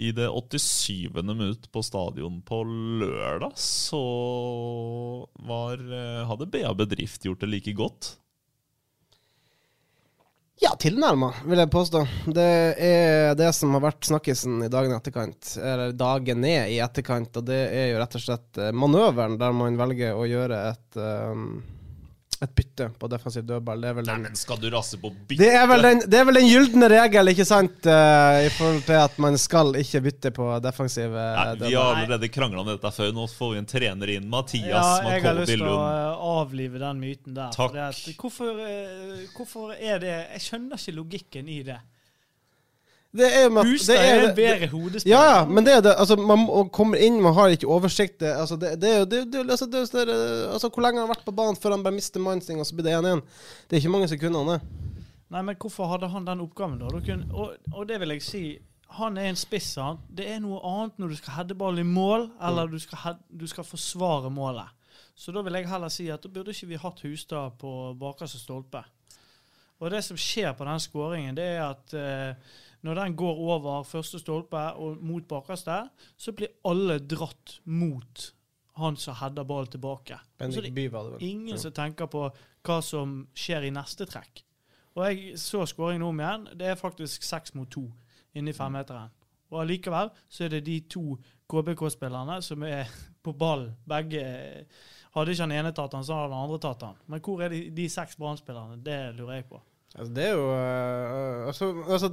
I 0.00 0.12
det 0.16 0.30
87. 0.32 1.10
minutt 1.12 1.66
på 1.72 1.82
stadion 1.84 2.38
på 2.42 2.62
lørdag 2.64 3.52
så 3.60 4.00
var, 5.44 5.76
eh, 5.76 6.22
hadde 6.24 6.48
BA 6.48 6.72
Bedrift 6.74 7.24
gjort 7.28 7.40
det 7.44 7.50
like 7.52 7.74
godt. 7.76 8.14
Ja, 10.60 10.74
tilnærma, 10.76 11.30
vil 11.44 11.60
jeg 11.60 11.70
påstå. 11.72 12.00
Det 12.36 12.48
er 12.84 13.34
det 13.36 13.48
som 13.56 13.72
har 13.76 13.80
vært 13.80 14.04
snakkisen 14.04 14.58
i 14.64 14.68
dagen 14.72 14.92
i 14.92 14.96
etterkant, 14.96 15.54
eller 15.56 15.92
dagen 15.96 16.42
ned 16.44 16.72
i 16.72 16.80
etterkant, 16.84 17.36
og 17.36 17.46
det 17.48 17.60
er 17.68 17.86
jo 17.90 18.00
rett 18.00 18.16
og 18.16 18.24
slett 18.24 18.60
eh, 18.60 18.72
manøveren 18.72 19.38
der 19.40 19.54
man 19.56 19.76
velger 19.80 20.16
å 20.16 20.26
gjøre 20.28 20.58
et, 20.68 21.00
um, 21.00 21.46
et 22.40 22.52
bytte 22.56 22.86
på 22.96 23.08
defensiv 23.12 23.44
dødball. 23.44 23.82
Det 23.82 23.88
er 23.90 23.96
vel 23.98 24.06
Nei, 24.08 24.14
den, 24.14 24.22
men 24.30 24.38
skal 24.38 24.60
du 24.62 24.66
rasse 24.72 24.96
på 25.00 25.10
bytte? 25.12 25.36
det 25.42 25.50
er 25.52 25.66
vel 25.68 25.84
den, 25.84 25.98
det 26.08 26.20
er 26.20 26.26
vel 26.28 26.38
den 26.40 26.48
gylne 26.48 26.88
regel, 26.92 27.32
ikke 27.34 27.46
sant, 27.48 27.76
Uh, 27.90 28.44
i 28.44 28.50
forhold 28.52 28.82
til 28.86 28.96
at 29.00 29.16
man 29.22 29.36
skal 29.40 29.74
ikke 29.80 30.00
bytte 30.04 30.30
på 30.36 30.46
defensiv 30.62 31.14
Nei, 31.14 31.54
vi 31.60 31.72
har 31.74 31.94
allerede 31.96 32.28
krangla 32.32 32.62
om 32.62 32.68
dette 32.68 32.92
før. 32.94 33.12
Nå 33.16 33.26
får 33.30 33.54
vi 33.54 33.60
en 33.60 33.68
trener 33.68 34.12
inn. 34.16 34.28
Mathias 34.30 34.68
Ja, 34.68 35.14
jeg 35.14 35.24
har 35.24 35.38
lyst 35.38 35.52
til 35.52 35.64
å 35.66 35.76
eh, 35.80 36.26
avlive 36.40 36.80
den 36.82 37.00
myten 37.02 37.36
der. 37.36 37.54
Takk. 37.56 37.76
At, 37.88 38.02
hvorfor, 38.20 38.60
eh, 38.66 39.24
hvorfor 39.36 39.72
er 39.76 40.02
det 40.02 40.12
Jeg 40.12 40.44
skjønner 40.44 40.80
ikke 40.80 40.96
logikken 40.98 41.50
i 41.50 41.60
det. 41.66 41.78
Det 43.12 43.26
er 43.26 43.48
med 43.50 43.66
Hustad 43.66 43.96
det 43.98 44.02
er 44.06 44.20
det- 44.20 44.28
en 44.28 44.36
bedre 44.36 44.66
hodespiller. 44.70 45.16
Ja, 45.16 45.22
ja, 45.38 45.44
men 45.44 45.64
det 45.66 45.72
er 45.74 45.80
det. 45.82 45.94
Altså, 45.98 46.16
man 46.16 46.68
kommer 46.70 46.96
inn, 46.96 47.20
man 47.22 47.34
har 47.34 47.48
ikke 47.50 47.66
oversikt. 47.66 48.20
Det, 48.20 48.28
altså, 48.30 48.56
det, 48.56 48.76
det 48.80 48.90
er 48.90 49.04
det, 49.04 49.32
det, 49.32 49.50
altså, 49.50 49.66
det, 49.66 49.80
er 49.80 49.88
sånn 49.88 50.06
der, 50.06 50.52
altså, 50.52 50.68
Hvor 50.70 50.82
lenge 50.84 51.00
har 51.00 51.06
han 51.08 51.14
vært 51.16 51.24
på 51.26 51.34
banen 51.34 51.56
før 51.58 51.74
han 51.74 51.82
bare 51.82 51.96
mister 51.96 52.20
mannen 52.22 52.40
sin, 52.42 52.60
og 52.62 52.66
så 52.66 52.74
blir 52.78 52.86
det 52.86 52.94
1-1? 52.94 53.22
Det 53.66 53.76
er 53.76 53.80
ikke 53.82 53.90
mange 53.96 54.08
sekundene. 54.08 54.60
Nei, 55.30 55.42
men 55.42 55.56
hvorfor 55.58 55.90
hadde 55.90 56.08
han 56.10 56.24
den 56.26 56.40
oppgaven, 56.40 56.78
da? 56.78 57.00
Kunne, 57.06 57.26
og, 57.34 57.56
og 57.74 57.88
det 57.88 57.98
vil 58.00 58.14
jeg 58.14 58.22
si 58.22 58.44
Han 58.98 59.18
er 59.18 59.28
en 59.30 59.36
spiss. 59.38 59.74
Han. 59.78 59.98
Det 60.10 60.26
er 60.30 60.40
noe 60.42 60.58
annet 60.66 60.96
når 60.98 61.08
du 61.08 61.16
skal 61.16 61.34
heade 61.36 61.54
ball 61.54 61.78
i 61.78 61.82
mål, 61.86 62.30
eller 62.42 62.66
du 62.66 62.78
skal, 62.78 62.98
head, 63.04 63.20
du 63.30 63.46
skal 63.46 63.64
forsvare 63.64 64.30
målet. 64.30 64.66
Så 65.14 65.30
da 65.32 65.42
vil 65.46 65.54
jeg 65.54 65.68
heller 65.68 65.88
si 65.88 66.08
at 66.10 66.22
da 66.22 66.28
burde 66.28 66.50
ikke 66.50 66.66
vi 66.66 66.78
hatt 66.80 67.00
Hustad 67.04 67.58
på 67.60 67.94
bakerste 68.00 68.38
stolpe. 68.38 68.82
Og 69.80 69.90
det 69.90 70.02
som 70.04 70.16
skjer 70.18 70.52
på 70.58 70.64
den 70.66 70.80
skåringen, 70.82 71.36
det 71.36 71.44
er 71.56 71.62
at 71.68 71.94
eh, 71.94 72.34
når 72.86 73.00
den 73.02 73.16
går 73.16 73.40
over 73.54 73.82
første 73.84 74.18
stolpe 74.22 74.60
og 74.80 75.00
mot 75.04 75.26
bakerste, 75.28 75.82
så 76.16 76.32
blir 76.36 76.52
alle 76.64 76.98
dratt 76.98 77.58
mot 77.64 78.30
han 78.80 78.96
som 78.96 79.18
header 79.20 79.44
ball 79.44 79.66
tilbake. 79.68 80.16
Så 80.38 80.46
det 80.46 80.54
Bendik 80.54 80.74
By 80.74 80.84
det 80.88 80.92
vel. 81.12 81.24
ingen 81.24 81.58
som 81.58 81.72
tenker 81.72 82.08
på 82.08 82.28
hva 82.64 82.78
som 82.84 83.26
skjer 83.36 83.68
i 83.68 83.74
neste 83.74 84.06
trekk. 84.08 84.44
Og 84.96 85.04
jeg 85.06 85.38
så 85.38 85.66
skåringen 85.68 86.02
om 86.02 86.20
igjen. 86.20 86.46
Det 86.58 86.66
er 86.66 86.78
faktisk 86.78 87.22
seks 87.22 87.54
mot 87.54 87.70
to 87.70 87.86
inni 88.34 88.50
i 88.50 88.56
femmeteren. 88.56 89.12
Og 89.50 89.60
allikevel 89.64 90.10
så 90.30 90.46
er 90.46 90.54
det 90.54 90.64
de 90.66 90.78
to 90.90 91.18
KBK-spillerne 91.50 92.40
som 92.42 92.62
er 92.66 92.88
på 93.24 93.34
ball. 93.36 93.70
Begge 93.88 94.24
Hadde 95.10 95.32
ikke 95.34 95.42
han 95.42 95.52
ene 95.52 95.72
tatt 95.74 95.94
han, 95.96 96.04
så 96.06 96.14
hadde 96.14 96.30
den 96.30 96.38
andre 96.38 96.58
tatt 96.62 96.82
han. 96.86 96.98
Men 97.10 97.18
hvor 97.26 97.40
er 97.42 97.50
de, 97.50 97.64
de 97.74 97.88
seks 97.90 98.14
Brann-spillerne? 98.14 98.76
Det 98.86 98.98
lurer 99.16 99.40
jeg 99.40 99.48
på. 99.48 99.58
Altså, 99.94 100.14
det 100.14 100.24
er 100.24 100.32
jo 100.32 100.44
øh, 100.54 101.46
altså, 101.50 101.70
altså, 101.88 102.10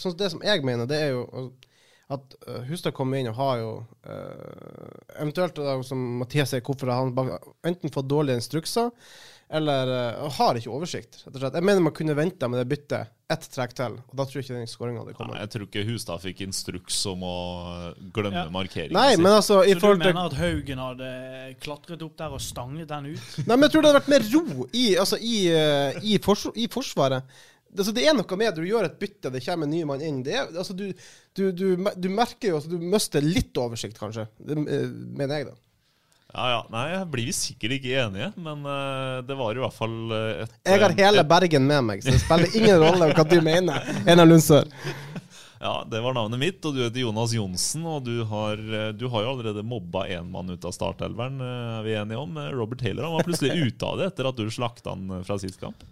sånn 0.00 0.16
Det 0.18 0.30
som 0.32 0.44
jeg 0.46 0.64
mener, 0.64 0.88
det 0.88 1.00
er 1.02 1.10
jo 1.12 1.26
altså, 1.28 1.67
at 2.10 2.34
uh, 2.48 2.62
Hustad 2.70 2.94
kommer 2.96 3.18
inn 3.20 3.28
og 3.28 3.36
har 3.36 3.58
jo 3.60 3.72
uh, 4.08 4.92
Eventuelt, 5.20 5.58
da, 5.60 5.74
som 5.84 6.00
Mathias 6.22 6.54
sier, 6.54 6.62
hvorfor 6.64 6.88
har 6.92 7.02
han 7.04 7.14
bak- 7.16 7.50
enten 7.68 7.92
fått 7.92 8.08
dårlige 8.08 8.38
instrukser 8.40 8.90
eller 9.50 9.88
uh, 10.22 10.26
har 10.36 10.58
ikke 10.60 10.68
oversikt. 10.72 11.22
rett 11.24 11.36
og 11.36 11.40
slett. 11.40 11.54
Jeg 11.56 11.64
mener 11.64 11.80
man 11.80 11.94
kunne 11.96 12.12
venta 12.16 12.48
med 12.52 12.60
det 12.60 12.66
byttet 12.68 13.14
ett 13.32 13.44
trekk 13.52 13.72
til, 13.76 13.94
og 14.00 14.12
da 14.16 14.24
tror 14.24 14.38
jeg 14.38 14.44
ikke 14.46 14.56
den 14.58 14.68
skåringa 14.68 15.00
hadde 15.02 15.14
kommet. 15.16 15.34
Nei, 15.36 15.40
jeg 15.44 15.52
tror 15.54 15.64
ikke 15.68 15.84
Hustad 15.88 16.20
fikk 16.24 16.42
instruks 16.46 16.98
om 17.12 17.24
å 17.28 17.34
glemme 18.16 18.42
Ja. 18.44 18.50
markeringen 18.52 18.96
Nei, 18.96 19.14
sin. 19.16 19.22
men 19.24 19.32
altså 19.36 19.58
i 19.68 19.74
Så 19.76 19.92
du 19.96 20.00
mener 20.04 20.20
at 20.30 20.36
Haugen 20.40 20.80
hadde 20.84 21.10
klatret 21.64 22.04
opp 22.04 22.16
der 22.20 22.36
og 22.36 22.40
stanget 22.44 22.88
den 22.88 23.10
ut? 23.14 23.28
Nei, 23.44 23.52
men 23.56 23.66
jeg 23.68 23.72
tror 23.74 23.84
det 23.84 23.92
hadde 23.92 24.00
vært 24.00 24.12
mer 24.14 24.28
ro 24.32 24.66
i, 24.72 24.86
altså, 25.00 25.20
i, 25.20 25.36
eh, 25.52 26.00
i, 26.08 26.18
fors 26.24 26.46
i 26.56 26.68
Forsvaret. 26.72 27.24
Altså, 27.76 27.92
det 27.92 28.06
er 28.08 28.14
noe 28.16 28.36
med 28.40 28.48
at 28.48 28.56
du 28.56 28.64
gjør 28.64 28.86
et 28.88 28.98
bytte, 29.00 29.30
det 29.34 29.42
kommer 29.44 29.68
en 29.68 29.72
ny 29.74 29.82
mann 29.88 30.00
inn. 30.04 30.22
Det 30.24 30.34
er, 30.34 30.48
altså, 30.56 30.72
du, 30.76 30.86
du, 31.36 31.42
du, 31.52 31.66
du 31.76 32.08
merker 32.08 32.54
jo 32.54 32.60
at 32.62 32.68
du 32.70 32.78
mister 32.80 33.24
litt 33.24 33.56
oversikt, 33.60 33.98
kanskje. 34.00 34.24
Det 34.40 34.56
eh, 34.56 34.86
mener 34.88 35.42
jeg, 35.42 35.50
da. 35.50 35.58
Ja, 36.28 36.46
ja. 36.52 36.60
Nei, 36.72 36.86
blir 37.08 37.28
sikkert 37.32 37.78
ikke 37.78 37.94
enige, 38.02 38.30
men 38.36 38.64
uh, 38.68 39.20
det 39.24 39.36
var 39.38 39.56
i 39.56 39.62
hvert 39.62 39.76
fall 39.76 39.94
eh, 40.12 40.42
et 40.44 40.56
Jeg 40.68 40.82
har 40.82 40.96
hele 40.98 41.22
et- 41.24 41.28
Bergen 41.30 41.64
med 41.68 41.86
meg, 41.88 42.02
så 42.04 42.12
det 42.12 42.20
spiller 42.24 42.56
ingen 42.58 42.82
rolle 42.82 43.08
hva 43.16 43.24
du 43.30 43.38
mener. 43.44 43.92
Einar 44.06 44.28
Lundsør. 44.28 44.68
Ja, 45.58 45.80
det 45.90 45.98
var 45.98 46.14
navnet 46.14 46.38
mitt, 46.38 46.60
og 46.68 46.76
du 46.76 46.84
heter 46.84 47.00
Jonas 47.02 47.32
Johnsen, 47.34 47.82
og 47.90 48.04
du 48.06 48.20
har, 48.30 48.60
du 48.94 49.00
har 49.10 49.24
jo 49.24 49.30
allerede 49.32 49.64
mobba 49.66 50.04
én 50.06 50.28
mann 50.30 50.52
ut 50.54 50.62
av 50.68 50.70
startelveren, 50.70 51.40
er 51.42 51.80
vi 51.82 51.96
enige 51.98 52.20
om. 52.22 52.38
Robert 52.54 52.78
Taylor 52.78 53.08
han 53.08 53.16
var 53.16 53.26
plutselig 53.26 53.56
ute 53.66 53.88
av 53.88 53.98
det 53.98 54.06
etter 54.12 54.28
at 54.30 54.38
du 54.38 54.44
slakta 54.54 54.94
han 54.94 55.16
fra 55.26 55.34
sist 55.42 55.58
kamp. 55.58 55.82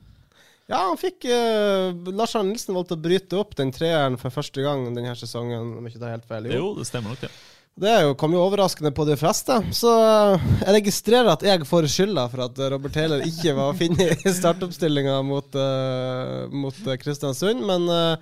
Ja, 0.67 0.81
han 0.89 0.97
fikk 0.99 1.29
uh, 1.31 1.95
Lars 2.11 2.35
Arne 2.35 2.51
Nilsen 2.51 2.75
valgte 2.75 2.97
å 2.97 3.03
bryte 3.03 3.39
opp 3.39 3.53
den 3.59 3.71
treeren 3.75 4.17
for 4.19 4.35
første 4.35 4.65
gang 4.65 4.89
denne 4.91 5.13
sesongen, 5.19 5.77
om 5.79 5.87
ikke 5.87 6.01
tar 6.03 6.17
helt 6.17 6.27
feil. 6.27 6.49
Jo, 6.51 6.73
det 6.79 6.89
stemmer 6.89 7.15
nok, 7.15 7.23
det. 7.23 7.31
Det 7.77 7.91
er 7.93 8.07
jo, 8.07 8.15
kom 8.17 8.33
jo 8.33 8.41
overraskende 8.41 8.89
på 8.97 9.05
de 9.05 9.19
fleste. 9.21 9.53
Så 9.77 9.91
eh, 10.01 10.45
jeg 10.63 10.75
registrerer 10.79 11.29
at 11.29 11.43
jeg 11.45 11.67
får 11.69 11.85
skylda 11.93 12.25
for 12.33 12.47
at 12.47 12.57
eh, 12.57 12.71
Robert 12.73 12.95
Taylor 12.97 13.21
ikke 13.21 13.53
var 13.59 13.69
å 13.69 13.77
finne 13.77 14.07
i 14.15 14.33
startoppstillinga 14.39 15.19
mot, 15.29 15.59
uh, 15.61 16.49
mot 16.49 16.79
Kristiansund. 17.03 17.61
Men 17.69 17.85
uh, 17.93 18.17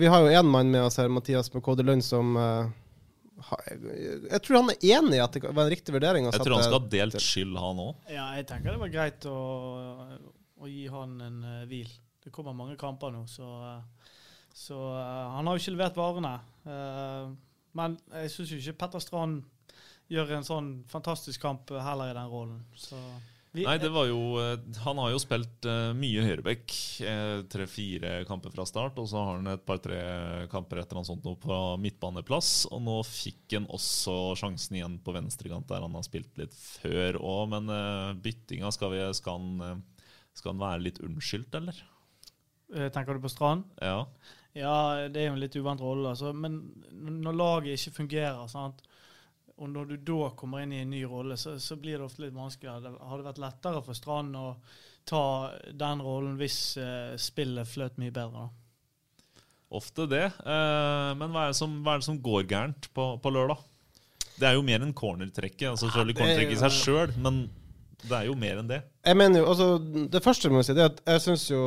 vi 0.00 0.10
har 0.10 0.26
jo 0.26 0.34
én 0.34 0.50
mann 0.50 0.74
med 0.74 0.82
oss 0.88 0.98
her, 0.98 1.12
Mathias 1.14 1.52
Mekode 1.54 1.86
Lund, 1.86 2.02
som 2.02 2.34
jeg 2.34 4.40
tror 4.44 4.60
han 4.60 4.70
er 4.74 4.84
enig 4.98 5.16
i 5.18 5.22
at 5.22 5.34
det 5.34 5.46
var 5.46 5.64
en 5.64 5.72
riktig 5.72 5.94
vurdering. 5.94 6.26
Jeg 6.26 6.42
tror 6.42 6.58
han 6.58 6.66
skal 6.66 6.80
ha 6.80 6.90
delt 6.90 7.22
skyld, 7.22 7.54
han 7.58 7.80
òg. 7.86 7.94
Ja, 8.10 8.26
jeg 8.38 8.46
tenker 8.50 8.74
det 8.74 8.82
var 8.82 8.92
greit 8.92 9.26
å, 9.30 9.38
å 10.62 10.70
gi 10.70 10.86
han 10.90 11.18
en 11.24 11.40
uh, 11.44 11.62
hvil. 11.70 11.90
Det 12.22 12.30
kommer 12.34 12.54
mange 12.56 12.78
kamper 12.78 13.14
nå, 13.14 13.24
så, 13.30 13.48
uh, 13.66 14.12
så 14.54 14.78
eh, 14.94 15.32
han 15.34 15.48
har 15.48 15.56
jo 15.56 15.62
ikke 15.62 15.72
levert 15.74 15.96
varene. 15.98 16.36
Men 17.72 17.96
jeg 18.12 18.30
syns 18.30 18.50
jo 18.52 18.58
ikke 18.60 18.78
Petter 18.82 19.00
Strand 19.02 19.40
gjør 20.12 20.34
en 20.36 20.44
sånn 20.46 20.72
fantastisk 20.92 21.40
kamp 21.40 21.72
heller 21.72 22.12
i 22.12 22.16
den 22.18 22.28
rollen. 22.28 22.58
Så 22.76 22.98
vi, 23.52 23.64
Nei, 23.64 23.78
det 23.80 23.90
var 23.92 24.06
jo 24.08 24.18
Han 24.84 25.00
har 25.00 25.10
jo 25.12 25.18
spilt 25.20 25.66
uh, 25.68 25.90
mye 25.96 26.22
høyreback. 26.24 26.76
Tre-fire 27.52 28.12
kamper 28.28 28.52
fra 28.52 28.68
start, 28.68 29.00
og 29.00 29.08
så 29.08 29.24
har 29.24 29.40
han 29.40 29.54
et 29.54 29.64
par-tre 29.66 30.02
kamper 30.52 30.82
etter 30.84 31.00
noe 31.00 31.08
sånt 31.08 31.24
nå 31.24 31.34
på 31.40 31.58
midtbaneplass. 31.80 32.52
Og 32.70 32.84
nå 32.84 32.98
fikk 33.08 33.56
han 33.56 33.70
også 33.72 34.36
sjansen 34.44 34.78
igjen 34.78 35.00
på 35.02 35.16
venstrekant, 35.16 35.66
der 35.72 35.84
han 35.84 35.96
har 35.96 36.06
spilt 36.06 36.36
litt 36.40 36.54
før 36.54 37.18
òg. 37.18 37.56
Men 37.56 37.72
uh, 37.72 38.12
byttinga, 38.20 38.70
skal, 38.76 38.92
vi, 38.94 39.02
skal, 39.16 39.40
han, 39.40 39.82
skal 40.34 40.54
han 40.54 40.62
være 40.62 40.84
litt 40.86 41.02
unnskyldt, 41.04 41.54
eller? 41.60 41.82
eh, 42.74 42.88
Tenker 42.94 43.14
du 43.18 43.24
på 43.24 43.32
Strand? 43.32 43.64
Ja. 43.80 44.06
Ja, 44.56 45.08
det 45.08 45.20
er 45.22 45.30
jo 45.30 45.36
en 45.36 45.40
litt 45.40 45.56
uvant 45.56 45.80
rolle, 45.80 46.10
altså. 46.12 46.32
Men 46.36 46.58
når 46.92 47.36
laget 47.38 47.78
ikke 47.78 48.02
fungerer, 48.02 48.46
sant? 48.52 48.82
og 49.62 49.68
når 49.70 49.92
du 49.92 49.96
da 50.08 50.30
kommer 50.34 50.64
inn 50.64 50.72
i 50.74 50.80
en 50.82 50.90
ny 50.90 51.02
rolle, 51.06 51.36
så, 51.38 51.54
så 51.60 51.76
blir 51.78 51.98
det 52.00 52.06
ofte 52.06 52.24
litt 52.24 52.34
vanskeligere. 52.34 52.82
Det 52.82 53.08
hadde 53.10 53.26
vært 53.28 53.40
lettere 53.44 53.82
for 53.84 53.94
Strand 53.94 54.34
å 54.36 54.46
ta 55.06 55.20
den 55.78 56.02
rollen 56.02 56.38
hvis 56.40 56.56
uh, 56.80 57.12
spillet 57.20 57.68
fløt 57.68 57.98
mye 58.00 58.14
bedre. 58.14 58.46
da. 58.48 59.42
ofte 59.78 60.06
det. 60.10 60.24
Uh, 60.42 61.12
men 61.20 61.30
hva 61.30 61.46
er 61.46 61.52
det 61.52 61.58
som, 61.60 61.76
hva 61.84 61.94
er 61.94 62.02
det 62.02 62.08
som 62.08 62.18
går 62.24 62.48
gærent 62.50 62.88
på, 62.96 63.06
på 63.22 63.32
lørdag? 63.36 63.62
Det 64.40 64.48
er 64.48 64.56
jo 64.56 64.64
mer 64.66 64.82
enn 64.82 64.94
cornertrekket. 64.96 65.68
Altså 65.70 65.86
selvfølgelig 65.86 66.16
er 66.16 66.20
cornertrekket 66.22 66.56
i 66.56 66.62
seg 66.64 66.76
sjøl, 66.80 67.14
men 67.22 67.44
det 68.02 68.16
er 68.18 68.26
jo 68.26 68.36
mer 68.38 68.60
enn 68.60 68.70
det. 68.70 68.80
Jeg 69.06 69.18
mener 69.18 69.42
jo, 69.42 69.48
altså 69.52 69.66
Det 70.10 70.22
første 70.24 70.50
må 70.50 70.60
jeg 70.60 70.70
si, 70.70 70.74
det 70.78 70.84
er 70.84 70.90
at 70.90 71.02
jeg 71.14 71.22
syns 71.26 71.44
jo 71.50 71.62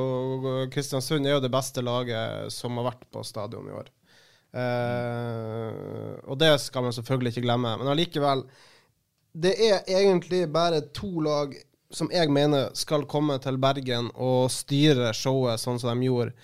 Kristiansund 0.73 1.27
er 1.27 1.37
jo 1.37 1.43
det 1.43 1.51
beste 1.53 1.83
laget 1.85 2.51
som 2.53 2.75
har 2.79 2.89
vært 2.89 3.05
på 3.11 3.23
stadion 3.27 3.69
i 3.69 3.75
år. 3.75 3.91
Eh, 4.55 6.11
og 6.23 6.39
det 6.39 6.53
skal 6.63 6.85
man 6.85 6.95
selvfølgelig 6.95 7.33
ikke 7.33 7.45
glemme. 7.47 7.75
Men 7.79 7.91
allikevel, 7.91 8.45
det 9.35 9.55
er 9.59 9.81
egentlig 9.91 10.45
bare 10.51 10.83
to 10.95 11.11
lag 11.23 11.55
som 11.95 12.09
jeg 12.11 12.31
mener 12.33 12.71
skal 12.75 13.05
komme 13.07 13.37
til 13.43 13.59
Bergen 13.61 14.09
og 14.15 14.49
styre 14.51 15.13
showet 15.15 15.61
sånn 15.61 15.79
som 15.79 15.95
de 15.95 16.09
gjorde. 16.09 16.35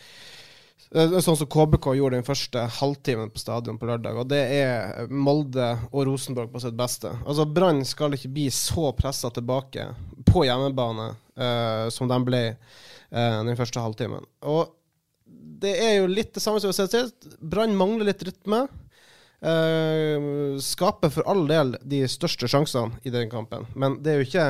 Sånn 0.92 1.38
som 1.40 1.48
KBK 1.48 1.86
gjorde 1.96 2.18
den 2.18 2.28
første 2.28 2.66
halvtimen 2.82 3.30
på 3.32 3.40
stadion 3.40 3.78
på 3.80 3.88
lørdag. 3.88 4.18
Og 4.20 4.28
det 4.28 4.42
er 4.58 5.08
Molde 5.08 5.70
og 5.88 6.04
Rosenborg 6.10 6.52
på 6.52 6.60
sitt 6.60 6.76
beste. 6.76 7.14
Altså 7.24 7.46
Brann 7.48 7.80
skal 7.88 8.18
ikke 8.18 8.34
bli 8.36 8.50
så 8.52 8.90
pressa 8.98 9.32
tilbake 9.32 9.88
på 10.28 10.44
hjemmebane 10.50 11.08
uh, 11.16 11.88
som 11.96 12.12
de 12.12 12.18
ble 12.28 12.42
uh, 12.52 13.40
den 13.48 13.56
første 13.56 13.80
halvtimen. 13.80 14.28
Og 14.44 14.76
det 15.64 15.78
er 15.80 15.96
jo 16.02 16.12
litt 16.12 16.34
det 16.36 16.44
samme 16.44 16.60
som 16.60 16.74
vi 16.74 16.76
har 16.76 16.92
sist. 16.92 17.30
Brann 17.40 17.78
mangler 17.80 18.12
litt 18.12 18.28
rytme. 18.28 18.66
Uh, 19.42 20.60
skaper 20.62 21.14
for 21.14 21.26
all 21.32 21.48
del 21.48 21.78
de 21.88 22.04
største 22.12 22.52
sjansene 22.52 23.00
i 23.08 23.16
den 23.16 23.32
kampen, 23.32 23.64
men 23.74 23.96
det 24.04 24.12
er 24.12 24.20
jo 24.20 24.28
ikke 24.28 24.50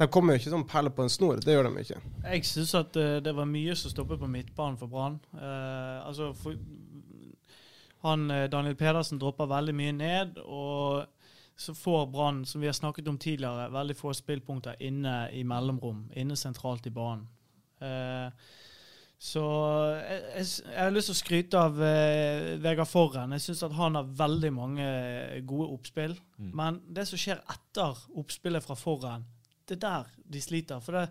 De 0.00 0.08
kommer 0.08 0.34
jo 0.34 0.40
ikke 0.40 0.52
som 0.54 0.66
perler 0.68 0.94
på 0.96 1.04
en 1.04 1.12
snor. 1.12 1.42
Det 1.44 1.52
gjør 1.52 1.68
de 1.68 1.82
ikke. 1.84 2.00
Jeg 2.24 2.46
syns 2.48 2.74
at 2.78 2.96
uh, 2.96 3.18
det 3.20 3.34
var 3.36 3.48
mye 3.48 3.76
som 3.76 3.92
stoppet 3.92 4.20
på 4.20 4.30
midtbanen 4.32 4.78
for 4.80 4.88
Brann. 4.88 5.18
Uh, 5.34 6.00
altså 6.08 6.32
for, 6.40 6.56
han, 8.00 8.30
eh, 8.30 8.46
Daniel 8.48 8.76
Pedersen 8.80 9.20
dropper 9.20 9.48
veldig 9.50 9.74
mye 9.76 9.92
ned, 9.92 10.38
og 10.44 11.04
så 11.60 11.74
får 11.76 12.06
Brann, 12.12 12.44
som 12.48 12.62
vi 12.62 12.70
har 12.70 12.76
snakket 12.76 13.08
om 13.08 13.18
tidligere, 13.20 13.68
veldig 13.72 13.96
få 13.96 14.14
spillpunkter 14.16 14.80
inne 14.80 15.28
i 15.36 15.42
mellomrom, 15.44 16.06
inne 16.16 16.36
sentralt 16.36 16.88
i 16.88 16.94
banen. 16.96 17.28
Uh, 17.80 18.32
så 19.20 19.42
jeg, 20.00 20.20
jeg, 20.32 20.46
jeg 20.64 20.80
har 20.80 20.94
lyst 20.94 21.10
til 21.10 21.14
å 21.14 21.18
skryte 21.18 21.60
av 21.60 21.82
eh, 21.84 22.54
Vegard 22.64 22.88
Forren. 22.88 23.34
Jeg 23.36 23.44
syns 23.44 23.66
at 23.66 23.74
han 23.76 23.98
har 23.98 24.14
veldig 24.16 24.50
mange 24.56 24.86
gode 25.44 25.66
oppspill. 25.74 26.14
Mm. 26.40 26.46
Men 26.56 26.78
det 26.88 27.04
som 27.10 27.20
skjer 27.20 27.42
etter 27.52 28.00
oppspillet 28.16 28.64
fra 28.64 28.78
Forren, 28.80 29.26
det 29.70 29.78
er 29.78 29.86
der 29.86 30.12
de 30.34 30.42
sliter. 30.42 30.80
For 30.84 30.96
det, 30.98 31.04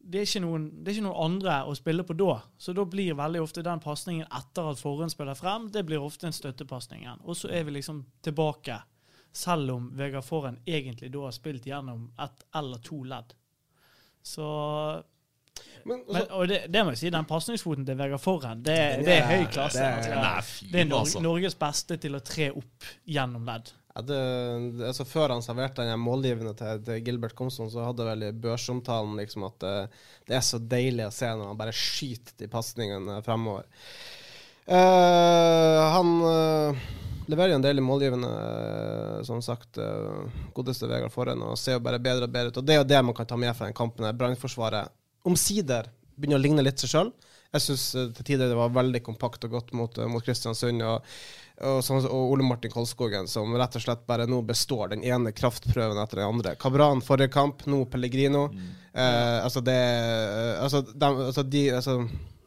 det, 0.00 0.20
er 0.20 0.28
ikke 0.28 0.42
noen, 0.44 0.68
det 0.78 0.92
er 0.92 0.98
ikke 0.98 1.06
noen 1.08 1.24
andre 1.26 1.56
å 1.68 1.74
spille 1.78 2.06
på 2.06 2.16
da. 2.18 2.38
Så 2.58 2.74
da 2.76 2.84
blir 2.88 3.18
veldig 3.18 3.42
ofte 3.44 3.64
den 3.66 3.82
pasningen 3.82 4.28
etter 4.38 4.70
at 4.72 4.80
forhånd 4.82 5.12
spiller 5.14 5.38
frem, 5.38 5.68
det 5.74 5.84
blir 5.88 6.02
ofte 6.04 6.30
en 6.30 6.36
støttepasning 6.36 7.04
igjen. 7.04 7.24
Og 7.26 7.36
så 7.38 7.50
er 7.52 7.66
vi 7.68 7.76
liksom 7.78 8.04
tilbake, 8.24 8.80
selv 9.34 9.74
om 9.74 9.90
Vegard 9.98 10.24
Forren 10.26 10.56
egentlig 10.66 11.12
da 11.14 11.26
har 11.26 11.36
spilt 11.36 11.66
gjennom 11.68 12.08
ett 12.24 12.46
eller 12.56 12.80
to 12.82 13.02
ledd. 13.06 13.34
Så 14.24 14.46
Men, 15.84 16.00
altså, 16.00 16.12
men, 16.12 16.24
og 16.36 16.48
det, 16.48 16.58
det 16.72 16.80
må 16.84 16.92
jeg 16.92 17.00
si, 17.00 17.10
den 17.10 17.26
pasningsfoten 17.28 17.86
til 17.86 17.96
Vegard 17.98 18.20
Forhen, 18.22 18.62
det, 18.66 18.78
det 19.06 19.14
er 19.18 19.28
høy 19.28 19.46
klasse. 19.52 19.78
det 19.78 19.86
er- 19.88 20.16
altså. 20.18 20.64
Er 20.66 20.72
det 20.72 20.82
er 20.84 20.96
altså. 20.98 21.22
Norges 21.24 21.54
beste 21.58 21.96
til 22.02 22.18
å 22.18 22.20
tre 22.24 22.50
opp 22.50 22.88
gjennom 23.08 23.46
ledd. 23.48 23.70
Det, 24.06 24.18
altså 24.86 25.06
Før 25.08 25.32
han 25.34 25.42
serverte 25.42 25.86
den 25.86 25.98
målgivende 25.98 26.52
til, 26.58 26.82
til 26.86 27.00
Gilbert 27.06 27.34
Komson, 27.38 27.70
så 27.72 27.86
hadde 27.88 28.06
vel 28.06 28.28
i 28.28 28.36
børsomtalen 28.44 29.16
liksom 29.18 29.48
at 29.48 29.58
det, 29.64 29.74
det 30.28 30.36
er 30.38 30.44
så 30.46 30.60
deilig 30.62 31.08
å 31.08 31.14
se 31.14 31.32
når 31.32 31.50
han 31.50 31.58
bare 31.58 31.74
skyter 31.74 32.36
de 32.38 32.50
pasningene 32.52 33.18
fremover. 33.26 33.66
Uh, 34.68 35.80
han 35.94 36.10
uh, 36.20 36.88
leverer 37.26 37.56
en 37.56 37.64
del 37.64 37.80
i 37.80 37.84
målgivende, 37.84 38.28
uh, 38.28 39.22
som 39.24 39.40
sagt. 39.44 39.80
eh, 39.80 40.42
godeste 40.54 40.88
Vegard 40.88 41.12
Forhen, 41.12 41.42
og 41.42 41.58
ser 41.58 41.78
jo 41.78 41.84
bare 41.84 42.00
bedre 42.02 42.28
og 42.28 42.34
bedre 42.34 42.52
ut. 42.52 42.60
Og 42.60 42.66
det 42.68 42.76
er 42.76 42.82
jo 42.82 42.88
det 42.88 43.00
man 43.04 43.16
kan 43.16 43.28
ta 43.28 43.36
med 43.40 43.56
fra 43.56 43.68
den 43.68 43.76
kampen. 43.76 44.06
Brannforsvaret 44.18 44.92
omsider 45.28 45.88
begynner 46.16 46.38
å 46.38 46.44
ligne 46.44 46.64
litt 46.64 46.80
seg 46.82 46.92
sjøl. 46.92 47.12
Jeg 47.56 47.64
syns 47.64 47.84
til 47.92 48.24
tider 48.24 48.50
det 48.50 48.58
var 48.58 48.74
veldig 48.74 49.00
kompakt 49.06 49.46
og 49.48 49.54
godt 49.56 49.70
mot, 49.76 49.98
eh, 49.98 50.10
mot 50.10 50.24
Kristiansund. 50.24 50.82
og 50.84 51.04
og, 51.58 51.80
sånn, 51.82 52.04
og 52.06 52.32
Ole 52.32 52.44
Martin 52.46 52.70
Kolskogen, 52.70 53.26
som 53.26 53.50
rett 53.58 53.74
og 53.74 53.82
slett 53.82 54.04
bare 54.06 54.28
nå 54.30 54.40
består 54.46 54.92
den 54.92 55.02
ene 55.02 55.32
kraftprøven 55.34 55.98
etter 55.98 56.20
den 56.20 56.30
andre. 56.30 56.52
Kabran 56.60 57.02
forrige 57.02 57.32
kamp, 57.34 57.64
nå 57.66 57.80
Pellegrino. 57.90 58.44
Eh, 58.92 59.38
altså 59.42 59.62
det 59.66 59.74
eh, 59.74 60.62
Altså, 60.62 60.82
de, 60.82 61.08
altså 61.26 61.42
de 61.42 61.64
altså, 61.74 61.96
det 62.02 62.06
er 62.06 62.37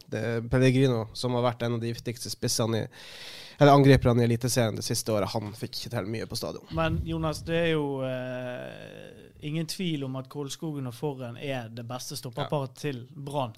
Pellegrino, 0.50 1.06
som 1.16 1.34
har 1.38 1.42
vært 1.50 1.62
en 1.66 1.74
av 1.78 1.80
de 1.80 1.92
viktigste 1.92 2.30
spissene 2.32 2.84
i 2.84 2.88
eller 3.62 3.72
angriperne 3.76 4.22
i 4.22 4.24
Eliteserien 4.24 4.74
det 4.74 4.82
siste 4.82 5.12
året, 5.12 5.28
han 5.36 5.52
fikk 5.54 5.76
ikke 5.76 5.90
til 5.92 6.06
mye 6.10 6.26
på 6.26 6.34
stadion. 6.34 6.64
Men 6.74 6.96
Jonas, 7.06 7.42
det 7.46 7.54
er 7.54 7.68
jo 7.76 8.00
eh, 8.02 9.28
ingen 9.46 9.66
tvil 9.70 10.02
om 10.08 10.16
at 10.18 10.26
Kolskogen 10.32 10.88
og 10.90 10.94
Forren 10.96 11.36
er 11.36 11.68
det 11.70 11.84
beste 11.86 12.16
stopperparet 12.18 12.74
til 12.80 13.04
Brann. 13.14 13.52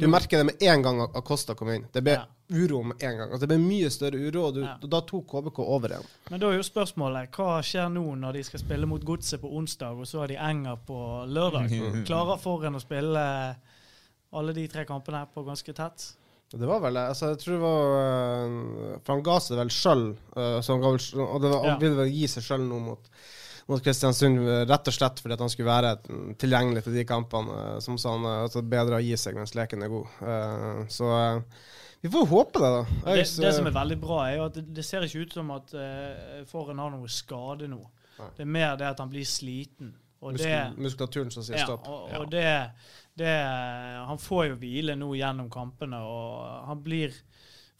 Du 0.00 0.08
merker 0.10 0.40
det 0.40 0.46
med 0.48 0.62
en 0.64 0.82
gang 0.82 1.02
Acosta 1.06 1.54
kom 1.54 1.70
inn. 1.70 1.86
Det 1.92 2.02
ble 2.02 2.16
Ja. 2.16 2.24
uro 2.50 2.82
med 2.82 3.02
en 3.02 3.16
gang. 3.20 3.30
Altså, 3.30 3.46
det 3.46 3.52
ble 3.52 3.58
mye 3.62 3.90
større 3.94 4.18
uro, 4.26 4.46
og 4.48 4.54
du, 4.54 4.60
Ja. 4.64 4.74
da 4.80 5.00
tok 5.02 5.26
KBK 5.30 5.58
over 5.62 5.88
igjen. 5.88 6.06
Men 6.30 6.40
da 6.40 6.48
er 6.50 6.56
jo 6.58 6.62
spørsmålet 6.66 7.30
hva 7.36 7.60
skjer 7.62 7.92
nå 7.92 8.04
når 8.16 8.32
de 8.32 8.42
skal 8.44 8.60
spille 8.60 8.86
mot 8.86 9.04
Godset 9.04 9.40
på 9.40 9.52
onsdag, 9.54 9.92
og 10.00 10.06
så 10.06 10.20
har 10.24 10.28
de 10.28 10.36
Enger 10.40 10.76
på 10.86 10.98
lørdag? 11.30 11.70
Klarer 12.06 12.38
Forren 12.40 12.74
å 12.74 12.80
spille 12.82 13.56
alle 14.34 14.52
de 14.56 14.66
tre 14.68 14.84
kampene 14.88 15.24
på 15.34 15.44
ganske 15.46 15.74
tett? 15.76 16.04
Det 16.54 16.66
var 16.68 16.78
vel 16.84 16.96
altså, 17.00 17.32
Jeg 17.32 17.38
tror 17.40 17.54
det 17.56 17.62
var 17.64 17.94
øh, 17.98 18.98
For 19.02 19.14
han 19.14 19.22
ga 19.26 19.38
seg 19.42 19.58
vel 19.58 19.72
sjøl, 19.74 20.04
og 20.36 21.40
det 21.42 21.50
var, 21.50 21.64
Ja. 21.66 21.78
ville 21.80 21.96
vel 21.98 22.12
gi 22.12 22.26
seg 22.30 22.44
sjøl 22.46 22.66
nå 22.68 22.78
mot, 22.84 23.08
mot 23.72 23.82
Kristiansund, 23.82 24.38
rett 24.68 24.90
og 24.92 24.94
slett 24.94 25.22
fordi 25.24 25.34
at 25.34 25.40
han 25.42 25.50
skulle 25.50 25.70
være 25.72 25.94
mm, 26.04 26.34
tilgjengelig 26.38 26.84
til 26.84 26.94
de 27.00 27.04
kampene. 27.08 27.56
øh, 27.74 27.80
Som 27.82 27.98
sa 27.98 28.12
han, 28.14 28.24
øh, 28.28 28.42
altså 28.44 28.62
bedre 28.62 29.00
å 29.00 29.02
gi 29.02 29.16
seg 29.18 29.34
mens 29.40 29.54
leken 29.56 29.82
er 29.82 29.88
god. 29.96 30.06
Eh, 30.22 30.84
Så 30.92 31.10
vi 32.04 32.12
får 32.12 32.26
håpe 32.28 32.60
det, 32.60 32.70
da. 32.76 32.84
Det, 32.84 33.16
Jeg, 33.24 33.26
det 33.48 33.54
som 33.56 33.66
er 33.66 33.76
veldig 33.80 34.00
bra, 34.04 34.20
er 34.28 34.36
jo 34.36 34.44
at 34.50 34.54
det, 34.60 34.66
det 34.76 34.84
ser 34.84 35.06
ikke 35.08 35.24
ut 35.24 35.32
som 35.40 35.50
at 35.56 35.72
Forren 36.50 36.78
har 36.78 36.90
noe 36.92 37.08
skade 37.08 37.66
nå. 37.72 37.80
Nei. 38.18 38.28
Det 38.36 38.44
er 38.44 38.50
mer 38.60 38.76
det 38.76 38.86
at 38.92 39.00
han 39.00 39.08
blir 39.10 39.24
sliten. 39.26 39.94
Og 40.24 40.38
det, 40.40 40.50
muskulaturen 40.80 41.30
som 41.34 41.44
sier 41.46 41.58
ja, 41.60 41.66
stopp. 41.68 41.86
og, 41.92 42.08
og 42.22 42.30
det, 42.32 42.46
det 43.20 43.34
Han 44.08 44.18
får 44.18 44.46
jo 44.52 44.56
hvile 44.62 44.96
nå 44.96 45.10
gjennom 45.18 45.50
kampene, 45.52 46.00
og 46.00 46.66
han 46.70 46.80
blir 46.84 47.12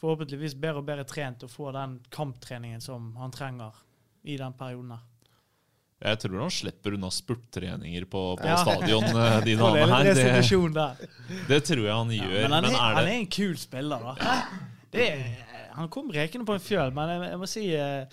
forhåpentligvis 0.02 0.54
bedre 0.60 0.82
og 0.82 0.86
bedre 0.88 1.06
trent 1.08 1.42
og 1.46 1.50
får 1.52 1.72
den 1.78 1.98
kamptreningen 2.12 2.82
som 2.84 3.12
han 3.16 3.32
trenger 3.32 3.72
i 4.24 4.36
den 4.40 4.52
perioden. 4.58 4.90
her. 4.98 5.10
Jeg 6.04 6.18
tror 6.20 6.40
han 6.42 6.50
slipper 6.52 6.96
unna 6.98 7.08
spurttreninger 7.14 8.04
på, 8.12 8.22
på 8.36 8.44
Ja. 8.50 8.58
stadion 8.60 9.04
eh, 9.08 9.38
de 9.46 9.54
damene 9.56 9.86
her. 9.88 10.04
Det, 10.04 11.08
det 11.48 11.60
tror 11.64 11.84
jeg 11.86 11.94
han 11.94 12.12
Ja, 12.12 12.24
gjør. 12.28 12.42
men 12.42 12.52
han 12.52 12.64
er, 12.64 12.68
men 12.68 12.76
han 12.80 12.96
er 12.98 13.00
er 13.00 13.08
det 13.08 13.14
en 13.22 13.30
kul 13.32 13.56
spiller, 13.56 14.04
da. 14.10 14.34
Det 14.92 15.06
er, 15.08 15.24
han 15.78 15.88
kom 15.88 16.10
rekende 16.12 16.44
på 16.46 16.54
en 16.58 16.60
fjøl, 16.62 16.92
men 16.94 17.08
jeg, 17.14 17.22
jeg 17.30 17.38
må 17.40 17.48
si 17.50 17.64
jeg, 17.70 18.06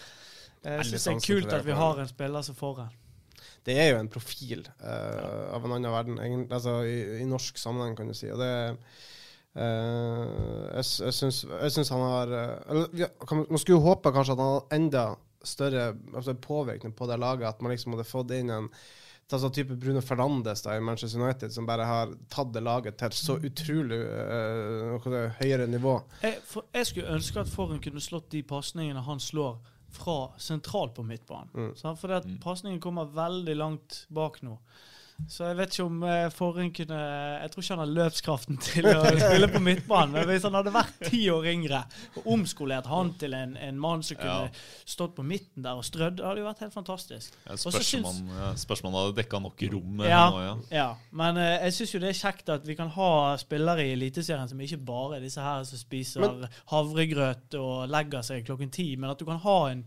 jeg 0.63 0.77
Veldig 0.77 0.87
syns 0.93 1.03
det 1.03 1.11
er 1.17 1.25
kult 1.27 1.53
at 1.59 1.65
vi 1.67 1.75
har 1.81 1.99
en 1.99 2.07
spiller 2.09 2.41
som 2.47 2.55
Forren. 2.55 2.93
Det 3.65 3.77
er 3.77 3.91
jo 3.91 4.01
en 4.01 4.09
profil 4.09 4.63
øh, 4.65 5.41
av 5.53 5.65
en 5.65 5.75
annen 5.75 5.93
verden, 5.93 6.19
egentlig, 6.19 6.53
altså 6.57 6.79
i, 6.87 6.95
i 7.21 7.27
norsk 7.29 7.59
sammenheng, 7.61 7.97
kan 7.97 8.09
du 8.09 8.15
si. 8.17 8.31
Og 8.33 8.39
det 8.41 8.53
uh, 9.55 10.71
Jeg, 10.77 10.85
jeg, 11.05 11.13
syns, 11.13 11.43
jeg 11.45 11.75
syns 11.75 11.91
han 11.93 12.05
har 12.05 12.33
øh, 12.37 12.55
eller, 12.69 13.11
kan, 13.27 13.45
Man 13.49 13.61
skulle 13.61 13.77
jo 13.77 13.85
håpe 13.85 14.13
kanskje 14.15 14.33
at 14.33 14.41
han 14.41 14.55
hadde 14.55 14.79
enda 14.79 15.05
større 15.43 15.85
altså, 16.15 16.33
påvirkning 16.33 16.95
på 16.95 17.05
det 17.09 17.19
laget. 17.19 17.47
At 17.47 17.61
man 17.61 17.73
liksom 17.75 17.93
hadde 17.93 18.09
fått 18.09 18.33
inn 18.37 18.49
en 18.49 18.71
ta 19.31 19.39
sånn 19.39 19.53
type 19.55 19.77
Bruno 19.79 20.01
Fernandes 20.03 20.63
da, 20.65 20.75
i 20.75 20.83
Manchester 20.83 21.21
United, 21.21 21.53
som 21.55 21.67
bare 21.67 21.85
har 21.87 22.09
tatt 22.33 22.51
det 22.51 22.63
laget 22.65 22.97
til 22.99 23.13
så 23.15 23.37
utrolig 23.39 23.99
uh, 24.03 25.13
høyere 25.39 25.69
nivå. 25.71 25.95
Jeg, 26.25 26.41
for, 26.47 26.67
jeg 26.75 26.89
skulle 26.89 27.13
ønske 27.15 27.39
at 27.45 27.51
Forren 27.51 27.79
kunne 27.83 28.03
slått 28.03 28.31
de 28.33 28.43
pasningene 28.47 29.05
han 29.05 29.23
slår 29.23 29.61
fra 29.91 30.31
sentralt 30.39 30.95
på 30.95 31.03
midtbanen. 31.03 31.51
Mm. 31.53 31.97
For 31.99 32.15
at 32.15 32.27
pasningen 32.43 32.81
kommer 32.83 33.11
veldig 33.11 33.55
langt 33.57 34.05
bak 34.09 34.41
nå. 34.45 34.57
Så 35.29 35.45
jeg 35.49 35.57
vet 35.59 35.73
ikke 35.75 35.85
om 35.85 36.03
eh, 36.03 36.71
kunne 36.75 36.99
Jeg 37.41 37.51
tror 37.51 37.63
ikke 37.63 37.75
han 37.75 37.81
har 37.83 37.91
løpskraften 37.97 38.57
til 38.67 38.87
å 38.89 39.03
spille 39.05 39.49
på 39.51 39.61
midtbanen. 39.63 40.13
Men 40.15 40.27
hvis 40.29 40.45
han 40.47 40.57
hadde 40.57 40.73
vært 40.73 41.01
ti 41.09 41.21
år 41.33 41.47
yngre 41.51 41.83
og 42.17 42.27
omskolert 42.35 42.89
han 42.91 43.13
til 43.21 43.35
en, 43.37 43.55
en 43.57 43.79
mann 43.79 44.03
som 44.03 44.17
kunne 44.17 44.29
Ja. 44.31 44.49
stått 44.85 45.15
på 45.17 45.23
midten 45.27 45.63
der 45.65 45.77
og 45.79 45.85
strødd, 45.85 46.17
det 46.19 46.25
hadde 46.25 46.41
jo 46.43 46.47
vært 46.47 46.63
helt 46.65 46.73
fantastisk. 46.75 47.35
Ja, 47.45 47.55
Spørs 47.59 47.93
om 48.83 48.89
han, 48.89 48.97
hadde 48.97 49.17
dekka 49.19 49.41
nok 49.43 49.61
rom. 49.73 50.01
Ja, 50.07 50.23
nå, 50.31 50.41
ja. 50.45 50.55
ja. 50.71 50.87
Men 51.11 51.37
uh, 51.39 51.47
jeg 51.65 51.75
syns 51.77 51.93
jo 51.95 52.01
det 52.03 52.11
er 52.13 52.19
kjekt 52.21 52.49
at 52.53 52.65
vi 52.67 52.75
kan 52.79 52.91
ha 52.95 53.11
spillere 53.41 53.85
i 53.85 53.93
Eliteserien 53.95 54.49
som 54.49 54.61
ikke 54.63 54.79
bare 54.87 55.19
er 55.19 55.25
disse 55.25 55.43
her 55.43 55.63
som 55.67 55.79
spiser 55.81 56.25
Men- 56.25 56.47
havregrøt 56.71 57.55
og 57.59 57.89
legger 57.91 58.25
seg 58.25 58.45
klokken 58.47 58.71
ti, 58.73 58.95
men 58.95 59.11
at 59.11 59.19
du 59.19 59.25
kan 59.27 59.41
ha 59.43 59.57
en, 59.71 59.83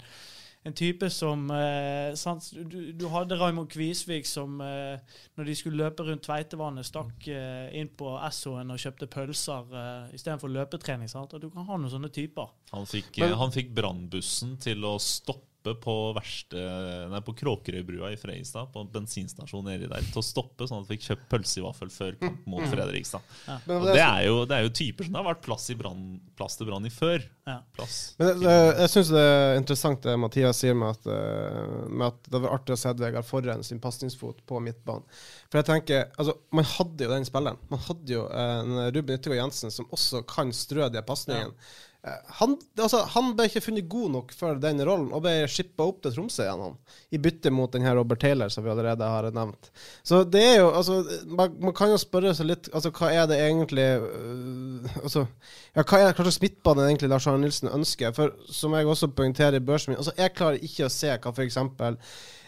en 0.64 0.72
type 0.72 1.08
som 1.12 1.42
eh, 1.52 2.14
sant, 2.16 2.46
du, 2.72 2.92
du 2.96 3.04
hadde 3.12 3.36
Raymond 3.36 3.68
Kvisvik 3.68 4.24
som 4.28 4.58
eh, 4.64 4.96
når 5.36 5.44
de 5.50 5.54
skulle 5.58 5.76
løpe 5.82 6.06
rundt 6.08 6.24
Tveitevannet, 6.24 6.86
stakk 6.88 7.28
eh, 7.28 7.68
inn 7.76 7.90
på 7.92 8.14
Esso-en 8.24 8.72
og 8.72 8.80
kjøpte 8.80 9.08
pølser 9.12 9.74
eh, 9.76 10.14
istedenfor 10.16 10.48
løpetrening. 10.54 11.10
Sant? 11.12 11.34
Og 11.36 11.42
du 11.44 11.50
kan 11.52 11.66
ha 11.68 11.76
noen 11.76 11.92
sånne 11.92 12.08
typer. 12.14 12.48
Han 12.72 12.88
fikk, 12.88 13.18
Men- 13.20 13.36
han 13.44 13.52
fikk 13.52 13.74
brannbussen 13.76 14.56
til 14.64 14.84
å 14.88 14.96
stoppe 15.00 15.50
på 15.80 15.92
verste 16.12 16.60
Nei, 17.08 17.20
på 17.24 17.32
Kråkerøybrua 17.40 18.10
i 18.12 18.18
Fredrikstad, 18.20 18.68
på 18.74 18.82
en 18.84 18.90
bensinstasjon 18.92 19.64
nedi 19.64 19.88
der, 19.88 20.04
til 20.12 20.20
å 20.20 20.24
stoppe, 20.26 20.66
sånn 20.68 20.82
at 20.84 20.90
vi 20.90 20.98
fikk 20.98 21.06
kjøpt 21.08 21.24
pølse 21.32 21.60
i 21.60 21.64
vaffel 21.64 21.88
før 21.94 22.18
kamp 22.20 22.42
mot 22.52 22.66
Fredrikstad. 22.68 23.24
Ja. 23.48 23.56
Og 23.78 23.86
det 23.88 23.96
er- 24.04 24.26
jo, 24.26 24.44
det 24.44 24.58
er 24.58 24.62
jo 24.68 24.74
typer 24.76 25.04
som 25.08 25.12
det 25.16 25.22
har 25.22 25.30
vært 25.34 25.42
plass, 25.46 25.70
i 25.70 25.74
brann, 25.80 26.04
plass 26.36 26.56
til 26.60 26.66
brann 26.68 26.84
i 26.84 26.92
før. 26.92 27.24
Ja. 27.46 27.56
Plass. 27.76 27.96
Men 28.18 28.40
det, 28.40 28.52
jeg 28.82 28.90
syns 28.92 29.08
det 29.14 29.24
er 29.24 29.56
interessant 29.62 30.02
det 30.04 30.18
Mathias 30.18 30.60
sier 30.60 30.74
med 30.76 30.90
at, 30.98 31.06
eh, 31.06 31.88
med 31.88 32.06
at 32.12 32.30
det 32.30 32.40
var 32.44 32.58
artig 32.58 32.76
å 32.76 32.78
se 32.84 32.92
Vegard 33.00 33.24
Forren 33.24 33.64
sin 33.64 33.80
pasningsfot 33.80 34.44
på 34.46 34.60
midtbanen. 34.60 35.04
For 35.50 35.60
jeg 35.62 35.66
tenker, 35.70 36.10
altså, 36.18 36.36
Man 36.52 36.64
hadde 36.64 37.04
jo 37.04 37.10
den 37.10 37.24
spilleren. 37.24 37.58
Man 37.70 37.80
hadde 37.80 38.08
jo 38.14 38.26
eh, 38.28 38.60
en 38.60 38.92
Ruben 38.94 39.16
Yttergård 39.18 39.40
Jensen 39.42 39.70
som 39.70 39.86
også 39.92 40.24
kan 40.26 40.52
strø 40.52 40.88
de 40.92 41.02
pasningene. 41.02 41.52
Eh, 41.52 41.93
Han, 42.26 42.58
altså, 42.76 42.98
han 43.14 43.30
ble 43.32 43.46
ikke 43.48 43.62
funnet 43.64 43.86
god 43.88 44.10
nok 44.12 44.32
for 44.36 44.58
den 44.60 44.82
rollen, 44.84 45.08
og 45.16 45.22
ble 45.24 45.46
shippa 45.48 45.86
opp 45.88 46.02
til 46.04 46.12
Tromsø 46.12 46.44
igjen, 46.44 46.60
han. 46.60 46.74
I 47.16 47.20
bytte 47.24 47.52
mot 47.54 47.72
den 47.72 47.86
her 47.86 47.96
Robert 47.96 48.20
Taylor, 48.20 48.52
som 48.52 48.66
vi 48.66 48.72
allerede 48.72 49.08
har 49.08 49.30
nevnt. 49.32 49.70
Så 50.04 50.20
det 50.28 50.42
er 50.50 50.58
jo, 50.58 50.66
altså, 50.76 50.98
man, 51.24 51.54
man 51.64 51.72
kan 51.76 51.94
jo 51.94 52.00
spørre 52.00 52.34
seg 52.36 52.50
litt 52.50 52.68
altså, 52.76 52.92
Hva 52.92 53.08
er 53.08 53.30
det 53.30 53.40
egentlig 53.40 53.86
uh, 54.04 55.00
altså, 55.00 55.24
ja, 55.72 55.80
Hva 55.80 56.02
er 56.02 56.10
hva 56.10 56.26
slags 56.26 56.42
midtbane 56.44 56.84
egentlig 56.90 57.08
Lars 57.14 57.28
Arne 57.30 57.46
Nilsen 57.46 57.72
ønsker? 57.72 58.12
For 58.16 58.36
som 58.52 58.76
jeg 58.76 58.90
også 58.90 59.08
poengterer 59.16 59.56
i 59.56 59.64
børsen 59.64 59.94
min, 59.94 60.02
altså, 60.02 60.12
jeg 60.20 60.36
klarer 60.36 60.60
ikke 60.60 60.90
å 60.90 60.92
se 60.92 61.14
hva 61.14 61.32
f.eks. 61.32 61.60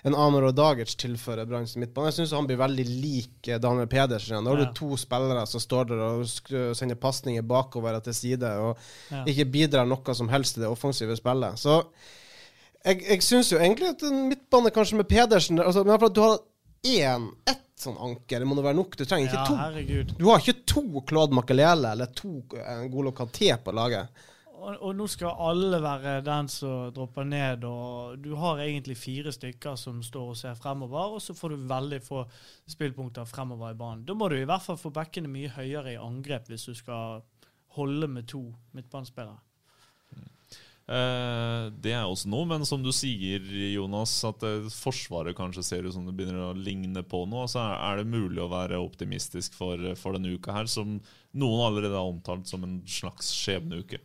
en 0.06 0.14
Anor 0.14 0.44
og 0.48 0.54
Dagerts 0.54 0.94
tilfører 1.00 1.48
Branns 1.50 1.72
midtbane. 1.76 2.12
Jeg 2.12 2.20
syns 2.20 2.34
han 2.36 2.46
blir 2.46 2.60
veldig 2.60 2.84
lik 2.86 3.48
eh, 3.50 3.58
Daniel 3.62 3.88
Pedersen. 3.90 4.44
Da 4.46 4.52
har 4.52 4.60
Ja. 4.60 4.64
du 4.68 4.72
to 4.78 4.96
spillere 4.96 5.46
som 5.50 5.60
står 5.60 5.88
der 5.90 6.02
og 6.06 6.76
sender 6.78 6.94
pasninger 7.02 7.42
bakover 7.42 7.96
og 7.98 8.04
til 8.06 8.14
side, 8.14 8.46
og 8.62 8.76
Ja. 9.10 9.25
ikke 9.26 9.50
bidrar 9.50 9.86
noe 9.86 10.14
som 10.14 10.28
helst 10.30 10.54
til 10.54 10.62
det 10.62 10.70
offensive 10.70 11.16
spillet. 11.18 11.58
Så 11.58 11.82
jeg, 12.84 13.02
jeg 13.08 13.22
syns 13.22 13.50
jo 13.50 13.58
egentlig 13.58 13.88
at 13.96 14.02
en 14.06 14.28
midtbane 14.28 14.70
kanskje 14.70 14.96
med 15.00 15.08
Pedersen 15.10 15.58
altså, 15.58 15.82
Men 15.84 15.94
at 15.98 16.14
du 16.14 16.20
har 16.22 16.38
én, 16.86 17.26
ett 17.48 17.62
sånn 17.76 17.98
anker, 17.98 18.38
det 18.38 18.46
må 18.46 18.54
det 18.54 18.64
være 18.64 18.76
nok. 18.78 18.94
Du 18.96 19.04
trenger 19.04 19.26
ikke 19.26 19.42
Ja, 19.42 19.46
to. 19.46 19.56
herregud. 19.56 20.14
Du 20.18 20.25
har 20.30 20.38
ikke 20.38 20.64
to 20.66 21.02
Claude 21.08 21.34
Makelele 21.34 21.90
eller 21.92 22.06
to 22.14 22.44
eh, 22.56 22.86
Golo 22.88 23.10
Canté 23.10 23.50
på 23.58 23.75
laget. 23.75 24.06
Og, 24.56 24.92
nå 24.96 25.04
skal 25.10 25.36
alle 25.46 25.78
være 25.84 26.20
den 26.25 26.48
som 26.50 26.88
dropper 26.94 27.26
ned, 27.28 27.64
og 27.68 28.16
du 28.25 28.30
har 28.40 28.62
egentlig 28.64 28.96
fire 28.98 29.32
stykker 29.34 29.76
som 29.78 29.98
står 30.04 30.30
og 30.32 30.38
ser 30.40 30.56
fremover, 30.58 31.16
og 31.16 31.22
så 31.22 31.36
får 31.36 31.52
du 31.52 31.66
veldig 31.68 32.00
få 32.04 32.22
spillpunkter 32.72 33.28
fremover 33.28 33.75
i 33.75 33.78
banen. 33.78 34.06
Da 34.08 34.16
må 34.16 34.30
du 34.32 34.38
i 34.38 34.46
hvert 34.48 34.64
fall 34.64 34.80
få 34.80 34.94
bekkene 34.96 35.30
mye 35.30 35.52
høyere 35.54 35.92
i 35.92 36.00
angrep 36.00 36.48
hvis 36.50 36.68
du 36.70 36.75
skal 36.78 37.20
holde 37.76 38.08
med 38.08 38.28
to 38.32 38.46
midtbanespillere. 38.76 39.42
Eh, 40.86 41.64
det 41.82 41.96
er 41.98 42.06
også 42.06 42.30
noe, 42.30 42.46
men 42.46 42.64
som 42.66 42.82
du 42.82 42.92
sier, 42.94 43.42
Jonas, 43.75 44.12
at 44.28 44.44
eh, 44.46 44.68
Forsvaret 44.70 45.34
kanskje 45.36 45.64
ser 45.66 45.86
ut 45.86 45.94
som 45.96 46.06
det 46.06 46.14
begynner 46.16 46.52
å 46.52 46.58
ligne 46.58 47.02
på 47.02 47.25
noe. 47.28 47.48
Så 47.50 47.60
er 47.60 48.00
det 48.00 48.10
mulig 48.10 48.40
å 48.42 48.50
være 48.52 48.80
optimistisk 48.80 49.56
for, 49.58 49.82
for 49.98 50.16
denne 50.16 50.36
uka 50.38 50.54
her, 50.54 50.70
som 50.70 51.00
noen 51.36 51.64
allerede 51.66 51.98
har 51.98 52.06
omtalt 52.06 52.46
som 52.48 52.64
en 52.64 52.78
slags 52.88 53.34
skjebneuke. 53.34 54.00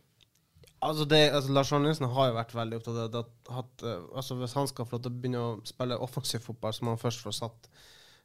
Altså 0.82 1.04
det, 1.06 1.20
altså 1.30 1.52
Lars 1.54 1.70
Arne 1.72 1.86
Nilsen 1.86 2.10
har 2.10 2.28
jo 2.28 2.34
vært 2.34 2.54
veldig 2.58 2.78
opptatt 2.80 3.16
av. 3.18 3.26
At, 3.60 3.84
eh, 3.86 4.04
altså 4.18 4.34
Hvis 4.40 4.56
han 4.58 4.68
skal 4.70 4.88
få 4.88 4.96
lov 4.96 5.04
til 5.04 5.12
å 5.12 5.18
begynne 5.20 5.42
å 5.42 5.52
spille 5.68 5.98
offensiv 6.02 6.42
fotball, 6.42 6.74
så 6.74 6.84
må 6.84 6.94
han 6.94 7.02
først 7.02 7.22
få 7.22 7.34
satt, 7.36 7.68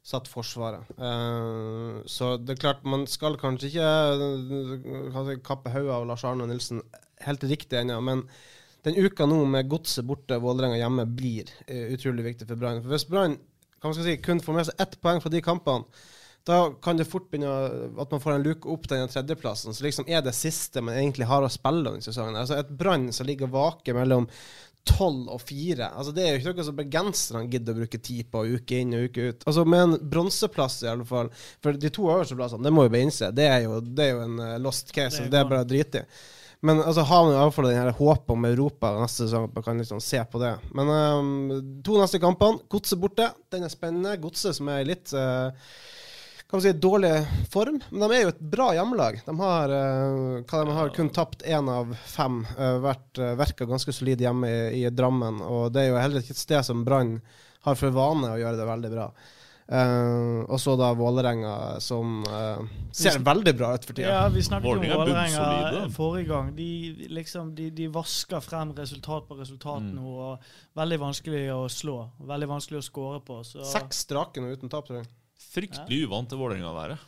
satt 0.02 0.30
Forsvaret. 0.30 0.90
Uh, 0.98 2.02
så 2.10 2.32
det 2.42 2.56
er 2.56 2.62
klart, 2.64 2.82
man 2.82 3.06
skal 3.10 3.38
kanskje 3.38 3.70
ikke 3.70 3.86
jeg, 3.86 5.40
kappe 5.46 5.70
hodet 5.74 5.94
av 5.94 6.06
Lars 6.08 6.24
Arne 6.26 6.48
Nilsen 6.50 6.82
helt 7.22 7.46
riktig 7.46 7.78
ennå, 7.78 8.00
men 8.02 8.24
den 8.86 8.98
uka 8.98 9.26
nå 9.26 9.38
med 9.50 9.70
Godset 9.70 10.06
borte, 10.06 10.38
Vålerenga 10.42 10.80
hjemme, 10.80 11.06
blir 11.18 11.50
uh, 11.70 11.86
utrolig 11.94 12.26
viktig 12.32 12.50
for 12.50 12.58
Brann. 12.58 12.82
For 12.82 12.94
Hvis 12.94 13.06
Brann 13.10 13.38
si, 13.94 14.18
kun 14.24 14.42
får 14.42 14.58
med 14.58 14.66
seg 14.66 14.82
ett 14.82 14.98
poeng 15.04 15.22
fra 15.22 15.30
de 15.30 15.44
kampene, 15.46 15.86
da 16.46 16.72
kan 16.82 16.96
det 16.96 17.08
fort 17.08 17.26
begynne 17.30 17.50
at 18.00 18.14
man 18.14 18.22
får 18.22 18.36
en 18.36 18.46
luke 18.46 18.70
opp 18.72 18.86
den 18.88 19.10
tredjeplassen, 19.10 19.74
som 19.74 19.84
liksom 19.84 20.08
er 20.08 20.22
det 20.24 20.36
siste 20.36 20.80
man 20.84 20.96
egentlig 20.96 21.28
har 21.28 21.44
å 21.44 21.50
spille 21.52 21.84
denne 21.90 22.04
sesongen. 22.04 22.38
Altså 22.40 22.56
Et 22.60 22.70
Brann 22.80 23.10
som 23.12 23.28
ligger 23.28 23.50
vake 23.52 23.94
mellom 23.96 24.28
tolv 24.88 25.28
og 25.34 25.42
fire. 25.44 25.90
Altså 25.90 26.14
Det 26.16 26.24
er 26.24 26.32
jo 26.32 26.40
ikke 26.40 26.54
noe 26.56 26.68
som 26.70 26.78
bergenserne 26.78 27.50
gidder 27.52 27.74
å 27.74 27.82
bruke 27.82 28.00
tid 28.00 28.30
på 28.32 28.44
uke 28.54 28.80
inn 28.80 28.96
og 28.96 29.10
uke 29.10 29.28
ut. 29.28 29.44
Altså 29.44 29.64
Med 29.68 29.84
en 29.84 30.10
bronseplass, 30.14 30.80
i 30.84 30.90
alle 30.92 31.06
fall. 31.08 31.30
For 31.64 31.76
de 31.76 31.92
to 31.92 32.08
øverste 32.08 32.38
plassene, 32.38 32.64
det 32.64 32.74
må 32.74 32.86
vi 32.86 32.94
bare 32.96 33.08
innse, 33.08 33.30
det 33.34 33.48
er 33.50 33.62
jo, 33.66 33.78
det 33.84 34.06
er 34.06 34.14
jo 34.14 34.24
en 34.24 34.42
eh, 34.46 34.58
lost 34.62 34.92
case. 34.94 35.24
Det 35.24 35.28
er 35.28 35.34
Det 35.34 35.40
er, 35.42 35.50
bare 35.52 35.66
å 35.66 35.72
drite 35.74 36.04
i. 36.04 36.10
Men 36.66 36.80
altså 36.82 37.04
har 37.06 37.20
man 37.22 37.36
i 37.36 37.38
alle 37.38 37.54
fall 37.54 37.68
den 37.68 37.76
her 37.78 37.92
håpet 37.94 38.32
om 38.34 38.46
Europa 38.48 38.90
neste 38.96 39.28
sesong, 39.28 39.44
at 39.46 39.54
man 39.54 39.64
kan 39.66 39.78
liksom 39.78 40.00
se 40.02 40.18
på 40.26 40.40
det. 40.42 40.56
Men 40.74 40.90
um, 40.90 41.60
to 41.86 42.00
neste 42.00 42.18
kampene. 42.18 42.64
Godset 42.72 42.98
borte, 42.98 43.28
den 43.54 43.66
er 43.66 43.70
spennende. 43.70 44.16
Godset 44.18 44.58
som 44.58 44.70
er 44.72 44.88
litt 44.88 45.12
eh, 45.14 45.68
kan 46.48 46.56
man 46.56 46.62
si, 46.64 46.72
dårlig 46.72 47.12
form, 47.52 47.80
men 47.90 48.02
de 48.08 48.16
er 48.16 48.22
jo 48.22 48.30
et 48.32 48.38
bra 48.40 48.70
hjemmelag. 48.72 49.18
De 49.26 49.34
har, 49.36 49.72
eh, 49.76 50.38
de 50.48 50.76
har 50.78 50.92
kun 50.96 51.10
tapt 51.12 51.42
én 51.44 51.68
av 51.68 51.90
fem. 52.08 52.38
Uh, 52.56 52.78
vært 52.80 53.20
uh, 53.20 53.34
Verka 53.36 53.66
ganske 53.68 53.92
solid 53.92 54.22
hjemme 54.24 54.48
i, 54.48 54.62
i 54.80 54.88
Drammen, 54.88 55.42
og 55.44 55.74
det 55.74 55.82
er 55.82 55.90
jo 55.90 55.98
heller 56.00 56.24
ikke 56.24 56.32
et 56.32 56.40
sted 56.40 56.64
som 56.64 56.86
Brann 56.88 57.18
har 57.66 57.76
for 57.76 57.92
vane 57.92 58.32
å 58.32 58.38
gjøre 58.40 58.56
det 58.62 58.70
veldig 58.70 58.92
bra. 58.94 59.10
Uh, 59.68 60.48
og 60.48 60.56
så 60.64 60.72
da 60.80 60.94
Vålerenga, 60.96 61.52
som 61.84 62.22
uh, 62.24 62.64
ser 62.96 63.20
veldig 63.20 63.52
bra 63.58 63.74
ut 63.76 63.84
for 63.84 63.92
tida. 63.92 64.08
Ja, 64.08 64.22
vi 64.32 64.40
snakket 64.46 64.70
Vålinga 64.70 64.96
om 64.96 65.02
er 65.04 65.12
Vålerenga 65.12 65.92
forrige 65.92 66.30
gang. 66.30 66.50
De, 66.56 66.70
liksom, 67.12 67.52
de, 67.58 67.68
de 67.76 67.90
vasker 67.92 68.40
frem 68.40 68.72
resultat 68.78 69.28
på 69.28 69.36
resultat 69.36 69.84
Mm. 69.84 70.00
nå, 70.00 70.16
og 70.32 70.80
veldig 70.80 71.02
vanskelig 71.04 71.44
å 71.52 71.60
slå. 71.68 72.00
Veldig 72.32 72.48
vanskelig 72.56 72.80
å 72.80 72.88
score 72.88 73.20
på. 73.20 73.42
Så 73.44 73.68
Seks 73.68 74.06
strake 74.08 74.40
nå 74.40 74.56
uten 74.56 74.72
tap, 74.72 74.88
tror 74.88 75.02
jeg. 75.02 75.10
Fryktelig 75.38 76.04
uvant 76.08 76.28
til 76.30 76.38
Vålerenga 76.40 76.70
å 76.72 76.76
være. 76.76 76.98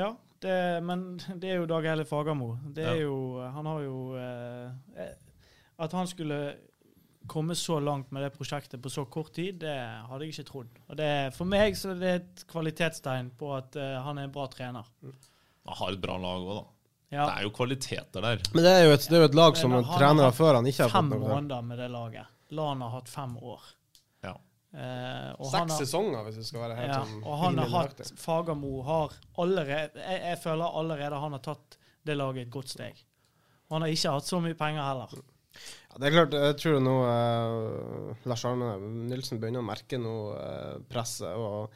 ja, 0.00 0.10
det, 0.42 0.54
men 0.82 1.18
det 1.38 1.52
er 1.52 1.60
jo 1.60 1.66
Dag 1.70 1.84
Helle 1.86 2.04
Fagermo. 2.08 2.56
Det 2.74 2.82
er 2.84 2.96
Ja. 2.96 3.02
jo 3.04 3.16
Han 3.54 3.66
har 3.70 3.80
jo 3.84 3.98
eh, 4.18 5.12
At 5.78 5.92
han 5.92 6.06
skulle 6.10 6.38
komme 7.30 7.54
så 7.54 7.76
langt 7.78 8.10
med 8.10 8.24
det 8.24 8.32
prosjektet 8.34 8.82
på 8.82 8.90
så 8.90 9.04
kort 9.06 9.30
tid, 9.36 9.60
det 9.62 9.76
hadde 10.08 10.24
jeg 10.26 10.32
ikke 10.34 10.48
trodd. 10.48 10.70
Og 10.90 10.96
det, 10.98 11.10
for 11.36 11.44
meg 11.46 11.76
så 11.78 11.92
er 11.92 12.00
det 12.00 12.10
et 12.16 12.42
kvalitetstegn 12.50 13.28
på 13.38 13.52
at 13.56 13.76
eh, 13.78 14.00
han 14.02 14.18
er 14.18 14.26
en 14.26 14.32
bra 14.34 14.48
trener. 14.50 14.88
Han 15.64 15.76
har 15.78 15.92
et 15.94 16.00
bra 16.02 16.16
lag 16.18 16.42
òg, 16.42 16.56
da. 16.58 16.64
Ja. 17.12 17.26
Det 17.28 17.34
er 17.36 17.42
jo 17.46 17.52
kvaliteter 17.54 18.24
der. 18.24 18.42
Men 18.56 18.64
det 18.66 18.72
er 18.72 18.84
jo 18.88 18.92
et, 18.96 19.06
det 19.06 19.14
er 19.18 19.22
jo 19.22 19.28
et 19.30 19.38
lag 19.38 19.56
som 19.60 19.70
han 19.76 19.84
trenere 19.84 20.32
før 20.34 20.58
han 20.58 20.66
ikke 20.66 20.82
har 20.88 20.90
Fem 20.96 21.10
fått 21.12 21.20
noe. 21.20 21.28
måneder 21.36 21.62
med 21.70 21.78
det 21.78 21.90
laget. 21.92 22.26
Lan 22.50 22.80
har 22.82 22.90
hatt 22.96 23.08
fem 23.12 23.36
år. 23.38 23.60
Eh, 24.72 25.32
Seks 25.36 25.52
har, 25.58 25.72
sesonger, 25.76 26.22
hvis 26.24 26.38
vi 26.40 26.46
skal 26.48 26.62
være 26.64 26.76
helt 26.78 26.94
ja, 26.94 27.00
sånn 27.04 27.24
og 27.28 27.40
han 27.42 27.60
har 27.60 27.72
hatt. 27.74 28.12
Fagermo 28.16 28.78
har 28.86 29.16
allerede 29.42 30.00
jeg, 30.00 30.20
jeg 30.24 30.38
føler 30.40 30.78
allerede 30.80 31.18
han 31.20 31.36
har 31.36 31.42
tatt 31.44 31.76
det 32.08 32.16
laget 32.16 32.46
et 32.46 32.54
godt 32.54 32.72
steg. 32.72 33.02
Og 33.68 33.76
han 33.76 33.86
har 33.86 33.92
ikke 33.92 34.16
hatt 34.16 34.28
så 34.28 34.40
mye 34.44 34.56
penger 34.56 34.84
heller. 34.84 35.12
Ja, 35.92 35.98
det 36.00 36.08
er 36.08 36.14
klart, 36.16 36.36
jeg 36.48 36.60
tror 36.62 36.78
nå 36.80 36.94
eh, 37.04 38.28
Lars 38.30 38.44
Arne 38.48 38.76
Nilsen 39.10 39.40
begynner 39.40 39.60
å 39.60 39.68
merke 39.68 40.00
nå 40.00 40.14
eh, 40.38 40.78
presset. 40.88 41.36
og 41.36 41.68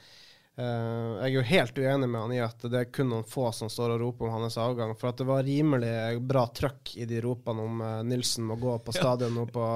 eh, 0.56 0.64
Jeg 0.64 1.26
er 1.26 1.34
jo 1.34 1.44
helt 1.50 1.80
uenig 1.84 2.08
med 2.08 2.20
han 2.22 2.32
i 2.32 2.40
at 2.44 2.64
det 2.64 2.80
er 2.80 2.88
kun 2.88 3.12
noen 3.12 3.28
få 3.28 3.50
som 3.56 3.68
står 3.72 3.98
og 3.98 4.06
roper 4.06 4.30
om 4.30 4.38
hans 4.40 4.56
avgang. 4.60 4.96
For 4.96 5.12
at 5.12 5.20
det 5.20 5.28
var 5.28 5.44
rimelig 5.44 5.92
bra 6.24 6.46
trøkk 6.48 6.96
i 6.96 7.08
de 7.08 7.20
ropene 7.24 7.68
om 7.68 7.84
eh, 7.84 8.00
Nilsen 8.08 8.48
må 8.48 8.56
gå 8.60 8.78
på 8.88 8.96
stadion 8.96 9.36
nå, 9.36 9.44
på, 9.52 9.68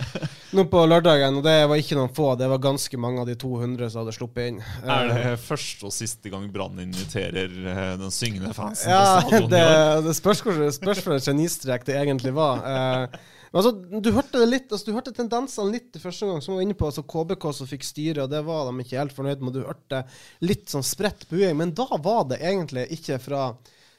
nå 0.58 0.64
på 0.72 0.82
lørdagen. 0.88 1.38
Og 1.40 1.44
det 1.46 1.56
var 1.70 1.80
ikke 1.80 1.98
noen 1.98 2.12
få, 2.16 2.32
det 2.40 2.48
var 2.50 2.62
ganske 2.64 3.00
mange 3.00 3.22
av 3.22 3.30
de 3.30 3.36
200 3.40 3.90
som 3.92 4.02
hadde 4.02 4.16
sluppet 4.16 4.52
inn. 4.52 4.60
Er 4.84 5.06
Eh, 5.06 5.30
det 5.30 5.38
første 5.42 5.88
og 5.88 5.94
siste 5.94 6.32
gang 6.32 6.48
Brann 6.52 6.78
inviterer 6.82 7.52
eh, 7.52 7.94
den 8.00 8.12
syngende 8.14 8.52
fansen 8.56 8.92
Ja, 8.92 9.20
på 9.20 9.28
stadion 9.30 9.50
det, 9.52 9.62
det 10.06 10.16
spørs 10.18 10.42
spørs 10.76 11.02
for 11.04 11.22
genistrek 11.22 11.86
det 11.86 11.98
egentlig 12.00 12.34
var. 12.36 12.62
Eh, 12.66 13.18
men 13.52 13.60
altså, 13.62 14.00
du 14.02 14.10
hørte 14.12 14.40
det 14.42 14.48
litt, 14.50 14.66
altså, 14.68 14.88
du 14.88 14.96
hørte 14.96 15.14
tendensene 15.16 15.76
litt 15.76 15.96
første 16.02 16.28
gang, 16.28 16.42
som 16.44 16.56
var 16.56 16.66
inne 16.66 16.76
på. 16.76 16.88
altså 16.90 17.06
KBK 17.06 17.46
som 17.54 17.70
fikk 17.70 17.86
styre, 17.86 18.26
og 18.26 18.32
det 18.32 18.42
var 18.44 18.66
de 18.68 18.84
ikke 18.84 18.98
helt 19.00 19.16
fornøyd 19.16 19.44
med. 19.44 19.56
Du 19.56 19.64
hørte 19.64 20.02
litt 20.44 20.68
sånn 20.72 20.84
spredt 20.86 21.28
buing, 21.30 21.56
men 21.60 21.72
da 21.76 21.86
var 22.02 22.26
det 22.32 22.42
egentlig 22.42 22.88
ikke 22.98 23.20
fra 23.22 23.46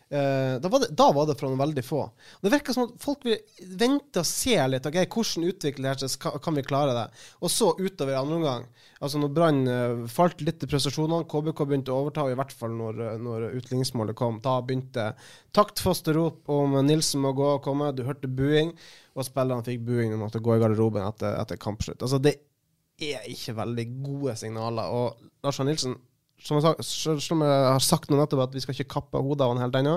Eh, 0.09 0.59
da, 0.61 0.69
var 0.71 0.79
det, 0.79 0.87
da 0.95 1.11
var 1.11 1.25
det 1.27 1.35
fra 1.35 1.49
noen 1.49 1.59
veldig 1.59 1.83
få. 1.83 1.99
Og 2.07 2.45
Det 2.45 2.51
virker 2.53 2.75
som 2.75 2.85
at 2.87 2.93
folk 3.03 3.25
vil 3.27 3.41
vente 3.79 4.21
og 4.21 4.27
se 4.29 4.55
litt. 4.69 4.87
ok, 4.87 5.01
Hvordan 5.03 5.47
utvikler 5.49 5.99
det 5.99 6.07
seg, 6.07 6.39
kan 6.43 6.55
vi 6.55 6.63
klare 6.63 6.93
det? 6.95 7.05
Og 7.43 7.51
så 7.51 7.73
utover 7.75 8.13
i 8.13 8.19
andre 8.19 8.37
omgang. 8.39 8.67
Altså 9.01 9.19
Når 9.19 9.33
Brann 9.35 9.61
eh, 9.67 10.07
falt 10.11 10.39
litt 10.41 10.63
i 10.63 10.71
prestasjonene, 10.71 11.27
KBK 11.27 11.65
begynte 11.67 11.91
å 11.91 12.05
overta, 12.05 12.29
i 12.31 12.39
hvert 12.39 12.55
fall 12.55 12.71
når, 12.79 13.03
eh, 13.03 13.19
når 13.19 13.49
utligningsmålet 13.59 14.15
kom. 14.15 14.39
Da 14.43 14.61
begynte 14.63 15.11
taktfaste 15.51 16.15
rop 16.15 16.47
om 16.55 16.79
Nilsen 16.87 17.21
må 17.25 17.35
gå 17.35 17.51
og 17.57 17.63
komme. 17.67 17.91
Du 17.91 18.05
hørte 18.07 18.31
buing, 18.31 18.71
og 19.17 19.27
spillerne 19.27 19.65
fikk 19.67 19.83
buing 19.83 20.15
at 20.23 20.37
det 20.37 20.45
gå 20.45 20.55
i 20.55 20.61
garderoben 20.63 21.03
etter, 21.03 21.35
etter 21.41 21.59
kampslutt. 21.59 21.99
Altså 21.99 22.21
Det 22.23 22.37
er 23.03 23.27
ikke 23.27 23.59
veldig 23.59 23.89
gode 24.05 24.39
signaler. 24.39 24.87
Og 24.87 25.19
Lars 25.43 25.59
Arne 25.59 25.75
Nilsen 25.75 25.99
som 26.39 26.59
jeg, 26.59 26.83
sa, 26.85 27.15
som 27.19 27.41
jeg 27.41 27.61
har 27.73 27.83
sagt 27.83 28.09
nå 28.11 28.17
nettopp, 28.19 28.45
at 28.49 28.53
vi 28.57 28.61
skal 28.63 28.75
ikke 28.77 28.93
kappe 28.99 29.21
hodet 29.23 29.41
av 29.45 29.55
han 29.55 29.63
helt 29.65 29.75
ennå. 29.79 29.95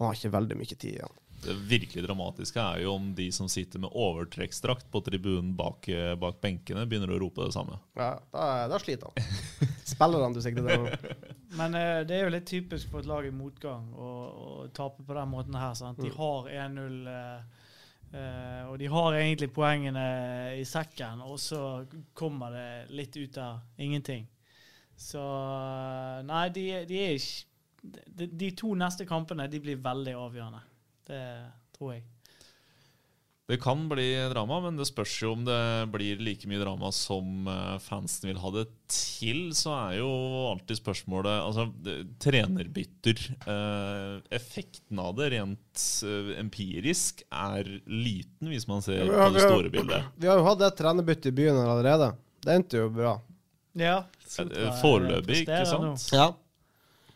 Han 0.00 0.06
har 0.08 0.16
ikke 0.16 0.32
veldig 0.32 0.56
mye 0.56 0.70
tid 0.76 0.94
igjen. 0.96 1.18
Det 1.40 1.54
virkelig 1.70 2.02
dramatiske 2.04 2.60
er 2.60 2.82
jo 2.84 2.94
om 2.98 3.14
de 3.16 3.30
som 3.32 3.46
sitter 3.48 3.80
med 3.80 3.94
overtrekksdrakt 3.96 4.90
på 4.92 5.00
tribunen 5.06 5.54
bak, 5.56 5.86
eh, 5.88 6.12
bak 6.20 6.36
benkene, 6.42 6.82
begynner 6.88 7.14
å 7.14 7.20
rope 7.22 7.46
det 7.46 7.54
samme. 7.56 7.78
Ja, 7.96 8.10
da, 8.32 8.48
da 8.68 8.80
sliter 8.82 9.08
han. 9.08 9.70
Spiller 9.88 10.20
han 10.26 10.36
du 10.36 10.40
sikter 10.44 10.68
til. 10.68 11.14
Men 11.60 11.74
eh, 11.78 12.02
det 12.08 12.18
er 12.18 12.26
jo 12.26 12.34
litt 12.34 12.48
typisk 12.50 12.90
for 12.92 13.00
et 13.00 13.08
lag 13.08 13.24
i 13.24 13.32
motgang 13.32 13.88
å, 13.96 14.10
å 14.28 14.66
tape 14.76 15.00
på 15.08 15.16
den 15.16 15.32
måten 15.32 15.56
her. 15.56 15.72
Sant? 15.80 16.00
De 16.04 16.10
Mm. 16.12 16.18
har 16.20 16.50
1-0, 16.66 17.00
eh, 17.14 17.64
eh, 18.20 18.60
og 18.68 18.76
de 18.84 18.90
har 18.92 19.16
egentlig 19.22 19.48
poengene 19.56 20.04
i 20.60 20.64
sekken, 20.68 21.24
og 21.24 21.40
så 21.40 21.62
kommer 22.12 22.52
det 22.52 22.68
litt 22.92 23.16
ut 23.16 23.40
av 23.40 23.60
ingenting. 23.80 24.28
Så 25.00 25.20
eh, 25.24 26.20
Nei, 26.28 26.44
de, 26.54 26.66
de 26.90 27.00
er 27.06 27.16
ikke 27.16 27.98
de, 28.20 28.26
de 28.44 28.50
to 28.60 28.74
neste 28.76 29.06
kampene 29.08 29.46
de 29.48 29.60
blir 29.64 29.78
veldig 29.80 30.12
avgjørende. 30.20 30.60
Det 31.08 31.20
tror 31.78 31.94
jeg. 31.96 32.02
Det 33.50 33.56
kan 33.58 33.80
bli 33.90 34.04
drama, 34.30 34.60
men 34.62 34.76
det 34.78 34.84
spørs 34.86 35.10
jo 35.24 35.32
om 35.34 35.40
det 35.42 35.56
blir 35.90 36.20
like 36.22 36.46
mye 36.46 36.60
drama 36.60 36.92
som 36.94 37.48
eh, 37.50 37.78
fansen 37.82 38.28
vil 38.30 38.38
ha 38.38 38.52
det 38.54 38.66
til. 38.94 39.40
Så 39.58 39.72
er 39.74 39.96
jo 39.98 40.10
alltid 40.52 40.78
spørsmålet 40.78 41.32
Altså, 41.48 41.64
det- 41.82 41.96
trenerbytter. 42.22 43.24
eh, 43.50 44.20
effekten 44.38 45.00
av 45.02 45.16
det 45.18 45.32
rent 45.34 45.86
eh, 46.06 46.30
empirisk 46.44 47.24
er 47.32 47.64
liten, 47.90 48.52
hvis 48.52 48.68
man 48.70 48.84
ser 48.86 49.08
på 49.10 49.32
det 49.34 49.42
store 49.48 49.72
bildet. 49.74 50.06
Vi 50.20 50.30
har 50.30 50.38
jo 50.38 50.46
hatt 50.46 50.62
et 50.68 50.78
trenerbytte 50.84 51.32
i 51.32 51.38
byen 51.40 51.58
allerede. 51.64 52.12
Det 52.44 52.54
endte 52.54 52.84
jo 52.84 52.92
bra. 53.00 53.16
Ja. 53.78 54.04
Foreløpig, 54.80 55.44
ikke 55.44 55.66
sant? 55.68 56.06
Ja. 56.14 56.30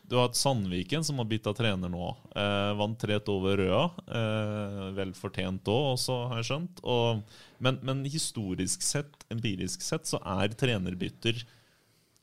Du 0.05 0.19
har 0.19 0.27
hatt 0.27 0.37
Sandviken, 0.37 1.03
som 1.03 1.17
har 1.17 1.25
bytta 1.25 1.51
trener 1.57 1.89
nå. 1.89 2.11
Eh, 2.37 2.71
vant 2.77 2.99
3-1 3.01 3.29
over 3.33 3.57
Røa. 3.57 3.83
Eh, 4.05 4.81
vel 4.99 5.15
fortjent 5.17 5.65
òg, 5.71 5.95
også, 5.95 6.17
har 6.29 6.41
jeg 6.41 6.49
skjønt. 6.51 6.81
Og, 6.85 7.23
men, 7.65 7.79
men 7.87 8.03
historisk 8.05 8.85
sett, 8.85 9.25
empirisk 9.33 9.81
sett, 9.81 10.05
så 10.05 10.21
er 10.21 10.53
trenerbytter 10.53 11.41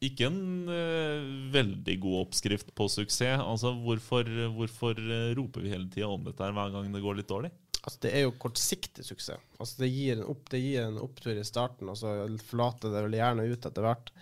ikke 0.02 0.28
en 0.28 0.70
eh, 0.70 1.26
veldig 1.54 1.98
god 2.04 2.20
oppskrift 2.28 2.70
på 2.78 2.86
suksess. 2.90 3.42
Altså, 3.42 3.74
Hvorfor, 3.82 4.30
hvorfor 4.54 5.02
roper 5.38 5.66
vi 5.66 5.74
hele 5.74 5.90
tida 5.90 6.10
om 6.10 6.22
dette 6.26 6.42
her 6.42 6.54
hver 6.54 6.70
gang 6.74 6.94
det 6.94 7.02
går 7.02 7.18
litt 7.18 7.30
dårlig? 7.30 7.50
Altså, 7.82 7.98
det 8.04 8.12
er 8.14 8.24
jo 8.26 8.36
kortsiktig 8.38 9.04
suksess. 9.06 9.42
Altså, 9.58 9.82
det, 9.82 9.90
gir 9.90 10.20
en 10.20 10.28
opp, 10.30 10.44
det 10.52 10.60
gir 10.62 10.84
en 10.84 11.00
opptur 11.02 11.34
i 11.34 11.46
starten, 11.46 11.90
og 11.90 11.98
så 11.98 12.14
forlater 12.46 12.92
det 12.94 13.02
vel 13.08 13.18
gjerne 13.18 13.48
ut 13.50 13.68
etter 13.68 13.86
hvert. 13.88 14.12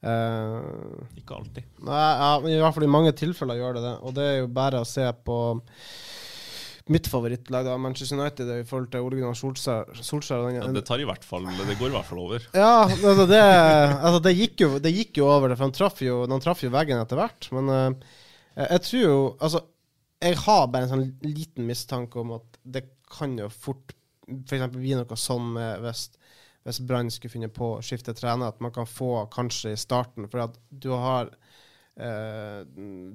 Uh, 0.00 1.02
Ikke 1.18 1.36
alltid. 1.36 1.66
nei, 1.84 1.98
ja, 2.00 2.30
I 2.40 2.60
hvert 2.62 2.72
fall 2.72 2.86
i 2.86 2.94
mange 2.94 3.12
tilfeller 3.12 3.58
gjør 3.58 3.76
det 3.76 3.82
det. 3.84 3.96
Og 4.06 4.14
det 4.16 4.28
er 4.28 4.38
jo 4.38 4.52
bare 4.56 4.80
å 4.80 4.88
se 4.88 5.04
på 5.26 5.36
mitt 6.90 7.06
favorittlag, 7.10 7.66
da, 7.66 7.74
Manchester 7.78 8.18
United, 8.18 8.48
i 8.50 8.66
forhold 8.66 8.88
til 8.90 9.04
Ole 9.04 9.18
Gunnar 9.18 9.36
Solskjær. 9.38 9.90
Solskjær 10.02 10.46
Ja, 10.56 10.70
det, 10.74 10.82
tar 10.88 11.02
i 11.02 11.06
hvert 11.06 11.26
fall, 11.26 11.46
det 11.46 11.76
går 11.78 11.90
i 11.90 11.94
hvert 11.94 12.08
fall 12.08 12.22
over. 12.22 12.46
Ja, 12.56 12.86
altså 12.88 13.26
det, 13.30 13.42
altså 13.42 14.22
det, 14.24 14.34
gikk 14.38 14.64
jo, 14.64 14.70
det 14.82 14.94
gikk 14.96 15.20
jo 15.20 15.28
over 15.30 15.50
det, 15.50 15.58
for 15.58 15.68
han 15.68 15.76
traff 15.76 16.00
jo, 16.02 16.22
han 16.30 16.42
traff 16.42 16.64
jo 16.64 16.72
veggen 16.74 17.02
etter 17.02 17.20
hvert. 17.20 17.50
Men 17.54 17.70
uh, 17.70 18.16
jeg 18.64 18.86
tror 18.86 19.04
jo 19.04 19.20
Altså, 19.38 19.62
jeg 20.20 20.36
har 20.44 20.66
bare 20.68 20.86
en 20.86 20.92
sånn 20.92 21.06
liten 21.24 21.68
mistanke 21.68 22.20
om 22.20 22.36
at 22.36 22.60
det 22.62 22.84
kan 23.10 23.38
jo 23.40 23.48
fort 23.52 23.94
f.eks. 24.30 24.66
bli 24.74 24.94
noe 24.94 25.18
sånn 25.18 25.56
hvis, 25.82 26.04
hvis 26.66 26.80
Brann 26.86 27.10
skulle 27.10 27.32
finne 27.32 27.50
på 27.52 27.74
å 27.76 27.82
skifte 27.84 28.14
trener, 28.14 28.52
at 28.52 28.60
man 28.62 28.74
kan 28.74 28.86
få 28.86 29.26
kanskje 29.32 29.74
i 29.74 29.80
starten. 29.80 30.28
For 30.30 30.44
at 30.44 30.58
du 30.70 30.90
har 30.92 31.32
eh, 31.96 32.60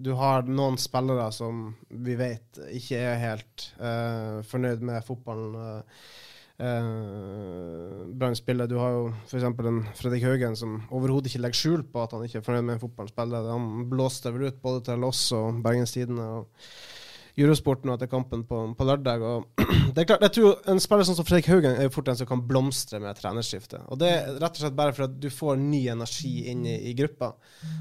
du 0.02 0.12
har 0.20 0.50
noen 0.50 0.80
spillere 0.82 1.30
som 1.36 1.70
vi 1.90 2.18
vet 2.20 2.62
ikke 2.74 3.00
er 3.00 3.22
helt 3.22 3.68
eh, 3.80 4.42
fornøyd 4.50 4.84
med 4.86 5.06
fotballen. 5.08 5.60
eh, 5.62 6.08
uh, 6.62 8.06
Brann 8.16 8.36
spiller. 8.36 8.68
Du 8.68 8.78
har 8.80 8.94
jo 8.96 9.08
f.eks. 9.26 9.44
en 9.44 9.82
Fredrik 9.96 10.24
Haugen 10.24 10.56
som 10.56 10.78
overhodet 10.90 11.32
ikke 11.32 11.44
legger 11.44 11.62
skjul 11.62 11.88
på 11.92 12.04
at 12.04 12.16
han 12.16 12.26
ikke 12.28 12.42
er 12.42 12.46
fornøyd 12.48 12.70
med 12.70 12.84
fotballen 12.84 13.12
spiller. 13.12 13.50
Han 13.52 13.90
blåste 13.92 14.32
vel 14.36 14.50
ut 14.50 14.62
både 14.64 14.86
til 14.90 15.08
oss 15.08 15.26
og 15.36 15.62
Bergens 15.66 15.96
Tidende 15.96 16.28
og 16.40 16.70
Eurosporten 17.36 17.90
nå 17.90 17.96
etter 17.98 18.08
kampen 18.08 18.46
på, 18.48 18.62
på 18.78 18.88
lørdag. 18.88 19.24
Det 19.96 20.04
er 20.04 20.08
klart, 20.08 20.24
jeg 20.24 20.34
tror 20.38 20.70
En 20.72 20.80
spiller 20.84 21.08
som 21.08 21.18
Fredrik 21.28 21.50
Haugen 21.52 21.76
er 21.76 21.88
jo 21.88 21.94
fort 21.94 22.08
en 22.12 22.20
som 22.20 22.30
kan 22.30 22.44
blomstre 22.48 23.02
med 23.04 23.18
trenerskifte. 23.20 23.82
Og 23.92 24.00
Det 24.00 24.12
er 24.12 24.30
rett 24.40 24.56
og 24.56 24.62
slett 24.64 24.78
bare 24.78 24.96
for 24.96 25.08
at 25.10 25.18
du 25.20 25.28
får 25.34 25.60
ny 25.60 25.82
energi 25.92 26.34
inn 26.52 26.64
i, 26.68 26.78
i 26.92 26.96
gruppa. 26.98 27.34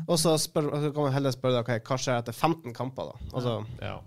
Og 0.09 0.19
så 0.21 0.35
kan 0.55 0.99
man 0.99 1.14
heller 1.14 1.35
spørre 1.35 1.61
deg, 1.61 1.69
okay, 1.69 1.85
hva 1.87 2.01
skjer 2.01 2.19
etter 2.19 2.35
15 2.35 2.75
kamper. 2.75 3.12
da? 3.12 3.31
Altså, 3.35 3.61
Ja. 3.83 4.01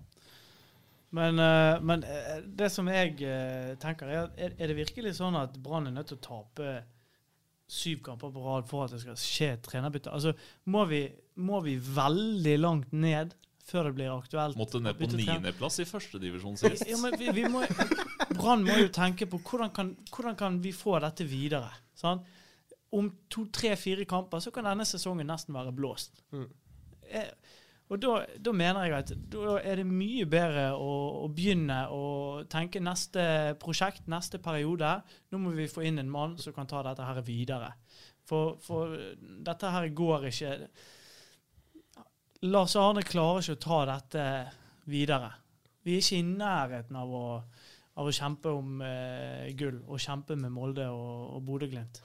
Men, 1.15 1.39
eh, 1.39 1.79
men 1.81 2.03
eh, 2.03 2.41
det 2.43 2.67
som 2.73 2.87
jeg 2.91 3.15
eh, 3.23 3.73
tenker, 3.79 4.09
er, 4.11 4.29
er, 4.35 4.67
det 4.67 4.75
virkelig 4.75 5.15
sånn 5.21 5.37
at 5.39 5.55
Brann 5.63 5.87
er 5.87 5.95
nødt 5.95 6.11
til 6.11 6.19
å 6.19 6.25
tape 6.25 6.73
syv 7.67 8.01
kamper 8.03 8.31
på 8.31 8.43
rad 8.43 8.67
for 8.67 8.85
at 8.85 8.93
det 8.95 9.01
skal 9.05 9.19
skje 9.19 9.49
trenerbytte? 9.63 10.11
Altså, 10.11 10.33
må 10.71 10.83
vi, 10.91 11.05
må 11.39 11.61
vi 11.63 11.77
veldig 11.79 12.57
langt 12.59 12.91
ned 12.91 13.35
før 13.67 13.89
det 13.89 13.93
blir 13.97 14.13
aktuelt? 14.13 14.57
Måtte 14.59 14.81
ned 14.83 14.97
på 14.99 15.09
niendeplass 15.11 15.81
i 15.83 15.87
førstedivisjon 15.89 16.57
sist. 16.59 16.85
Ja, 16.87 16.99
men 17.01 17.17
vi, 17.19 17.29
vi 17.35 17.45
må, 17.51 17.63
Brann 18.33 18.65
må 18.67 18.79
jo 18.79 18.89
tenke 18.93 19.27
på 19.29 19.41
hvordan 19.43 19.73
kan, 19.75 19.93
hvordan 20.13 20.39
kan 20.39 20.61
vi 20.63 20.73
få 20.75 20.97
dette 21.03 21.27
videre. 21.27 21.73
Sant? 21.97 22.27
Om 22.95 23.09
to, 23.31 23.49
tre, 23.51 23.73
fire 23.79 24.07
kamper 24.07 24.43
så 24.43 24.53
kan 24.55 24.69
denne 24.69 24.87
sesongen 24.87 25.27
nesten 25.27 25.55
være 25.57 25.75
blåst. 25.75 26.23
Mm. 26.31 26.47
Eh, 27.11 27.31
og 27.87 28.01
da, 28.03 28.13
da 28.43 28.51
mener 28.55 28.83
jeg 28.83 28.95
at 28.97 29.11
da 29.31 29.55
er 29.61 29.79
det 29.79 29.87
mye 29.87 30.25
bedre 30.27 30.69
å, 30.75 30.91
å 31.23 31.27
begynne 31.31 31.85
å 31.91 32.03
tenke 32.51 32.81
neste 32.83 33.55
prosjekt, 33.61 34.09
neste 34.11 34.41
periode. 34.43 34.89
Nå 35.31 35.39
må 35.39 35.53
vi 35.55 35.69
få 35.71 35.85
inn 35.87 36.01
en 36.01 36.11
mann 36.11 36.35
som 36.41 36.55
kan 36.55 36.67
ta 36.67 36.83
dette 36.87 37.07
her 37.07 37.21
videre. 37.23 37.71
For, 38.27 38.57
for 38.59 38.91
dette 39.19 39.71
her 39.71 39.87
går 39.95 40.27
ikke 40.31 40.53
Lars 42.45 42.75
Arne 42.77 43.01
klarer 43.05 43.41
ikke 43.41 43.57
å 43.57 43.63
ta 43.63 43.79
dette 43.89 44.25
videre. 44.91 45.31
Vi 45.87 45.95
er 45.97 46.03
ikke 46.03 46.19
i 46.19 46.25
nærheten 46.27 46.97
av 46.99 47.13
å, 47.15 47.23
av 47.97 48.09
å 48.09 48.13
kjempe 48.13 48.51
om 48.53 48.81
eh, 48.85 49.47
gull, 49.57 49.79
og 49.87 50.01
kjempe 50.03 50.37
med 50.37 50.53
Molde 50.53 50.85
og, 50.91 51.37
og 51.37 51.41
Bodø-Glimt. 51.47 52.03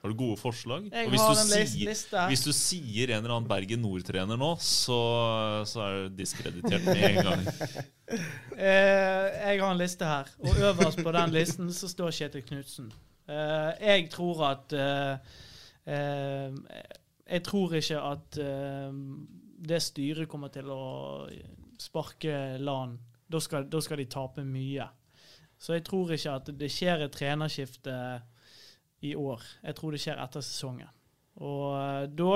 Har 0.00 0.12
du 0.12 0.16
gode 0.16 0.38
forslag? 0.40 0.86
Jeg 0.88 1.06
Og 1.06 1.12
hvis 1.12 1.20
har 1.20 1.34
du, 1.36 1.40
en 1.42 1.50
liste. 1.50 1.72
sier, 1.74 1.88
liste. 1.90 2.20
hvis 2.30 2.44
du 2.46 2.52
sier 2.56 3.10
en 3.12 3.18
eller 3.20 3.34
annen 3.34 3.48
Bergen 3.50 3.82
Nord-trener 3.84 4.38
nå, 4.40 4.54
så, 4.64 4.96
så 5.68 5.82
er 5.84 5.96
du 6.06 6.14
diskreditert 6.22 6.86
med 6.88 7.04
en 7.10 7.20
gang. 7.30 7.48
Eh, 8.60 9.26
jeg 9.54 9.60
har 9.62 9.70
en 9.70 9.78
liste 9.78 10.02
her, 10.04 10.26
og 10.42 10.56
øverst 10.58 10.98
på 11.06 11.12
den 11.14 11.30
listen 11.30 11.68
så 11.72 11.86
står 11.88 12.10
Kjetil 12.16 12.42
Knutsen. 12.42 12.88
Eh, 13.30 13.68
jeg 13.86 14.08
tror 14.10 14.40
at 14.48 14.74
eh, 14.74 15.36
eh, 15.94 16.58
Jeg 17.30 17.44
tror 17.46 17.76
ikke 17.78 18.00
at 18.10 18.40
eh, 18.42 18.90
det 19.60 19.80
styret 19.84 20.28
kommer 20.30 20.52
til 20.52 20.70
å 20.72 21.28
sparke 21.80 22.56
LAN. 22.60 22.96
Da 23.30 23.40
skal, 23.42 23.68
da 23.70 23.80
skal 23.84 24.00
de 24.00 24.08
tape 24.10 24.44
mye. 24.46 24.88
Så 25.60 25.76
jeg 25.76 25.84
tror 25.86 26.14
ikke 26.16 26.38
at 26.40 26.48
det 26.56 26.70
skjer 26.72 27.04
et 27.04 27.12
trenerskifte 27.14 27.96
i 29.04 29.12
år. 29.16 29.44
Jeg 29.64 29.76
tror 29.78 29.94
det 29.94 30.00
skjer 30.02 30.22
etter 30.24 30.44
sesongen. 30.44 30.88
Og 31.40 31.66
eh, 31.78 32.06
da 32.18 32.32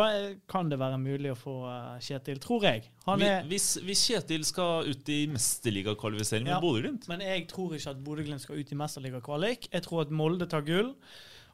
kan 0.48 0.70
det 0.70 0.78
være 0.80 0.96
mulig 1.02 1.32
å 1.32 1.36
få 1.36 1.54
eh, 1.68 1.96
Kjetil, 2.04 2.38
tror 2.40 2.64
jeg. 2.64 2.86
Han 3.08 3.24
er 3.26 3.42
Hvis, 3.50 3.74
hvis 3.84 4.04
Kjetil 4.06 4.46
skal 4.48 4.88
ut 4.88 5.10
i 5.12 5.24
mesterligakvalifisering 5.32 6.46
med 6.46 6.54
Ja. 6.54 6.60
Bodø-Glimt 6.62 7.08
Men 7.10 7.24
jeg 7.26 7.48
tror 7.50 7.74
ikke 7.76 7.92
at 7.92 8.00
Bodø-Glimt 8.06 8.44
skal 8.44 8.62
ut 8.62 8.72
i 8.72 8.78
mesterligakvalik. 8.80 9.68
Jeg 9.74 9.84
tror 9.84 10.06
at 10.06 10.14
Molde 10.14 10.48
tar 10.48 10.64
gull. 10.64 10.94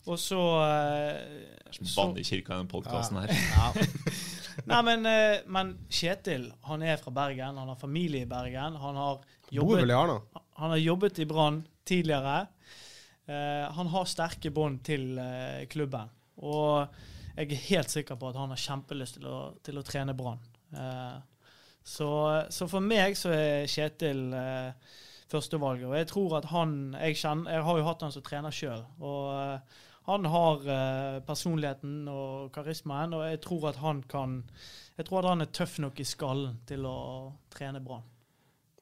Og 0.07 0.21
så, 0.21 0.39
eh, 0.65 1.81
Bann 1.97 2.15
i 2.21 2.25
kirka 2.25 2.55
i 2.55 2.63
den 2.63 2.71
podkasten 2.71 3.19
her. 3.21 3.35
Nei, 4.71 4.81
men, 4.87 5.07
eh, 5.07 5.41
men 5.47 5.73
Kjetil 5.89 6.49
han 6.69 6.83
er 6.83 6.97
fra 7.01 7.13
Bergen. 7.15 7.59
Han 7.61 7.69
har 7.73 7.79
familie 7.81 8.25
i 8.25 8.31
Bergen. 8.31 8.77
Han 8.81 8.97
har 8.97 9.21
jobbet, 9.51 9.87
han 10.61 10.71
har 10.75 10.81
jobbet 10.83 11.19
i 11.19 11.27
Brann 11.31 11.63
tidligere. 11.89 12.47
Eh, 13.27 13.65
han 13.77 13.91
har 13.95 14.05
sterke 14.11 14.51
bånd 14.55 14.83
til 14.87 15.19
eh, 15.19 15.67
klubben. 15.71 16.11
Og 16.43 16.87
jeg 17.37 17.51
er 17.53 17.67
helt 17.71 17.91
sikker 17.93 18.17
på 18.21 18.31
at 18.31 18.39
han 18.41 18.53
har 18.53 18.61
kjempelyst 18.61 19.19
til 19.19 19.27
å, 19.31 19.41
til 19.65 19.79
å 19.81 19.85
trene 19.87 20.15
Brann. 20.19 20.41
Eh, 20.77 21.19
Så, 21.91 22.07
så 22.53 22.67
for 22.69 22.85
meg 22.85 23.15
så 23.17 23.31
er 23.33 23.67
Kjetil 23.67 24.19
førstevalget. 25.31 25.87
Og 25.89 25.95
jeg 25.97 26.09
tror 26.11 26.35
at 26.39 26.49
han 26.53 26.75
Jeg, 27.01 27.17
kjenner, 27.17 27.55
jeg 27.55 27.65
har 27.65 27.79
jo 27.79 27.87
hatt 27.87 28.03
han 28.05 28.13
som 28.13 28.23
trener 28.23 28.53
sjøl. 28.55 28.83
Og 29.01 29.73
han 30.11 30.29
har 30.31 30.71
eh, 30.75 31.19
personligheten 31.27 32.09
og 32.11 32.51
karismaen, 32.55 33.15
og 33.17 33.27
jeg 33.29 33.41
tror 33.47 33.69
at 33.71 33.81
han 33.83 34.03
kan 34.11 34.43
Jeg 34.99 35.07
tror 35.09 35.23
at 35.23 35.31
han 35.31 35.41
er 35.41 35.53
tøff 35.57 35.79
nok 35.81 36.01
i 36.01 36.05
skallen 36.05 36.59
til 36.69 36.85
å 36.85 36.97
trene 37.55 37.81
Brann. 37.81 38.05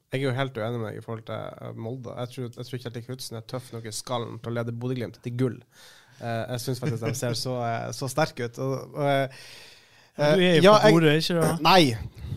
Jeg 0.09 0.23
er 0.23 0.31
jo 0.31 0.37
helt 0.39 0.57
uenig 0.57 0.81
med 0.81 0.87
deg 0.89 0.99
i 0.99 1.05
forhold 1.05 1.25
til 1.29 1.37
eh, 1.37 1.81
Molde. 1.85 2.15
Jeg 2.17 2.33
tror, 2.33 2.51
jeg 2.57 2.69
tror 2.69 2.83
Kjetil 2.85 3.07
Knutsen 3.07 3.39
er 3.39 3.49
tøff 3.53 3.73
nok 3.75 3.87
i 3.87 3.95
skallen 3.95 4.39
til 4.41 4.51
å 4.51 4.57
lede 4.57 4.75
Bodø-Glimt 4.75 5.21
til 5.25 5.37
gull. 5.39 5.59
Eh, 6.19 6.45
jeg 6.55 6.63
syns 6.65 6.81
faktisk 6.83 7.05
de 7.05 7.15
ser 7.19 7.37
så, 7.39 7.59
eh, 7.67 7.91
så 7.95 8.09
sterke 8.11 8.49
ut. 8.49 8.61
Og, 8.65 8.97
og, 8.97 9.05
eh, 9.05 9.45
du 10.19 10.45
er 10.45 10.59
jo 10.59 10.69
ja, 10.69 10.77
fra 10.83 10.91
Bodø, 10.95 11.17
ikke 11.19 11.39
du? 11.39 11.65
Nei! 11.65 11.83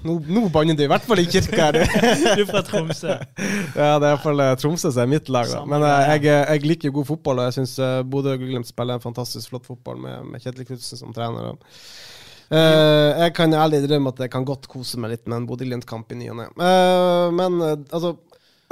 Nå, 0.02 0.16
nå 0.26 0.48
banner 0.50 0.78
du 0.78 0.82
i 0.82 0.90
hvert 0.90 1.06
fall 1.06 1.22
i 1.22 1.28
kirka 1.30 1.68
her, 1.68 1.78
du. 1.78 1.82
Du 2.38 2.42
er 2.42 2.48
fra 2.50 2.64
Tromsø. 2.66 3.12
Ja, 3.14 4.00
det 4.02 4.08
er 4.08 4.16
iallfall 4.16 4.42
Tromsø 4.62 4.90
som 4.90 5.04
er 5.04 5.12
mitt 5.12 5.30
lag. 5.30 5.50
Da. 5.52 5.62
Men 5.70 5.86
eh, 5.86 6.14
jeg, 6.16 6.24
eh, 6.26 6.56
jeg 6.56 6.66
liker 6.72 6.90
jo 6.90 6.96
god 7.00 7.10
fotball, 7.12 7.44
og 7.44 7.50
jeg 7.50 7.60
syns 7.60 7.76
uh, 7.82 8.00
Bodø-Glimt 8.10 8.70
spiller 8.70 8.98
en 8.98 9.04
fantastisk 9.04 9.54
flott 9.54 9.70
fotball 9.70 10.02
med, 10.02 10.32
med 10.32 10.42
Kjetil 10.44 10.66
Knutsen 10.72 11.04
som 11.04 11.14
trener. 11.14 11.52
Og, 11.54 11.78
eh, 12.58 13.22
jeg 13.28 13.36
kan 13.38 13.54
ærlig 13.54 13.84
drømme 13.86 14.16
at 14.16 14.26
jeg 14.26 14.34
kan 14.34 14.48
godt 14.48 14.66
kose 14.72 15.02
meg 15.02 15.14
litt 15.14 15.30
med 15.30 15.44
en 15.44 15.48
Bodø-Glimt-kamp 15.52 16.16
i 16.16 16.20
ny 16.24 16.34
og 16.34 16.42
ne. 16.42 16.50
Eh, 16.50 17.30
men 17.38 17.62
uh, 17.62 17.78
altså 17.94 18.16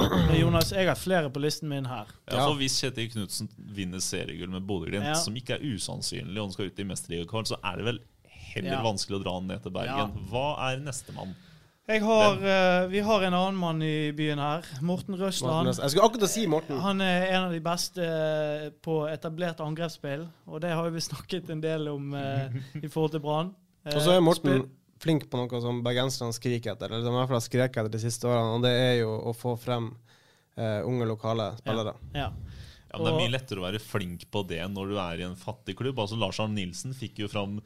Men 0.00 0.38
Jonas, 0.38 0.70
jeg 0.72 0.88
har 0.88 0.96
flere 0.96 1.28
på 1.30 1.42
listen 1.44 1.68
min 1.68 1.84
her. 1.84 2.08
Ja, 2.24 2.46
for 2.46 2.56
Hvis 2.56 2.78
Kjetil 2.80 3.10
Knutsen 3.12 3.50
vinner 3.76 4.00
seriegull 4.02 4.50
med 4.50 4.64
Bodø-Glimt, 4.66 5.12
Ja. 5.12 5.18
som 5.20 5.36
ikke 5.36 5.58
er 5.58 5.66
usannsynlig, 5.76 6.38
og 6.40 6.48
han 6.48 6.54
skal 6.54 6.70
ut 6.72 6.80
i 6.80 6.86
mesterligakvalen, 6.88 7.50
så 7.52 7.58
er 7.60 7.76
det 7.76 7.86
vel 7.92 8.00
heller 8.54 8.76
Ja. 8.76 8.82
vanskelig 8.84 9.20
å 9.20 9.22
dra 9.24 9.36
ned 9.40 9.62
til 9.62 9.72
Bergen. 9.74 10.12
Hva 10.30 10.48
er 10.70 10.82
nestemann? 10.84 11.34
Jeg 11.90 12.04
har, 12.06 12.36
uh, 12.38 12.86
vi 12.92 13.00
har 13.02 13.22
en 13.26 13.34
annen 13.34 13.56
mann 13.58 13.80
i 13.82 14.12
byen 14.14 14.38
her. 14.38 14.62
Morten 14.80 15.16
Røsland. 15.18 15.66
Morten, 15.66 15.82
Jeg 15.82 15.90
skulle 15.90 16.06
akkurat 16.06 16.30
si 16.30 16.44
Morten. 16.46 16.78
Han 16.78 17.00
er 17.02 17.24
en 17.32 17.46
av 17.48 17.50
de 17.56 17.58
beste 17.64 18.04
eh, 18.04 18.68
på 18.84 19.00
etablert 19.10 19.58
angrepsspill, 19.64 20.22
og 20.46 20.60
det 20.62 20.70
har 20.70 20.86
vi 20.94 21.00
snakket 21.02 21.50
en 21.50 21.60
del 21.64 21.88
om 21.90 22.12
uh, 22.14 22.46
i 22.78 22.86
forhold 22.86 23.10
til 23.16 23.24
Brann. 23.24 23.50
Uh, 23.82 23.90
Og 23.96 24.02
så 24.04 24.14
er 24.14 24.20
Morten 24.22 24.52
spill- 24.52 24.68
flink 25.02 25.26
på 25.32 25.40
noe 25.40 25.60
som 25.64 25.82
bergenserne 25.82 26.36
skriker 26.36 26.76
etter, 26.76 26.92
eller 26.92 27.02
de 27.02 27.10
i 27.10 27.16
hvert 27.18 27.32
fall 27.32 27.40
har 27.40 27.48
skreket 27.48 27.80
etter 27.82 27.96
de 27.96 28.02
siste 28.04 28.28
årene, 28.28 28.54
og 28.54 28.62
det 28.62 28.70
er 28.76 28.94
jo 29.00 29.10
å 29.32 29.34
få 29.34 29.56
frem 29.58 29.90
unge 30.60 31.06
lokale 31.08 31.54
spillere. 31.56 31.94
Ja. 32.12 32.26
Ja, 32.26 32.30
men 32.98 33.06
Det 33.06 33.12
er 33.12 33.20
mye 33.20 33.32
lettere 33.36 33.60
å 33.62 33.66
være 33.68 33.78
flink 33.82 34.24
på 34.34 34.42
det 34.50 34.62
når 34.72 34.88
du 34.90 34.96
er 34.98 35.20
i 35.20 35.26
en 35.28 35.36
fattig 35.38 35.76
klubb. 35.78 35.98
Altså 36.02 36.18
Lars 36.18 36.40
Arne 36.42 36.56
Nilsen 36.58 36.94
fikk 36.96 37.20
jo 37.22 37.28
fram 37.30 37.60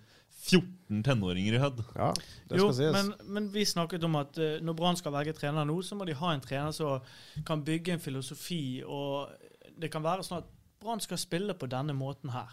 14 0.44 1.02
tenåringer 1.06 1.54
i 1.56 1.60
Hødd. 1.62 1.78
Ja, 1.96 2.10
det 2.50 2.58
Jo, 2.58 2.66
skal 2.68 2.74
sies. 2.76 2.92
men, 2.98 3.14
men 3.32 3.46
vi 3.54 3.62
snakket 3.64 4.04
om 4.04 4.18
at 4.20 4.36
eh, 4.36 4.58
når 4.60 4.76
Brann 4.76 4.98
skal 5.00 5.14
velge 5.14 5.32
trener 5.38 5.64
nå, 5.64 5.78
så 5.86 5.96
må 5.96 6.04
de 6.04 6.16
ha 6.18 6.34
en 6.34 6.42
trener 6.44 6.74
som 6.76 7.00
kan 7.48 7.62
bygge 7.64 7.94
en 7.94 8.02
filosofi. 8.04 8.82
og 8.84 9.30
Det 9.80 9.88
kan 9.94 10.04
være 10.04 10.26
sånn 10.26 10.42
at 10.42 10.50
Brann 10.84 11.00
skal 11.00 11.16
spille 11.22 11.54
på 11.56 11.70
denne 11.72 11.96
måten 11.96 12.34
her. 12.34 12.52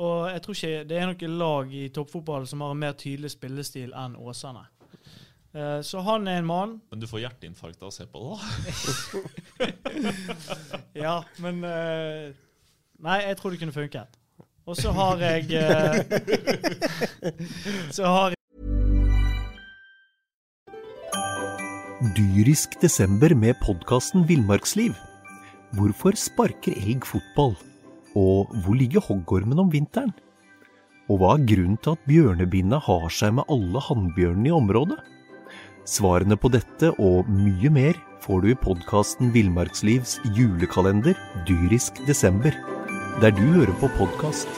Og 0.00 0.26
jeg 0.32 0.42
tror 0.42 0.56
ikke 0.56 0.84
det 0.90 0.96
er 0.98 1.06
noe 1.10 1.30
lag 1.38 1.72
i 1.76 1.84
toppfotball 1.94 2.46
som 2.50 2.62
har 2.64 2.74
en 2.74 2.82
mer 2.82 2.96
tydelig 2.98 3.30
spillestil 3.36 3.92
enn 3.94 4.16
Åsane. 4.18 4.64
Eh, 5.54 5.80
Så 5.82 6.00
han 6.06 6.28
er 6.30 6.38
en 6.38 6.46
mann. 6.46 6.76
Men 6.90 7.00
du 7.02 7.06
får 7.10 7.24
hjerteinfarkt 7.24 7.82
av 7.82 7.88
å 7.90 7.94
se 7.94 8.06
på 8.06 8.18
det, 8.22 8.28
da. 8.30 9.70
Ja, 11.04 11.16
men 11.42 11.64
eh, 11.66 12.30
Nei, 13.00 13.18
jeg 13.24 13.38
tror 13.40 13.50
det 13.54 13.60
kunne 13.62 13.74
funket. 13.74 14.18
Og 14.68 14.76
så 14.78 14.92
har 14.94 15.18
jeg 15.24 15.50
eh, 15.56 16.04
Så 17.96 18.04
har 18.06 18.30
jeg 18.30 18.36
Dyrisk 22.16 22.78
desember 22.80 23.34
med 23.36 23.58
podkasten 23.60 24.22
Villmarksliv. 24.28 24.94
Hvorfor 25.76 26.16
sparker 26.18 26.74
elg 26.80 27.04
fotball? 27.06 27.52
Og 28.18 28.50
hvor 28.64 28.74
ligger 28.78 29.04
hoggormen 29.04 29.60
om 29.62 29.70
vinteren? 29.70 30.12
Og 31.10 31.20
hva 31.20 31.34
er 31.36 31.44
grunnen 31.50 31.78
til 31.82 31.94
at 31.96 32.06
bjørnebinna 32.08 32.78
har 32.86 33.08
seg 33.14 33.34
med 33.36 33.50
alle 33.52 33.82
hannbjørnene 33.84 34.48
i 34.50 34.54
området? 34.56 34.98
Svarene 35.88 36.36
på 36.36 36.50
dette 36.52 36.90
og 37.00 37.28
mye 37.32 37.70
mer 37.72 37.96
får 38.20 38.42
du 38.44 38.50
i 38.52 38.58
podkasten 38.58 39.30
Villmarkslivs 39.32 40.18
julekalender 40.36 41.16
Dyrisk 41.48 42.02
desember, 42.06 42.52
der 43.22 43.32
du 43.32 43.40
hører 43.56 43.72
på 43.80 43.88
podkast. 43.96 44.48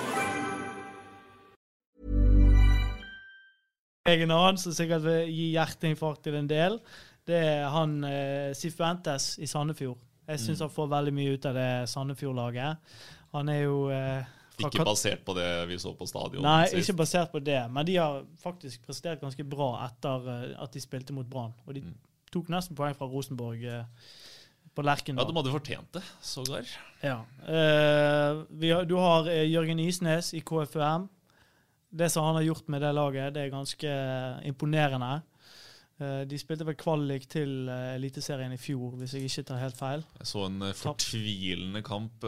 jeg 4.05 4.27
en 4.27 4.35
annen 4.35 4.59
som 4.61 4.75
sikkert 4.77 5.05
vil 5.07 5.31
gi 5.31 5.47
hjerteinfarkt 5.55 6.25
til 6.27 6.35
en 6.37 6.49
del. 6.51 6.81
Det 7.25 7.39
er 7.39 7.69
han 7.71 8.03
eh, 8.05 8.51
Sifuentes 8.53 9.39
i 9.39 9.47
Sandefjord. 9.47 9.97
Jeg 10.29 10.41
syns 10.43 10.61
Mm. 10.61 10.67
han 10.67 10.75
får 10.75 10.89
veldig 10.91 11.15
mye 11.15 11.33
ut 11.35 11.47
av 11.47 11.55
det 11.55 11.89
Sandefjord-laget. 11.89 12.77
Han 13.33 13.49
er 13.49 13.63
jo 13.63 13.89
eh, 13.91 14.25
Ikke 14.59 14.85
basert 14.85 15.25
på 15.25 15.35
det 15.35 15.69
vi 15.69 15.79
så 15.81 15.95
på 15.97 16.07
stadion 16.07 16.43
Nei, 16.43 16.67
sist. 16.69 16.89
ikke 16.91 16.97
basert 16.99 17.33
på 17.33 17.41
det, 17.43 17.71
men 17.73 17.87
de 17.87 17.97
har 17.97 18.23
faktisk 18.43 18.83
prestert 18.87 19.21
ganske 19.21 19.45
bra 19.49 19.87
etter 19.87 20.29
eh, 20.29 20.63
at 20.63 20.73
de 20.73 20.81
spilte 20.81 21.13
mot 21.17 21.27
Brann. 21.27 21.55
Og 21.67 21.75
de 21.75 21.81
Mm. 21.81 21.95
tok 22.33 22.49
nesten 22.49 22.77
poeng 22.77 22.95
fra 22.97 23.07
Rosenborg 23.07 23.65
på 24.75 24.83
Lerken. 24.85 25.17
Ja, 25.19 25.25
De 25.25 25.35
hadde 25.37 25.51
fortjent 25.53 25.93
det, 25.93 26.03
sågar. 26.25 26.65
Ja. 27.03 27.19
Eh, 27.45 28.45
har, 28.73 28.85
du 28.89 28.95
har 28.97 29.27
eh, 29.29 29.45
Jørgen 29.51 29.79
Isnes 29.81 30.33
i 30.35 30.41
KFUM. 30.41 31.09
Det 31.93 32.09
som 32.11 32.25
han 32.25 32.35
har 32.39 32.43
gjort 32.47 32.69
med 32.73 32.81
det 32.81 32.95
laget, 32.95 33.35
det 33.35 33.43
er 33.43 33.51
ganske 33.53 33.85
eh, 33.89 34.47
imponerende. 34.49 35.23
Eh, 36.03 36.23
de 36.29 36.39
spilte 36.41 36.67
vel 36.67 36.77
kvalik 36.79 37.27
til 37.31 37.69
eh, 37.71 37.95
Eliteserien 37.97 38.53
i 38.55 38.59
fjor, 38.61 38.97
hvis 38.99 39.15
jeg 39.17 39.29
ikke 39.29 39.45
tar 39.53 39.61
helt 39.63 39.79
feil. 39.79 40.03
Jeg 40.19 40.29
så 40.31 40.45
en 40.49 40.59
eh, 40.67 40.75
fortvilende 40.77 41.83
kamp 41.87 42.25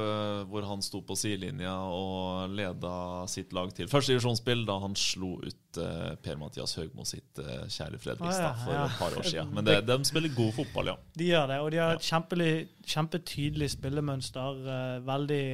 hvor 0.51 0.67
han 0.69 0.83
sto 0.85 1.01
på 1.07 1.17
sidelinja 1.19 1.73
og 1.95 2.53
leda 2.55 2.95
sitt 3.31 3.53
lag 3.57 3.71
til 3.77 3.89
førstedivisjonsspill 3.91 4.65
da 4.69 4.77
han 4.83 4.97
slo 4.99 5.37
ut 5.43 5.79
Per-Mathias 6.25 6.77
Høgmo 6.79 7.07
sitt 7.09 7.39
kjære 7.41 7.99
Fredrikstad 8.03 8.45
Ah, 8.45 8.59
ja, 8.59 8.65
for 8.65 8.75
ja. 8.75 8.85
et 8.87 8.99
par 8.99 9.17
år 9.19 9.27
siden. 9.27 9.53
Men 9.57 9.67
det, 9.67 9.77
de 9.89 9.97
spiller 10.07 10.35
god 10.37 10.53
fotball, 10.59 10.93
ja. 10.93 10.97
De 11.19 11.29
gjør 11.31 11.51
det, 11.51 11.59
og 11.65 11.71
de 11.75 11.81
har 11.83 11.97
et 11.97 12.89
kjempetydelig 12.95 13.71
spillemønster. 13.75 14.63
veldig 15.07 15.45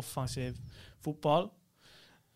offensiv 0.00 0.58
fotball. 1.04 1.50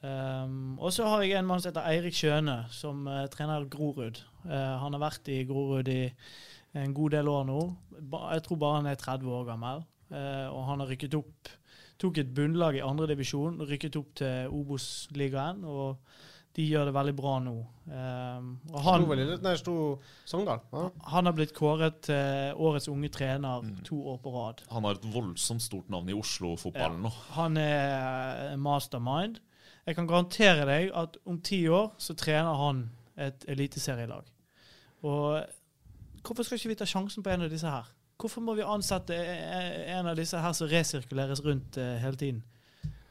Um, 0.05 0.75
og 0.83 0.93
så 0.93 1.07
har 1.09 1.23
jeg 1.25 1.39
en 1.39 1.47
mann 1.49 1.63
som 1.63 1.71
heter 1.71 1.87
Eirik 1.89 2.17
Skjøne, 2.19 2.59
som 2.75 3.07
uh, 3.09 3.23
trener 3.33 3.65
Grorud. 3.73 4.19
Uh, 4.45 4.75
han 4.83 4.93
har 4.97 5.01
vært 5.07 5.31
i 5.33 5.39
Grorud 5.49 5.89
i 5.89 6.03
en 6.77 6.93
god 6.97 7.15
del 7.17 7.31
år 7.33 7.47
nå. 7.49 7.61
Ba, 8.13 8.27
jeg 8.35 8.45
tror 8.45 8.61
bare 8.61 8.81
han 8.83 8.91
er 8.91 9.01
30 9.01 9.33
år 9.39 9.47
gammel. 9.49 9.85
Uh, 10.13 10.49
og 10.53 10.65
han 10.69 10.85
har 10.85 10.91
rykket 10.93 11.17
opp 11.21 11.55
Tok 12.03 12.19
et 12.19 12.31
bunnlag 12.35 12.75
i 12.75 12.81
andredivisjon 12.83 13.61
og 13.63 13.69
rykket 13.71 13.95
opp 14.01 14.09
til 14.19 14.51
Obos-ligaen. 14.53 15.61
Og 15.63 16.01
de 16.59 16.65
gjør 16.67 16.89
det 16.89 16.95
veldig 16.97 17.15
bra 17.19 17.37
nå. 17.43 17.53
Um, 17.87 18.49
og 18.73 18.81
han, 18.83 19.07
Nei, 19.43 19.53
sto 19.59 19.75
Sogndal. 20.27 20.61
Ja. 20.75 20.89
han 21.15 21.31
har 21.31 21.37
blitt 21.39 21.55
kåret 21.55 22.01
til 22.09 22.59
årets 22.67 22.91
unge 22.91 23.11
trener 23.15 23.63
Mm. 23.63 23.79
to 23.87 24.01
år 24.11 24.19
på 24.23 24.35
rad. 24.35 24.63
Han 24.75 24.85
har 24.85 24.99
et 24.99 25.07
voldsomt 25.15 25.63
stort 25.63 25.89
navn 25.89 26.11
i 26.11 26.19
Oslo-fotballen 26.19 27.03
nå. 27.07 27.15
Han 27.39 27.57
er 27.57 28.53
en 28.53 28.61
mastermind. 28.61 29.39
Jeg 29.85 29.97
kan 29.99 30.09
garantere 30.09 30.65
deg 30.69 30.93
at 30.97 31.19
om 31.29 31.41
ti 31.45 31.67
år 31.69 31.93
så 32.01 32.17
trener 32.17 32.57
han 32.57 32.87
et 33.21 33.45
eliteserielag. 33.49 34.25
Og 35.05 35.45
hvorfor 36.25 36.43
skal 36.43 36.57
ikke 36.59 36.73
vi 36.73 36.79
ta 36.81 36.89
sjansen 36.89 37.23
på 37.23 37.31
en 37.31 37.45
av 37.45 37.53
disse 37.53 37.69
her? 37.69 37.91
Hvorfor 38.21 38.41
må 38.41 38.55
vi 38.57 38.65
ansette 38.65 39.17
en 39.17 40.09
av 40.09 40.17
disse 40.17 40.41
her 40.41 40.55
som 40.57 40.71
resirkuleres 40.71 41.43
rundt 41.45 41.77
eh, 41.77 41.97
hele 42.01 42.17
tiden? 42.17 42.43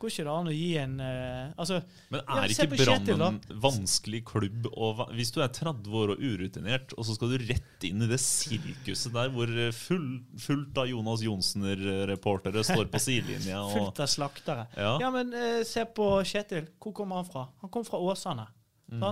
Går 0.04 0.12
ikke 0.12 0.24
det 0.28 0.32
an 0.34 0.48
å 0.52 0.54
gi 0.54 0.72
en 0.82 0.96
uh, 1.00 1.52
Altså, 1.64 1.78
Men 2.12 2.20
er 2.26 2.42
ja, 2.42 2.48
ikke 2.52 2.66
Brann 2.74 3.12
en 3.24 3.38
vanskelig 3.64 4.20
klubb? 4.28 4.66
å 4.68 4.90
hvis 5.16 5.32
du 5.32 5.38
er 5.40 5.52
30 5.56 5.96
år 5.96 6.12
og 6.12 6.24
urutinert, 6.24 6.92
og 6.98 7.08
så 7.08 7.16
skal 7.16 7.32
du 7.32 7.46
rett 7.48 7.86
inn 7.88 8.04
i 8.04 8.10
det 8.10 8.20
sirkuset 8.20 9.14
der 9.16 9.32
hvor 9.32 9.48
eh, 9.48 9.72
full, 9.76 10.20
fullt 10.44 10.82
av 10.84 10.90
Jonas 10.92 11.24
Johnsener-reportere 11.24 12.66
står 12.68 12.92
på 12.92 13.00
sidelinja 13.00 13.62
og 13.64 13.72
fullt 13.78 14.04
av 14.04 14.12
slaktere. 14.12 14.68
Ja. 14.76 14.92
Ja, 15.06 15.14
men 15.14 15.32
uh, 15.32 15.64
se 15.68 15.86
på 15.88 16.10
Kjetil. 16.28 16.68
Hvor 16.84 16.96
kommer 17.00 17.22
han 17.22 17.30
fra? 17.30 17.48
Han 17.64 17.72
kom 17.72 17.88
fra 17.88 18.02
Åsane. 18.04 18.50
Mm. 18.92 19.08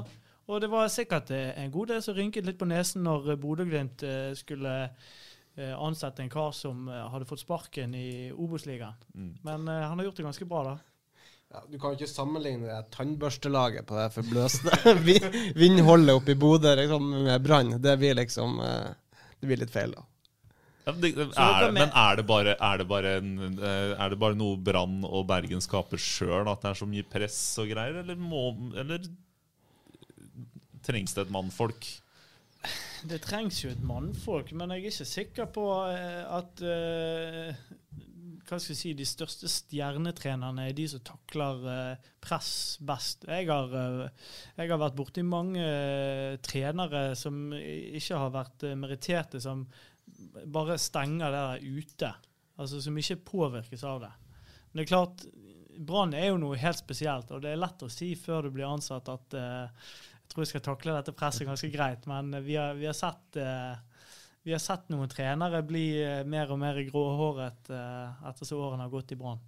Og 0.52 0.60
det 0.60 0.72
var 0.74 0.92
sikkert 0.92 1.32
en 1.32 1.72
god 1.72 1.94
del 1.94 2.04
som 2.04 2.18
rynket 2.18 2.48
litt 2.50 2.60
på 2.60 2.68
nesen 2.68 3.08
når 3.08 3.38
Bodø-Glimt 3.40 4.04
skulle 4.36 4.76
ansette 5.60 6.24
en 6.24 6.30
kar 6.32 6.52
som 6.56 6.88
eh, 6.88 7.02
hadde 7.12 7.26
fått 7.28 7.44
sparken 7.44 7.96
i 7.96 8.32
Obos-ligaen. 8.32 8.96
Mm. 9.16 9.34
Men 9.44 9.68
eh, 9.68 9.82
han 9.88 9.98
har 10.00 10.06
gjort 10.08 10.22
det 10.22 10.24
ganske 10.30 10.46
bra, 10.48 10.64
da. 10.64 10.78
Ja, 11.52 11.64
du 11.68 11.76
kan 11.80 11.92
jo 11.92 11.98
ikke 12.00 12.08
sammenligne 12.08 12.70
det 12.70 12.78
tannbørstelaget 12.96 13.84
på 13.90 13.98
det 14.00 14.06
forbløsende 14.16 14.94
vi- 15.08 15.52
vindholdet 15.60 16.16
oppe 16.16 16.32
i 16.32 16.40
Bodø 16.40 16.72
liksom, 16.80 17.10
med 17.26 17.44
Brann. 17.44 17.74
Det 17.84 17.98
blir 18.00 18.16
liksom 18.22 18.56
eh, 18.64 18.94
Det 19.42 19.50
blir 19.50 19.60
litt 19.60 19.74
feil, 19.74 19.92
da. 19.98 20.06
Ja, 20.86 20.94
men, 20.96 21.02
det, 21.04 21.10
er, 21.38 21.72
men 21.76 21.92
er 21.94 22.16
det 22.18 22.24
bare, 22.26 22.56
er 22.58 22.80
det 22.82 22.86
bare, 22.90 23.12
en, 23.20 23.36
eh, 23.60 23.92
er 24.02 24.14
det 24.16 24.18
bare 24.24 24.34
noe 24.40 24.56
Brann 24.58 25.04
og 25.06 25.28
Bergen 25.30 25.62
skaper 25.62 26.00
sjøl, 26.02 26.48
at 26.50 26.64
det 26.64 26.72
er 26.72 26.80
så 26.80 26.88
mye 26.90 27.06
press 27.06 27.38
og 27.62 27.68
greier, 27.70 28.00
eller, 28.02 28.16
må, 28.18 28.48
eller 28.82 29.04
trengs 30.88 31.14
det 31.14 31.28
et 31.28 31.34
mannfolk? 31.36 31.86
Det 33.10 33.18
trengs 33.24 33.64
jo 33.64 33.72
et 33.72 33.82
mannfolk, 33.82 34.52
men 34.54 34.74
jeg 34.76 34.84
er 34.84 34.92
ikke 34.92 35.10
sikker 35.10 35.48
på 35.56 35.64
eh, 35.90 36.22
at 36.30 36.62
eh, 36.62 37.62
hva 38.52 38.58
skal 38.60 38.74
jeg 38.74 38.80
si, 38.82 38.92
de 38.98 39.08
største 39.08 39.48
stjernetrenerne 39.48 40.66
er 40.68 40.76
de 40.76 40.84
som 40.92 41.00
takler 41.08 41.62
uh, 41.64 42.10
press 42.24 42.52
best. 42.84 43.24
Jeg 43.30 43.48
har, 43.48 43.72
uh, 43.72 44.34
jeg 44.58 44.72
har 44.72 44.82
vært 44.82 44.98
borti 44.98 45.24
mange 45.24 45.64
uh, 45.64 46.36
trenere 46.44 47.14
som 47.16 47.54
ikke 47.56 48.20
har 48.20 48.34
vært 48.36 48.66
uh, 48.68 48.76
meritterte, 48.76 49.40
som 49.40 49.64
bare 50.52 50.76
stenger 50.82 51.32
det 51.32 51.46
der 51.46 51.80
ute. 51.80 52.12
Altså 52.60 52.82
Som 52.84 53.00
ikke 53.00 53.22
påvirkes 53.32 53.86
av 53.88 54.04
det. 54.04 54.12
Men 54.72 54.82
det 54.82 54.84
er 54.84 54.92
klart, 54.92 55.24
Brann 55.82 56.12
er 56.14 56.34
jo 56.34 56.42
noe 56.42 56.60
helt 56.60 56.82
spesielt, 56.82 57.32
og 57.32 57.46
det 57.46 57.54
er 57.54 57.62
lett 57.62 57.88
å 57.88 57.90
si 57.90 58.12
før 58.20 58.46
du 58.46 58.52
blir 58.58 58.68
ansatt 58.68 59.08
at 59.10 59.38
jeg 59.40 60.11
tror 60.32 60.46
jeg 60.46 60.54
skal 60.54 60.66
takle 60.66 60.98
dette 60.98 61.14
presset 61.16 61.48
ganske 61.48 61.70
greit, 61.74 62.08
men 62.10 62.34
vi 62.46 62.58
har, 62.60 62.76
vi 62.80 62.88
har 62.90 62.98
sett 62.98 63.40
eh, 63.40 63.80
vi 64.44 64.54
har 64.56 64.62
sett 64.62 64.90
noen 64.90 65.10
trenere 65.10 65.62
bli 65.66 65.86
eh, 66.02 66.24
mer 66.26 66.50
og 66.54 66.58
mer 66.62 66.80
gråhåret 66.88 67.70
uh, 67.70 68.28
etter 68.30 68.48
så 68.48 68.58
årene 68.58 68.88
har 68.88 68.94
gått 68.94 69.14
i 69.14 69.18
Brann. 69.20 69.42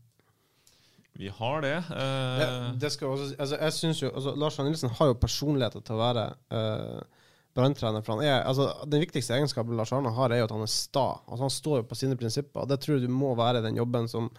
Vi 1.18 1.30
har 1.34 1.64
det. 1.66 1.80
Uh, 1.90 2.38
det, 2.38 2.50
det 2.84 2.92
skal 2.94 3.16
også, 3.16 3.32
altså, 3.34 3.58
jeg 3.58 3.76
synes 3.80 4.04
jo, 4.04 4.12
altså, 4.14 4.36
Lars 4.38 4.60
Arne 4.60 4.70
Nilsen 4.70 4.94
har 5.00 5.10
jo 5.10 5.18
personligheter 5.18 5.82
til 5.82 5.98
å 5.98 6.02
være 6.02 6.28
uh, 6.54 7.26
branntrener. 7.58 8.06
Altså, 8.42 8.70
den 8.90 9.02
viktigste 9.02 9.34
egenskapen 9.38 9.78
Lars 9.78 9.94
Arne 9.94 10.14
har, 10.14 10.34
er 10.34 10.44
jo 10.44 10.50
at 10.50 10.56
han 10.60 10.66
er 10.66 10.74
sta. 10.74 11.08
Altså, 11.26 11.42
han 11.48 11.58
står 11.58 11.82
jo 11.82 11.90
på 11.90 11.98
sine 11.98 12.18
prinsipper. 12.20 12.70
Det 12.70 12.80
tror 12.82 12.98
jeg 12.98 13.08
du 13.08 13.14
må 13.14 13.34
være 13.40 13.66
den 13.66 13.78
jobben 13.82 14.10
som 14.10 14.30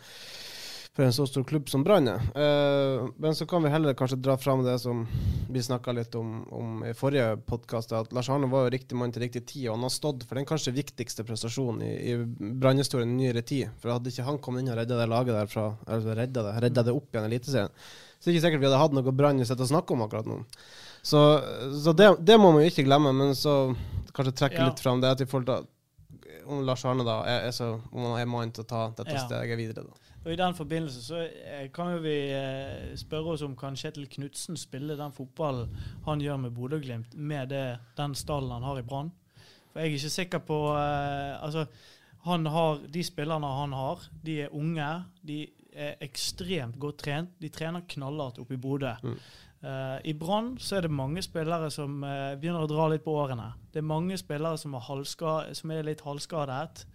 for 0.94 1.02
en 1.02 1.12
så 1.12 1.26
stor 1.26 1.44
klubb 1.44 1.68
som 1.68 1.83
Brann 1.85 2.07
er. 2.09 2.22
Uh, 2.38 3.09
men 3.16 3.35
så 3.35 3.46
kan 3.50 3.62
vi 3.64 3.70
heller 3.72 3.96
kanskje 3.98 4.20
dra 4.22 4.37
fram 4.38 4.62
det 4.64 4.76
som 4.78 5.02
vi 5.50 5.62
snakka 5.62 5.92
litt 5.92 6.14
om, 6.14 6.44
om, 6.54 6.85
i 6.87 6.92
forrige 6.94 7.33
podkast, 7.50 7.92
at 7.92 8.14
Lars 8.14 8.30
Arne 8.30 8.46
var 8.50 8.68
jo 8.68 8.74
riktig 8.76 8.98
mann 8.98 9.12
til 9.14 9.24
riktig 9.26 9.42
tid, 9.50 9.66
og 9.66 9.74
han 9.74 9.88
har 9.88 9.94
stått 9.94 10.22
for 10.28 10.38
den 10.38 10.46
kanskje 10.46 10.76
viktigste 10.76 11.26
prestasjonen 11.26 11.83
i, 11.83 11.92
i 12.12 12.52
Brann-historien 12.62 13.11
i 13.11 13.24
nyere 13.24 13.42
tid. 13.42 13.74
For 13.83 13.90
hadde 13.96 14.14
ikke 14.14 14.28
han 14.28 14.38
kommet 14.44 14.62
inn 14.62 14.70
og 14.70 14.78
redda 14.78 15.00
det 15.02 15.11
laget 15.11 15.35
der 15.40 15.50
fra, 15.50 15.66
eller 15.88 16.20
redda 16.22 16.46
det, 16.46 16.54
redda 16.68 16.87
det 16.87 16.94
opp 16.94 17.11
igjen 17.11 17.26
i 17.26 17.33
Eliteserien, 17.33 17.74
så 17.74 18.28
er 18.28 18.30
det 18.30 18.37
ikke 18.38 18.46
sikkert 18.46 18.62
vi 18.62 18.70
hadde 18.70 18.83
hatt 18.85 18.94
noe 18.96 19.18
Brann 19.18 19.42
å 19.42 19.70
snakke 19.74 19.96
om 19.96 20.07
akkurat 20.07 20.30
nå. 20.30 20.40
Så, 21.04 21.20
så 21.85 21.92
det, 21.92 22.12
det, 22.24 22.38
må 22.40 22.54
man 22.54 22.62
jo 22.62 22.70
ikke 22.70 22.87
glemme, 22.87 23.11
men 23.12 23.35
så 23.37 23.74
kanskje 24.14 24.38
trekke 24.38 24.62
ja. 24.62 24.70
litt 24.70 24.80
fram 24.80 25.02
det 25.02 25.11
at 25.11 25.20
i 25.20 25.28
forhold 25.28 25.50
til 25.50 25.70
om 26.46 26.62
Lars 26.64 26.85
Arne 26.87 27.04
da 27.04 27.18
er, 27.28 27.48
er 27.48 27.52
så, 27.57 27.74
om 27.90 28.07
han 28.07 28.18
er 28.20 28.30
mann 28.30 28.52
til 28.54 28.64
å 28.64 28.68
ta 28.68 28.87
dette 28.96 29.16
ja. 29.16 29.26
steget 29.26 29.59
videre. 29.59 29.85
da. 29.88 30.03
Og 30.24 30.32
I 30.32 30.38
den 30.40 30.54
forbindelse 30.56 31.02
så 31.04 31.18
eh, 31.20 31.66
kan 31.74 31.92
jo 31.92 31.98
vi 32.04 32.14
eh, 32.32 32.94
spørre 32.96 33.34
oss 33.34 33.42
om 33.44 33.56
kan 33.56 33.76
Kjetil 33.76 34.08
Knutsen 34.08 34.56
spille 34.56 34.96
den 34.96 35.12
fotballen 35.12 35.68
han 36.06 36.22
gjør 36.22 36.40
med 36.46 36.54
Bodø-Glimt, 36.56 37.12
med 37.14 37.52
det, 37.52 37.64
den 37.98 38.16
stallen 38.16 38.54
han 38.56 38.64
har 38.64 38.80
i 38.80 38.87
Brann. 38.87 39.12
For 39.72 39.82
jeg 39.82 39.90
er 39.90 39.98
ikke 39.98 40.14
sikker 40.14 40.40
på 40.46 40.58
uh, 40.70 41.44
altså, 41.44 41.66
han 42.24 42.46
har, 42.46 42.78
De 42.88 43.02
spillerne 43.04 43.48
han 43.58 43.72
har, 43.74 44.04
de 44.24 44.37
er 44.44 44.54
unge. 44.54 44.90
De 45.26 45.40
er 45.74 45.96
ekstremt 46.04 46.78
godt 46.80 47.02
trent. 47.02 47.32
De 47.42 47.50
trener 47.52 47.82
knallhardt 47.90 48.38
oppe 48.38 48.54
i 48.54 48.60
Bodø. 48.60 48.94
Mm. 49.02 49.18
Uh, 49.64 49.98
I 50.06 50.14
Brann 50.14 50.54
så 50.60 50.78
er 50.78 50.87
det 50.87 50.92
mange 50.94 51.22
spillere 51.26 51.72
som 51.74 51.98
uh, 52.04 52.37
begynner 52.38 52.64
å 52.64 52.70
dra 52.70 52.87
litt 52.92 53.04
på 53.04 53.16
årene. 53.18 53.50
Det 53.72 53.82
er 53.82 53.90
mange 53.90 54.16
spillere 54.20 54.60
som, 54.60 54.78
som 54.78 55.74
er 55.74 55.84
litt 55.90 56.04
halvskadet. 56.06 56.87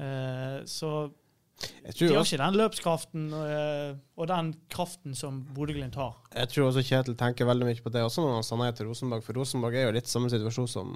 Uh, 0.00 0.64
så 0.64 1.10
de 1.56 2.08
har 2.12 2.26
ikke 2.26 2.40
den 2.40 2.56
løpskraften 2.60 3.28
og, 3.32 4.00
og 4.20 4.28
den 4.28 4.50
kraften 4.72 5.14
som 5.16 5.38
Bodø-Glimt 5.56 5.96
har. 5.96 6.16
Jeg 6.34 6.50
tror 6.52 6.68
også 6.68 6.84
Kjetil 6.84 7.16
tenker 7.18 7.48
veldig 7.48 7.68
mye 7.68 7.84
på 7.84 7.92
det 7.94 8.02
også 8.04 8.24
når 8.24 8.34
han 8.38 8.46
sa 8.46 8.58
nei 8.60 8.72
til 8.76 8.90
Rosenborg, 8.90 9.24
for 9.24 9.38
Rosenborg 9.40 9.78
er 9.78 9.88
jo 9.88 9.94
litt 9.96 10.10
samme 10.10 10.28
situasjon 10.32 10.68
som, 10.68 10.90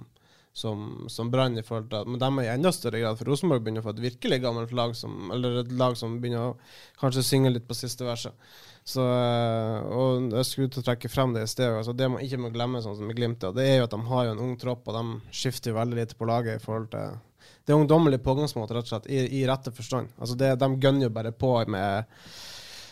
som, 0.52 0.82
som 1.08 1.30
Brann 1.32 1.56
Men 1.56 2.18
de 2.20 2.28
er 2.28 2.48
i 2.48 2.52
enda 2.52 2.72
større 2.76 3.00
grad, 3.00 3.16
for 3.16 3.30
Rosenborg 3.30 3.64
begynner 3.64 3.84
å 3.84 3.88
få 3.88 3.94
et 3.94 4.04
virkelig 4.04 4.40
gammelt 4.44 4.74
lag, 4.76 4.92
som, 4.98 5.30
eller 5.32 5.62
et 5.62 5.72
lag 5.80 5.96
som 5.96 6.18
begynner 6.20 6.50
å 6.50 6.58
kanskje 7.00 7.24
synge 7.24 7.54
litt 7.54 7.68
på 7.68 7.78
siste 7.78 8.04
verset. 8.04 8.36
Så, 8.84 9.04
øh, 9.04 9.88
og 9.96 10.28
jeg 10.34 10.48
skulle 10.48 10.72
til 10.72 10.82
å 10.82 10.88
trekke 10.90 11.12
frem 11.12 11.32
det 11.36 11.46
i 11.46 11.50
sted. 11.52 11.72
Altså 11.72 11.94
det 11.96 12.08
man 12.10 12.24
ikke 12.24 12.40
må 12.42 12.52
glemme, 12.52 12.82
sånn 12.84 12.98
som 12.98 13.10
i 13.12 13.16
Glimt, 13.16 13.44
det 13.56 13.64
er 13.64 13.80
jo 13.80 13.88
at 13.88 13.96
de 13.96 14.04
har 14.12 14.28
jo 14.28 14.36
en 14.36 14.44
ung 14.48 14.54
tropp, 14.60 14.88
og 14.88 14.96
de 14.96 15.36
skifter 15.40 15.76
veldig 15.76 16.00
lite 16.00 16.20
på 16.20 16.28
laget 16.28 16.60
i 16.60 16.64
forhold 16.64 16.92
til 16.92 17.18
det 17.64 17.74
er 17.74 17.80
ungdommelig 17.80 18.22
pågangsmåte, 18.24 18.74
rett 18.76 18.88
og 18.88 18.94
slett, 18.94 19.10
i, 19.12 19.20
i 19.40 19.44
rette 19.48 19.72
forstand. 19.74 20.10
Altså 20.18 20.36
det, 20.38 20.54
de 20.60 20.70
gønner 20.80 21.06
jo 21.06 21.12
bare 21.14 21.32
på 21.36 21.52
med 21.70 22.08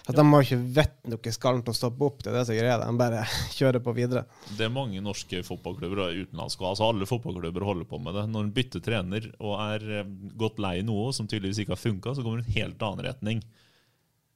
at 0.09 0.17
De 0.17 0.25
har 0.25 0.45
ikke 0.45 0.57
vett 0.73 1.11
noe 1.13 1.33
skallen 1.35 1.61
til 1.65 1.75
å 1.75 1.77
stoppe 1.77 2.07
opp. 2.07 2.23
Det 2.23 2.31
er 2.31 2.39
det 2.39 2.45
som 2.49 2.55
er 2.55 2.63
greia. 2.63 2.79
De 2.81 3.01
bare 3.01 3.25
kjører 3.59 3.83
på 3.85 3.93
videre. 3.97 4.23
Det 4.57 4.65
er 4.65 4.73
mange 4.73 5.03
norske 5.05 5.43
fotballklubber 5.45 6.01
og 6.07 6.21
utenlandske. 6.23 6.65
Altså 6.65 6.89
alle 6.89 7.09
fotballklubber 7.09 7.67
holder 7.69 7.89
på 7.91 8.01
med 8.01 8.17
det. 8.17 8.25
Når 8.33 8.47
en 8.47 8.55
bytter 8.57 8.85
trener 8.85 9.29
og 9.37 9.59
er 9.67 9.85
eh, 9.99 10.13
gått 10.41 10.63
lei 10.65 10.79
noe 10.87 11.11
som 11.17 11.29
tydeligvis 11.29 11.61
ikke 11.65 11.77
har 11.77 11.83
funka, 11.83 12.17
så 12.17 12.25
kommer 12.25 12.41
en 12.41 12.57
helt 12.57 12.87
annen 12.89 13.05
retning. 13.05 13.45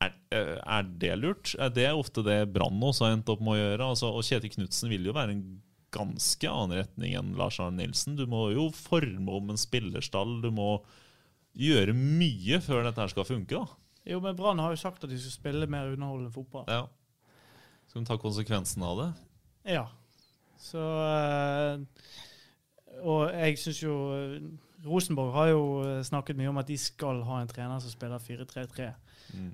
Er, 0.04 0.12
eh, 0.35 0.58
er, 0.61 0.92
det 1.00 1.16
lurt? 1.22 1.54
Er 1.56 1.72
det 1.72 1.88
ofte 1.96 2.26
det 2.26 2.42
Brann 2.52 2.82
også 2.90 3.06
har 3.06 3.16
endt 3.16 3.32
opp 3.32 3.40
med 3.40 3.56
å 3.56 3.61
gjøre? 3.62 3.92
Altså, 3.94 4.12
og 4.12 4.28
Kjetil 4.28 4.52
Knutsen 4.58 4.92
vil 4.92 5.08
jo 5.08 5.16
være 5.16 5.38
en 5.38 5.46
ganske 5.92 6.48
annen 6.48 6.81
retning 6.83 7.14
enn 7.18 7.35
Lars 7.38 7.61
Arne 7.62 7.83
Nilsen. 7.83 8.16
Du 8.18 8.24
må 8.31 8.46
jo 8.55 8.70
forme 8.74 9.37
om 9.37 9.52
en 9.52 9.61
spillerstall. 9.61 10.40
Du 10.44 10.50
må 10.55 10.74
gjøre 11.59 11.94
mye 11.96 12.61
før 12.64 12.87
dette 12.87 13.02
her 13.02 13.12
skal 13.12 13.28
funke. 13.28 13.61
da. 13.61 13.78
Jo, 14.09 14.18
men 14.24 14.37
Brann 14.37 14.59
har 14.59 14.72
jo 14.72 14.81
sagt 14.81 15.05
at 15.05 15.11
de 15.12 15.18
skal 15.20 15.37
spille 15.37 15.68
mer 15.70 15.92
underholdende 15.92 16.33
fotball. 16.35 16.66
Ja. 16.66 16.87
Skal 17.87 18.02
de 18.02 18.09
ta 18.09 18.16
konsekvensen 18.18 18.83
av 18.87 18.98
det? 18.98 19.11
Ja. 19.74 19.87
Så 20.62 20.81
øh, 20.81 21.81
Og 23.02 23.31
jeg 23.35 23.59
syns 23.59 23.83
jo 23.83 23.94
Rosenborg 24.87 25.33
har 25.35 25.52
jo 25.52 25.62
snakket 26.02 26.38
mye 26.38 26.50
om 26.50 26.59
at 26.59 26.68
de 26.70 26.76
skal 26.78 27.22
ha 27.26 27.40
en 27.42 27.50
trener 27.50 27.78
som 27.83 27.92
spiller 27.92 28.18
4-3-3. 28.18 28.88
Mm. 29.33 29.50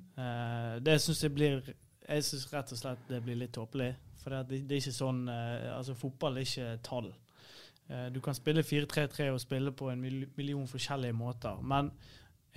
Det 0.84 0.96
syns 1.04 1.20
jeg 1.22 1.34
blir 1.36 1.58
Jeg 2.08 2.24
syns 2.24 2.46
rett 2.52 2.72
og 2.72 2.80
slett 2.80 3.10
det 3.10 3.20
blir 3.22 3.36
litt 3.36 3.52
tåpelig. 3.52 3.92
For 4.28 4.36
det, 4.36 4.60
det, 4.68 4.76
er 4.76 4.82
ikke 4.82 4.92
sånn 4.92 5.24
eh, 5.32 5.70
Altså, 5.72 5.96
fotball 5.96 6.36
er 6.36 6.44
ikke 6.44 6.68
tall. 6.84 7.08
Eh, 7.88 8.08
du 8.12 8.20
kan 8.24 8.36
spille 8.36 8.64
4-3-3 8.66 9.30
og 9.32 9.40
spille 9.40 9.72
på 9.72 9.88
en 9.88 10.02
million 10.02 10.66
forskjellige 10.68 11.16
måter. 11.16 11.62
Men 11.64 11.88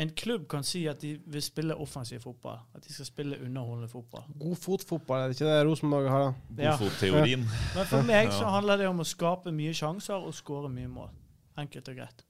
en 0.02 0.12
klubb 0.18 0.48
kan 0.52 0.66
si 0.68 0.82
at 0.92 1.00
de 1.04 1.14
vil 1.32 1.44
spille 1.44 1.78
offensiv 1.80 2.20
fotball. 2.26 2.60
At 2.76 2.84
de 2.84 2.94
skal 2.94 3.08
spille 3.08 3.40
underholdende 3.46 3.88
fotball. 3.92 4.26
God 4.40 4.56
fotfotball, 4.60 5.22
er 5.24 5.32
det 5.32 5.40
ikke 5.40 5.54
det 5.54 5.62
Rosenborg 5.70 6.10
har? 6.10 6.34
da? 6.50 6.64
Ja. 6.64 6.76
Godfotteorien. 6.76 7.48
Men 7.78 7.88
for 7.94 8.10
meg 8.10 8.34
så 8.36 8.52
handler 8.52 8.84
det 8.84 8.92
om 8.92 9.00
å 9.04 9.08
skape 9.08 9.56
mye 9.56 9.76
sjanser 9.78 10.20
og 10.20 10.36
skåre 10.36 10.72
mye 10.74 10.92
mål. 10.92 11.16
Enkelt 11.62 11.88
og 11.94 12.02
greit. 12.02 12.26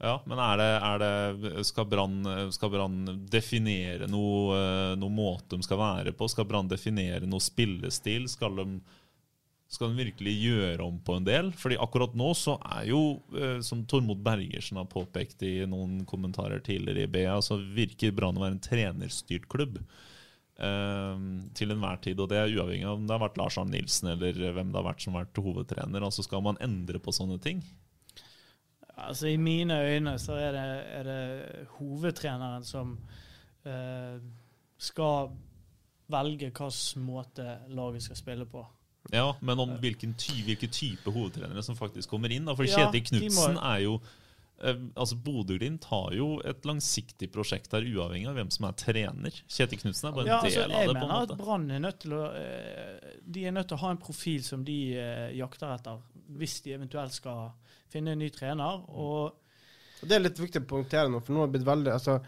Ja, 0.00 0.14
men 0.24 0.40
er 0.40 0.56
det, 0.56 0.68
er 0.80 1.02
det 1.02 1.64
Skal 1.68 2.70
Brann 2.72 2.94
definere 3.28 4.08
noe, 4.08 4.56
eh, 4.56 4.94
noe, 4.96 5.12
måte 5.12 5.58
de 5.58 5.66
skal 5.66 5.80
være 5.80 6.14
på? 6.16 6.28
Skal 6.32 6.48
Brann 6.48 6.70
definere 6.70 7.28
noe 7.28 7.44
spillestil? 7.44 8.24
Skal 8.32 8.56
de, 8.56 8.64
skal 9.68 9.92
de, 9.92 10.06
virkelig 10.06 10.32
gjøre 10.40 10.86
om 10.86 10.96
på 11.04 11.18
en 11.18 11.26
del? 11.28 11.50
Fordi 11.52 11.76
akkurat 11.84 12.16
nå 12.16 12.30
så 12.38 12.56
er 12.78 12.86
jo, 12.88 13.02
eh, 13.36 13.58
som 13.66 13.84
Tormod 13.84 14.22
Bergersen 14.24 14.80
har 14.80 14.88
påpekt 14.88 15.44
i 15.44 15.58
noen 15.68 16.06
kommentarer 16.08 16.64
tidligere 16.64 17.04
i 17.04 17.12
BA, 17.18 17.36
så 17.44 17.60
virker 17.60 18.16
Brann 18.16 18.40
å 18.40 18.46
være 18.46 18.56
en 18.56 18.64
trenerstyrt 18.70 19.50
klubb. 19.52 19.82
Uh, 20.60 21.16
til 21.56 21.70
enhver 21.72 21.96
tid, 22.04 22.18
og 22.20 22.26
det 22.28 22.36
er 22.36 22.50
uavhengig 22.52 22.84
av 22.84 22.98
om 22.98 23.06
det 23.08 23.14
har 23.14 23.22
vært 23.22 23.38
Lars 23.40 23.56
Arne 23.56 23.72
Nilsen 23.72 24.10
eller 24.12 24.36
hvem 24.52 24.68
det 24.68 24.76
har 24.76 24.84
vært 24.90 25.00
som 25.00 25.14
har 25.16 25.24
vært 25.24 25.40
hovedtrener. 25.40 26.04
Altså 26.04 26.20
Skal 26.26 26.44
man 26.44 26.60
endre 26.60 27.00
på 27.00 27.14
sånne 27.16 27.38
ting? 27.40 27.62
Altså 29.08 29.30
I 29.32 29.36
mine 29.40 29.76
øyne 29.80 30.18
så 30.18 30.36
er 30.38 30.52
det, 30.56 30.66
er 31.00 31.08
det 31.08 31.66
hovedtreneren 31.78 32.64
som 32.66 32.98
eh, 33.64 34.20
skal 34.80 35.32
velge 36.10 36.50
hvilken 36.50 37.06
måte 37.06 37.58
laget 37.68 38.02
skal 38.08 38.18
spille 38.18 38.46
på. 38.46 38.64
Ja, 39.12 39.30
men 39.40 39.58
om 39.58 39.76
hvilken 39.80 40.14
ty 40.18 40.42
hvilke 40.44 40.68
type 40.70 41.10
hovedtrenere 41.10 41.62
som 41.64 41.78
faktisk 41.78 42.10
kommer 42.10 42.32
inn. 42.32 42.48
Da. 42.48 42.56
For 42.56 42.68
ja, 42.68 42.76
Kjetil 42.84 43.06
Knutsen 43.08 43.56
må... 43.56 43.62
er 43.72 43.84
jo 43.86 43.94
eh, 44.60 44.82
altså 44.94 45.16
Bodø-Glimt 45.24 45.88
har 45.90 46.12
jo 46.14 46.28
et 46.46 46.68
langsiktig 46.68 47.30
prosjekt 47.32 47.72
her, 47.74 47.86
uavhengig 47.86 48.28
av 48.30 48.38
hvem 48.38 48.52
som 48.54 48.68
er 48.68 48.76
trener. 48.78 49.40
Kjetil 49.48 49.80
Knutsen 49.82 50.10
er 50.10 50.16
bare 50.18 50.28
en 50.28 50.32
ja, 50.34 50.40
altså, 50.44 50.66
del 50.66 50.74
av 50.74 50.76
det. 50.76 50.84
Jeg 50.84 50.98
mener 51.00 51.24
at 51.24 51.34
Brann 51.40 51.66
er 51.70 51.84
nødt 51.86 52.02
til 52.04 52.16
å 52.18 52.24
eh, 52.42 53.16
De 53.24 53.46
er 53.46 53.56
nødt 53.56 53.70
til 53.72 53.80
å 53.80 53.84
ha 53.86 53.94
en 53.96 54.02
profil 54.04 54.44
som 54.46 54.66
de 54.68 54.78
eh, 55.00 55.26
jakter 55.40 55.74
etter, 55.74 56.04
hvis 56.38 56.60
de 56.64 56.76
eventuelt 56.76 57.14
skal 57.14 57.50
finne 57.90 58.14
en 58.14 58.22
ny 58.22 58.30
trener. 58.34 58.84
Og 58.90 60.06
det 60.06 60.16
er 60.16 60.24
litt 60.24 60.38
viktig 60.40 60.62
å 60.62 60.68
poengtere 60.68 61.10
nå, 61.12 61.20
for 61.24 61.34
nå 61.34 61.42
har 61.42 61.50
det 61.50 61.58
blitt 61.58 61.66
veldig 61.68 61.92
altså, 61.92 62.20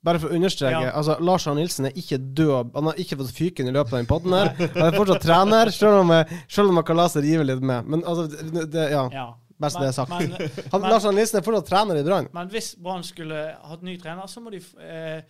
bare 0.00 0.20
for 0.22 0.32
å 0.32 0.36
understreke, 0.38 0.80
ja. 0.86 0.94
altså, 0.96 1.18
Lars 1.20 1.44
Arne 1.50 1.60
Nilsen 1.60 1.90
er 1.90 1.98
ikke 2.00 2.16
død. 2.16 2.72
Han 2.72 2.88
har 2.88 3.02
ikke 3.02 3.18
fått 3.20 3.34
fyken 3.36 3.68
i 3.68 3.74
løpet 3.76 3.92
av 3.92 4.00
den 4.00 4.08
potten 4.08 4.32
her. 4.32 4.50
Han 4.56 4.86
er 4.86 4.96
fortsatt 4.96 5.26
trener, 5.26 5.70
selv 5.76 6.00
om, 6.00 6.12
selv 6.48 6.72
om 6.72 6.80
man 6.80 6.86
kan 6.88 6.96
la 6.96 7.04
seg 7.12 7.26
rive 7.26 7.44
litt 7.44 7.60
med. 7.60 7.90
Men 7.92 8.04
altså, 8.08 8.24
det, 8.64 8.86
ja. 8.94 9.04
ja. 9.12 9.26
Best 9.60 9.76
men, 9.76 9.84
det 9.84 9.90
er 9.90 9.96
sagt. 9.98 10.14
Men, 10.14 10.32
han, 10.72 10.80
men, 10.80 10.88
Lars 10.88 11.04
Arne 11.04 11.20
Nilsen 11.20 11.42
er 11.42 11.44
fortsatt 11.44 11.68
trener 11.68 12.00
i 12.00 12.04
Brann. 12.06 12.30
Men 12.32 12.52
hvis 12.54 12.72
Brann 12.80 13.04
skulle 13.04 13.44
hatt 13.60 13.84
ny 13.84 13.98
trener, 14.00 14.30
så 14.32 14.40
må 14.40 14.54
de 14.54 14.62
eh, 14.80 15.20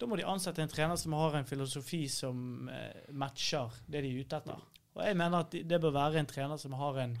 da 0.00 0.08
må 0.08 0.16
de 0.16 0.24
ansette 0.28 0.60
en 0.64 0.70
trener 0.72 0.96
som 0.96 1.16
har 1.16 1.34
en 1.36 1.48
filosofi 1.48 2.06
som 2.08 2.68
eh, 2.72 3.08
matcher 3.16 3.72
det 3.88 4.00
de 4.04 4.12
er 4.12 4.20
ute 4.24 4.38
etter. 4.38 4.60
Og 4.96 5.02
jeg 5.04 5.16
mener 5.16 5.44
at 5.44 5.56
det 5.72 5.80
bør 5.80 5.96
være 5.96 6.20
en 6.20 6.28
trener 6.28 6.60
som 6.60 6.76
har 6.76 7.00
en 7.06 7.16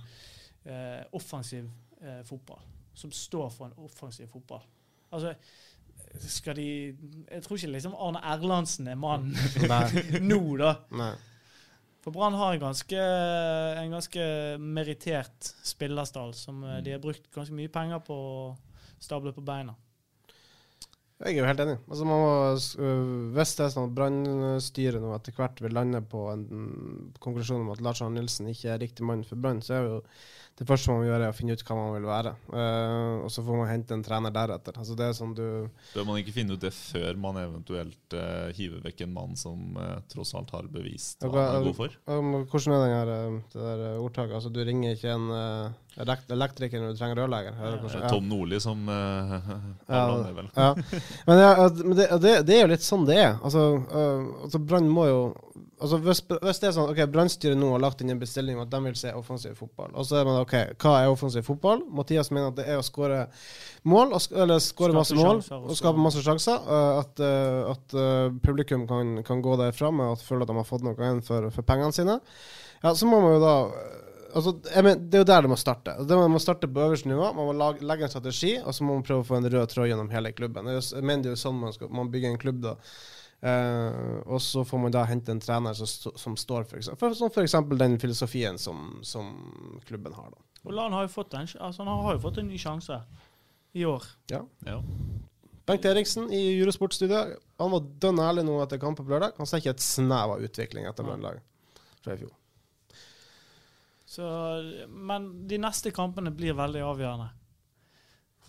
eh, 0.64 1.00
offensiv 1.16 1.70
eh, 2.00 2.20
fotball. 2.26 2.62
Som 2.94 3.12
står 3.14 3.50
for 3.54 3.70
en 3.70 3.84
offensiv 3.86 4.28
fotball. 4.32 4.62
Altså, 5.10 5.34
skal 6.18 6.56
de 6.56 6.66
Jeg 7.30 7.42
tror 7.42 7.56
ikke 7.56 7.72
liksom 7.74 7.94
Arne 7.94 8.20
Erlandsen 8.32 8.88
er 8.88 8.98
mannen 8.98 9.36
nå, 10.30 10.40
da. 10.58 10.74
Nei. 10.90 11.12
For 12.00 12.16
Brann 12.16 12.34
har 12.34 12.54
en 12.54 12.62
ganske, 12.62 12.96
en 13.76 13.92
ganske 13.92 14.24
merittert 14.58 15.50
spillerstall 15.68 16.32
som 16.34 16.62
mm. 16.64 16.80
de 16.86 16.94
har 16.94 17.02
brukt 17.02 17.28
ganske 17.34 17.54
mye 17.54 17.68
penger 17.72 18.00
på 18.06 18.16
å 18.16 18.34
stable 19.00 19.34
på 19.36 19.44
beina. 19.44 19.76
Jeg 21.20 21.34
er 21.34 21.42
jo 21.42 21.48
helt 21.50 21.60
enig. 21.60 21.76
Altså, 21.84 22.04
man 22.08 22.22
må, 22.22 22.28
øh, 22.56 23.08
hvis 23.36 23.50
det 23.58 23.64
er 23.66 23.72
sånn 23.74 23.90
at 23.90 23.96
Brann-styret 23.98 25.02
nå 25.02 25.10
etter 25.12 25.34
hvert 25.36 25.58
vil 25.60 25.74
lande 25.76 26.00
på 26.08 26.22
en 26.32 26.46
konklusjon 27.20 27.66
om 27.66 27.74
at 27.74 27.82
Lars 27.84 28.00
Arne 28.00 28.16
Nilsen 28.16 28.48
ikke 28.48 28.70
er 28.72 28.80
riktig 28.80 29.04
mann 29.04 29.26
for 29.28 29.36
Brann, 29.36 29.60
så 29.60 29.76
er 29.76 29.84
jo 29.84 29.98
det 30.60 30.66
første 30.68 30.92
man 30.92 30.98
må 31.00 31.06
gjøre, 31.08 31.24
er 31.24 31.32
å 31.32 31.36
finne 31.36 31.54
ut 31.56 31.62
hva 31.64 31.74
man 31.78 31.94
vil 31.94 32.04
være. 32.04 32.30
Uh, 32.52 33.22
og 33.24 33.30
så 33.32 33.40
får 33.46 33.56
man 33.62 33.70
hente 33.70 33.96
en 33.96 34.02
trener 34.04 34.32
deretter. 34.34 34.76
Altså, 34.76 34.96
det 34.98 35.06
er 35.06 35.14
sånn 35.16 35.32
du 35.32 35.44
Bør 35.94 36.04
man 36.04 36.18
ikke 36.20 36.34
finne 36.36 36.52
ut 36.52 36.60
det 36.60 36.72
før 36.76 37.16
man 37.22 37.38
eventuelt 37.40 38.16
uh, 38.16 38.50
hiver 38.52 38.82
vekk 38.84 39.06
en 39.06 39.14
mann 39.14 39.38
som 39.40 39.78
uh, 39.80 40.02
tross 40.12 40.34
alt 40.36 40.52
har 40.52 40.68
bevist 40.68 41.24
hva 41.24 41.46
han 41.46 41.62
er 41.62 41.64
god 41.70 41.78
for? 41.78 41.96
Hvordan 42.04 42.76
er 42.76 42.84
den 42.84 42.92
her, 42.92 43.40
det 43.54 43.70
der 43.70 44.02
ordtaket? 44.02 44.36
Altså, 44.36 44.52
du 44.52 44.60
ringer 44.68 44.98
ikke 44.98 45.16
en 45.16 46.28
elektriker 46.36 46.84
når 46.84 46.92
du 46.92 47.00
trenger 47.00 47.22
rørlegger? 47.22 47.56
Ja. 47.96 48.12
Tom 48.12 48.28
Nordli 48.28 48.60
som 48.60 48.84
uh, 48.84 49.36
ja, 49.88 50.04
vel. 50.28 50.52
ja. 50.60 50.70
Men, 51.24 51.40
ja, 51.40 51.50
men 51.80 51.96
det, 51.96 52.10
det, 52.20 52.36
det, 52.44 52.58
er 52.58 52.66
jo 52.66 52.72
litt 52.74 52.84
sånn 52.84 53.08
det 53.08 53.16
er. 53.16 53.40
Altså, 53.40 53.64
altså 54.44 54.60
Brann 54.60 54.92
må 54.92 55.08
jo 55.08 55.20
Altså 55.80 55.96
hvis, 56.04 56.20
hvis, 56.28 56.58
det 56.60 56.68
er 56.68 56.74
sånn 56.76 56.90
ok, 56.92 56.98
Brannstyret 57.08 57.56
nå 57.56 57.70
har 57.72 57.80
lagt 57.80 58.02
inn 58.04 58.12
en 58.12 58.20
bestilling 58.20 58.58
om 58.58 58.66
at 58.66 58.72
de 58.72 58.80
vil 58.84 58.96
se 59.00 59.12
offensiv 59.16 59.54
fotball, 59.56 59.94
og 59.96 60.04
så 60.04 60.18
er 60.20 60.26
man 60.28 60.42
ok, 60.42 60.54
hva 60.82 60.92
er 61.00 61.12
offensiv 61.12 61.46
fotball? 61.46 61.86
Mathias 61.96 62.28
mener 62.34 62.50
at 62.50 62.58
det 62.58 62.66
er 62.68 62.80
å 62.80 62.84
skåre 62.84 63.22
mål, 63.88 64.12
eller 64.42 64.60
skåre 64.60 64.96
masse 64.96 65.16
mål 65.16 65.40
og 65.40 65.72
skape 65.78 66.04
masse 66.04 66.24
sjanser. 66.26 66.60
Uh, 66.68 67.00
at, 67.00 67.22
uh, 67.24 67.72
at 67.72 67.96
uh, 67.96 68.26
publikum 68.44 68.84
kan, 68.90 69.22
kan, 69.24 69.40
gå 69.40 69.56
derfra 69.60 69.88
med 69.94 70.12
å 70.12 70.18
føle 70.20 70.44
at 70.44 70.52
de 70.52 70.58
har 70.60 70.68
fått 70.68 70.84
noe 70.84 70.98
igjen 70.98 71.22
for, 71.24 71.48
for, 71.54 71.64
pengene 71.64 71.96
sine. 71.96 72.18
Ja, 72.82 72.92
Så 72.92 73.08
må 73.08 73.22
man 73.24 73.38
jo 73.38 73.40
da 73.40 73.54
altså, 74.36 74.52
mener, 74.74 75.00
Det 75.00 75.16
er 75.16 75.24
jo 75.24 75.30
der 75.30 75.46
det 75.46 75.52
må 75.52 75.58
starte. 75.60 75.94
Det 76.04 76.18
Man 76.18 76.34
må 76.34 76.42
starte 76.44 76.68
på 76.68 76.82
øverste 76.84 77.08
nivå. 77.08 77.30
Man 77.36 77.48
må 77.48 77.56
lage, 77.56 77.84
legge 77.86 78.04
en 78.04 78.12
strategi, 78.12 78.58
og 78.60 78.76
så 78.76 78.84
må 78.84 78.98
man 78.98 79.06
prøve 79.06 79.24
å 79.24 79.30
få 79.30 79.40
en 79.40 79.48
rød 79.48 79.72
tråd 79.72 79.88
gjennom 79.88 80.12
hele 80.12 80.34
klubben. 80.36 80.68
Jeg 80.76 81.00
mener 81.00 81.24
det 81.24 81.32
er 81.32 81.38
jo 81.38 81.42
sånn 81.46 81.58
man, 81.62 81.72
skal, 81.76 81.88
man 81.96 82.12
bygger 82.12 82.34
en 82.34 82.44
klubb. 82.44 82.60
da 82.68 82.76
Uh, 83.40 84.20
og 84.28 84.40
så 84.44 84.66
får 84.68 84.80
man 84.82 84.92
da 84.92 85.06
hente 85.08 85.32
en 85.32 85.40
trener 85.40 85.72
som, 85.72 86.12
som 86.20 86.34
står 86.36 86.66
for, 86.68 86.84
for, 87.00 87.16
som 87.16 87.30
for 87.32 87.46
eksempel 87.46 87.78
den 87.80 87.96
filosofien 88.00 88.58
som, 88.60 88.98
som 89.02 89.30
klubben 89.88 90.12
har. 90.12 90.28
da. 90.34 90.44
Og 90.66 90.74
Lan 90.76 90.92
har 90.92 91.06
jo 91.06 91.12
fått 91.14 91.34
en, 91.38 91.48
altså, 91.48 91.86
han 91.86 92.04
har 92.04 92.18
jo 92.18 92.22
fått 92.26 92.42
en 92.42 92.50
ny 92.50 92.58
sjanse 92.60 93.00
i 93.72 93.86
år. 93.88 94.04
Ja. 94.28 94.42
ja. 94.66 94.76
Bengt 95.70 95.86
Eriksen 95.88 96.28
i 96.34 96.42
Eurosportstudiet 96.58 97.38
han 97.60 97.72
var 97.72 97.88
dønn 98.02 98.20
ærlig 98.20 98.44
nå 98.44 98.58
etter 98.60 98.80
kampen 98.82 99.06
på 99.06 99.14
lørdag. 99.14 99.36
Han 99.38 99.48
ser 99.48 99.62
ikke 99.62 99.76
et 99.76 99.84
snev 99.84 100.36
av 100.36 100.44
utvikling 100.44 100.88
etter 100.90 101.06
Brannlaget 101.06 101.44
fra 102.04 102.16
i 102.16 102.20
fjor. 102.20 102.36
Så, 104.10 104.26
men 104.90 105.28
de 105.46 105.60
neste 105.62 105.92
kampene 105.94 106.32
blir 106.34 106.56
veldig 106.58 106.82
avgjørende. 106.82 107.28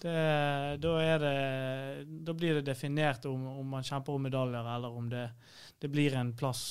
Det, 0.02 0.78
da, 0.82 0.92
det, 1.22 2.06
da, 2.26 2.34
blir 2.34 2.58
det 2.58 2.62
definert 2.66 3.26
om, 3.30 3.44
om, 3.48 3.68
man 3.70 3.84
kjemper 3.86 4.16
om 4.18 4.24
medaljer, 4.26 4.70
eller 4.76 4.98
om 4.98 5.10
det, 5.10 5.28
det 5.80 5.92
blir 5.94 6.16
en 6.18 6.32
plass 6.38 6.64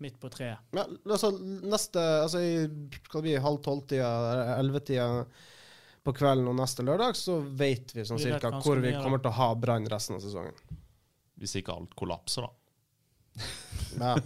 midt 0.00 0.16
på 0.20 0.30
treet. 0.32 0.62
Ja, 0.72 0.86
altså, 1.04 1.30
neste, 1.68 2.00
altså 2.22 2.40
I 2.40 2.54
skal 3.02 3.24
vi, 3.26 3.34
halv 3.36 3.60
tolv-tida, 3.66 4.08
elleve-tida 4.54 5.08
på 6.06 6.14
kvelden 6.16 6.48
og 6.48 6.56
neste 6.56 6.86
lørdag, 6.86 7.18
så 7.18 7.36
vet 7.60 7.92
vi 7.92 8.06
sånn 8.08 8.22
cirka 8.22 8.54
hvor 8.62 8.80
vi 8.80 8.94
kommer 8.96 9.20
til 9.20 9.34
å 9.34 9.38
ha 9.42 9.50
Brann 9.60 9.88
resten 9.90 10.16
av 10.16 10.24
sesongen. 10.24 10.56
Hvis 11.38 11.58
ikke 11.60 11.76
alt 11.76 11.92
kollapser, 11.98 12.48
da. 12.48 12.54
Ja. 13.98 14.16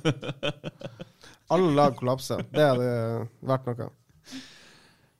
Alle 1.52 1.74
lag 1.74 1.98
kollapser. 1.98 2.46
Det 2.52 2.64
hadde 2.64 2.92
vært 3.44 3.66
noe. 3.68 3.90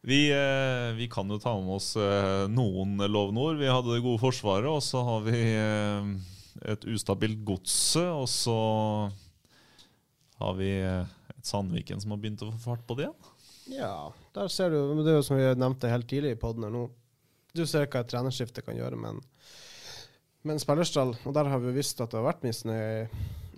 Vi, 0.05 0.33
eh, 0.33 0.95
vi, 0.95 1.09
kan 1.09 1.31
jo 1.31 1.39
ta 1.39 1.55
med 1.61 1.77
oss 1.77 1.93
eh, 1.97 2.49
noen 2.51 2.99
lovnord. 3.07 3.61
Vi 3.61 3.69
hadde 3.71 3.95
det 3.95 4.03
gode 4.03 4.19
forsvaret, 4.19 4.67
og 4.67 4.83
så 4.83 5.03
har 5.07 5.21
vi 5.29 5.43
eh, 5.55 6.09
et 6.75 6.87
ustabilt 6.91 7.45
godset. 7.47 8.09
Og 8.11 8.27
så 8.31 8.57
har 10.43 10.57
vi 10.59 10.73
et 10.83 11.47
Sandviken 11.47 12.03
som 12.03 12.15
har 12.15 12.23
begynt 12.23 12.43
å 12.43 12.51
få 12.51 12.73
fart 12.73 12.83
på 12.89 12.99
det 12.99 13.07
igjen. 13.07 13.31
Ja, 13.79 14.11
der 14.35 14.51
ser 14.51 14.75
du 14.75 15.05
Det 15.05 15.13
er 15.13 15.21
jo 15.21 15.27
som 15.27 15.39
vi 15.39 15.47
nevnte 15.55 15.91
helt 15.91 16.09
tidlig 16.11 16.35
i 16.35 16.41
poden 16.41 16.67
her 16.67 16.75
nå. 16.75 16.89
Du 17.55 17.63
ser 17.69 17.87
hva 17.87 18.03
et 18.03 18.11
trenerskifte 18.11 18.65
kan 18.67 18.75
gjøre 18.75 18.99
med 18.99 19.23
en 20.51 20.63
spillerstall. 20.63 21.15
Og 21.23 21.37
der 21.37 21.47
har 21.53 21.63
vi 21.63 21.77
visst 21.79 22.03
at 22.03 22.11
det 22.11 22.19
har 22.19 22.27
vært 22.27 22.43
misnøye 22.43 23.07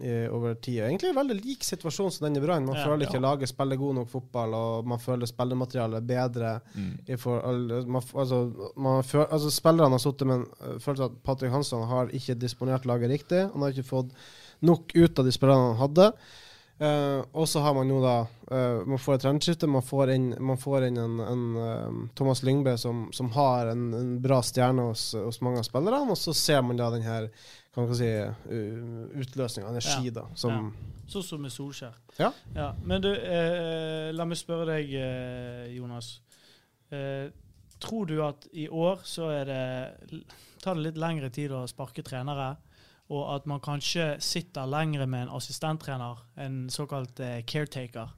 i, 0.00 0.28
over 0.28 0.54
tid. 0.54 0.80
Egentlig 0.84 1.10
en 1.10 1.18
veldig 1.18 1.36
lik 1.40 1.64
situasjon 1.66 2.12
som 2.12 2.26
den 2.26 2.38
i 2.40 2.44
Brann. 2.44 2.66
Man 2.66 2.78
ja, 2.78 2.86
føler 2.88 3.06
ikke 3.06 3.20
ja. 3.20 3.24
laget 3.26 3.52
spiller 3.52 3.80
god 3.80 3.98
nok 4.00 4.12
fotball, 4.12 4.56
og 4.58 4.88
man 4.92 5.02
føler 5.02 5.30
spillematerialet 5.30 6.06
bedre. 6.08 6.54
Mm. 6.74 6.94
For, 7.20 7.58
man, 7.86 8.08
altså, 8.14 8.40
man 8.76 9.04
føler, 9.06 9.28
altså, 9.30 9.52
spillerne 9.54 9.98
har 9.98 10.04
sittet 10.04 10.30
med 10.30 10.42
en 10.44 10.80
følelse 10.80 11.10
at 11.10 11.20
Patrick 11.26 11.54
Hansson 11.54 11.86
har 11.90 12.14
ikke 12.16 12.38
disponert 12.38 12.88
laget 12.90 13.12
riktig. 13.14 13.44
Han 13.52 13.62
har 13.62 13.74
ikke 13.74 13.92
fått 13.92 14.16
nok 14.64 14.94
ut 14.94 15.18
av 15.18 15.28
de 15.28 15.34
spillerne 15.34 15.70
han 15.72 15.80
hadde. 15.82 16.10
Uh, 16.74 17.22
og 17.32 17.46
så 17.48 17.60
har 17.62 17.74
man 17.76 17.86
jo 17.86 18.00
da 18.02 18.24
uh, 18.26 18.80
Man 18.82 18.98
får 18.98 19.14
et 19.14 19.22
trendskifte. 19.22 19.68
Man 19.70 19.84
får 19.86 20.10
inn, 20.16 20.24
man 20.42 20.58
får 20.58 20.88
inn 20.88 20.96
en, 20.98 21.20
en 21.22 21.44
uh, 21.54 22.00
Thomas 22.18 22.42
Lyngbø 22.42 22.74
som, 22.80 23.04
som 23.14 23.30
har 23.36 23.70
en, 23.70 23.84
en, 23.94 24.08
bra 24.22 24.40
stjerne 24.42 24.88
hos, 24.88 25.12
hos 25.14 25.38
mange 25.44 25.62
av 25.62 25.68
spillerne. 25.68 26.10
Og 26.10 26.18
så 26.18 26.34
ser 26.34 26.64
man 26.66 26.80
da 26.80 26.90
den 26.90 27.06
her 27.06 27.28
kan 27.74 27.88
man 27.90 27.96
si, 27.98 28.10
utløsning 29.24 29.66
av 29.66 29.74
energi, 29.74 30.08
ja. 30.08 30.16
da. 30.20 30.28
Som 30.38 30.52
ja. 30.54 30.90
Sånn 31.10 31.24
som 31.26 31.42
med 31.44 31.52
Solskjær. 31.52 31.96
Ja. 32.16 32.30
ja. 32.54 32.70
Men 32.84 33.02
du, 33.04 33.10
eh, 33.12 34.10
la 34.14 34.24
meg 34.28 34.38
spørre 34.40 34.78
deg, 34.78 34.92
eh, 34.96 35.74
Jonas. 35.76 36.14
Eh, 36.88 37.28
tror 37.82 38.08
du 38.08 38.16
at 38.24 38.46
i 38.56 38.68
år 38.72 39.02
så 39.04 39.28
er 39.34 39.50
det 39.50 40.22
tar 40.64 40.78
det 40.78 40.86
litt 40.86 41.00
lengre 41.00 41.28
tid 41.34 41.52
å 41.52 41.66
sparke 41.68 42.04
trenere, 42.06 42.54
og 43.12 43.24
at 43.34 43.48
man 43.50 43.60
kanskje 43.60 44.14
sitter 44.24 44.68
lengre 44.70 45.06
med 45.10 45.26
en 45.26 45.34
assistenttrener, 45.36 46.22
en 46.40 46.62
såkalt 46.72 47.20
eh, 47.20 47.42
caretaker? 47.44 48.14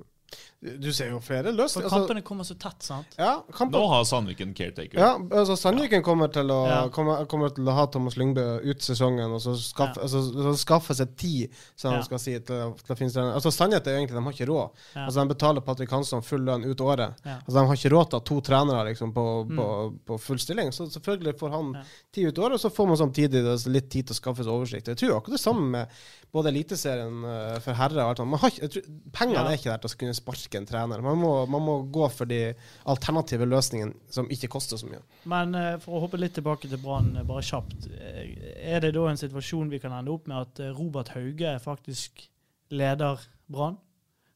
Du 0.61 0.88
ser 0.92 1.11
jo 1.12 1.20
flere 1.20 1.53
løst. 1.53 1.77
For 1.77 1.85
altså- 1.85 2.01
kampene 2.01 2.22
kommer 2.27 2.44
så 2.44 2.57
tett, 2.59 2.83
sant? 2.83 3.14
Ja, 3.18 3.42
kampen, 3.53 3.79
Nå 3.81 3.88
har 3.88 4.05
Sandviken 4.05 4.55
caretaker. 4.55 4.99
Ja, 4.99 5.18
altså 5.31 5.57
Sandviken 5.57 6.03
kommer, 6.03 6.29
til 6.33 6.51
å, 6.51 6.59
ja. 6.66 6.79
kommer, 6.88 7.25
kommer, 7.27 7.53
til 7.55 7.68
å 7.68 7.75
ha 7.77 7.87
Thomas 7.92 8.16
Lyngbø 8.16 8.46
ut 8.64 8.83
sesongen 8.83 9.31
og 9.37 9.42
så 9.42 9.55
skaffe, 9.61 10.01
ja. 10.01 10.09
altså, 10.09 10.55
skaffe 10.59 10.96
seg 10.96 11.14
tid, 11.16 11.55
som 11.77 11.94
ja. 11.94 12.03
skal 12.07 12.22
si, 12.22 12.35
til, 12.40 12.75
til 12.81 12.94
å 12.94 12.99
finne 12.99 13.12
trener. 13.12 13.37
Altså 13.37 13.53
Sannheten 13.55 13.92
er 13.92 13.99
jo 13.99 14.03
egentlig 14.03 14.16
at 14.16 14.22
de 14.22 14.27
har 14.27 14.38
ikke 14.38 14.51
råd. 14.51 14.83
Altså 15.05 15.20
De 15.20 15.35
betaler 15.35 15.66
Patrick 15.68 15.94
Hansson 15.94 16.25
full 16.27 16.46
lønn 16.49 16.66
ut 16.66 16.81
året. 16.81 17.22
Altså 17.25 17.59
De 17.59 17.66
har 17.68 17.81
ikke 17.81 17.94
råd 17.94 18.11
til 18.11 18.18
å 18.18 18.22
ha 18.22 18.29
to 18.33 18.40
trenere 18.51 18.85
liksom, 18.90 19.14
på, 19.16 19.27
mm. 19.44 19.57
på, 19.61 19.68
på, 20.11 20.20
full 20.27 20.42
stilling. 20.42 20.72
Så 20.72 20.88
selvfølgelig 20.96 21.37
får 21.38 21.55
han 21.55 21.72
tid 22.14 22.33
ut 22.33 22.42
året, 22.42 22.59
og 22.59 22.64
så 22.64 22.72
får 22.72 22.90
man 22.90 23.03
samtidig 23.05 23.44
litt 23.70 23.90
tid 23.92 24.09
til 24.09 24.16
å 24.16 24.20
skaffe 24.20 24.46
seg 24.46 24.57
oversikt. 24.57 24.90
Jeg 24.92 25.03
tror 25.05 25.18
akkurat 25.18 25.37
det 25.37 25.44
samme 25.44 25.68
med 25.77 25.99
både 26.37 26.51
Eliteserien 26.53 27.22
uh, 27.25 27.57
for 27.64 27.77
herrer 27.79 28.03
og 28.03 28.11
alt 28.11 28.22
sånt. 28.22 28.79
Pengene 29.14 29.46
er 29.46 29.59
ikke 29.59 29.72
der 29.72 29.83
til 29.83 29.92
å 29.92 30.01
kunne 30.01 30.16
sparke 30.26 30.58
en 30.58 30.66
trener. 30.66 31.00
Man 31.00 31.18
må, 31.18 31.46
man 31.46 31.62
må, 31.62 31.76
gå 31.82 32.08
for 32.10 32.26
de 32.26 32.54
alternative 32.84 33.46
løsningene 33.46 33.94
som 34.10 34.28
ikke 34.30 34.50
koster 34.50 34.80
så 34.80 34.88
mye. 34.90 35.02
Men 35.24 35.54
uh, 35.54 35.76
for 35.82 35.96
å 35.96 36.02
hoppe 36.06 36.18
litt 36.18 36.34
tilbake 36.34 36.68
til 36.68 36.80
Brann, 36.82 37.14
uh, 37.16 37.24
bare 37.26 37.44
kjapt. 37.46 37.88
Er 37.94 38.82
det 38.82 38.94
da 38.96 39.06
en 39.10 39.20
situasjon 39.20 39.70
vi 39.70 39.80
kan 39.82 39.94
ende 39.94 40.12
opp 40.12 40.26
med 40.26 40.42
at 40.42 40.62
Robert 40.76 41.14
Hauge 41.14 41.56
faktisk 41.62 42.26
leder 42.74 43.22
Brann? 43.46 43.78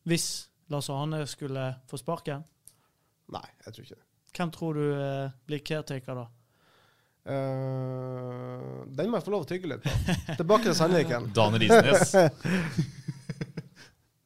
Hvis 0.06 0.48
Lars 0.70 0.90
Arne 0.90 1.24
skulle 1.26 1.72
få 1.90 1.98
sparken? 1.98 2.44
Nei, 3.34 3.46
jeg 3.66 3.74
tror 3.74 3.86
ikke 3.86 3.98
det. 3.98 4.06
Hvem 4.30 4.52
tror 4.54 4.78
du 4.78 4.84
blir 5.50 5.64
caretaker 5.66 6.22
da? 6.22 6.28
Uh, 7.20 8.86
den 8.96 9.10
må 9.10 9.18
jeg 9.18 9.26
få 9.26 9.34
lov 9.34 9.44
å 9.44 9.48
tygge 9.50 9.68
litt 9.74 9.84
på. 9.84 9.92
Tilbake 10.38 10.70
til 10.70 10.78
Sandviken. 10.78 11.28
Dan 11.36 11.58
Risnes. 11.60 12.14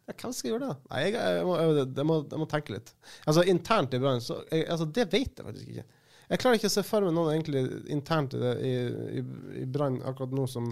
Hvem 0.05 0.33
skal 0.37 0.51
gjøre 0.51 0.67
det? 0.69 0.75
Nei, 0.91 1.03
jeg, 1.07 1.15
jeg, 1.17 1.45
må, 1.49 1.55
jeg, 1.57 2.05
må, 2.05 2.17
jeg, 2.29 2.41
må, 2.43 2.47
tenke 2.51 2.75
litt. 2.75 2.91
Altså 3.25 3.45
Internt 3.49 3.95
i 3.97 4.01
Brann 4.03 4.21
altså, 4.21 4.89
Det 4.89 5.07
vet 5.13 5.41
jeg 5.41 5.47
faktisk 5.47 5.71
ikke. 5.73 5.87
Jeg 6.25 6.41
klarer 6.41 6.59
ikke 6.59 6.71
å 6.71 6.75
se 6.75 6.85
for 6.87 7.05
meg 7.05 7.15
noen 7.17 7.35
egentlig 7.35 7.63
internt 7.93 8.37
i, 8.37 8.41
i, 8.41 8.73
i, 9.21 9.25
i 9.61 9.65
Brann 9.69 10.01
akkurat 10.09 10.33
nå 10.37 10.47
som 10.49 10.71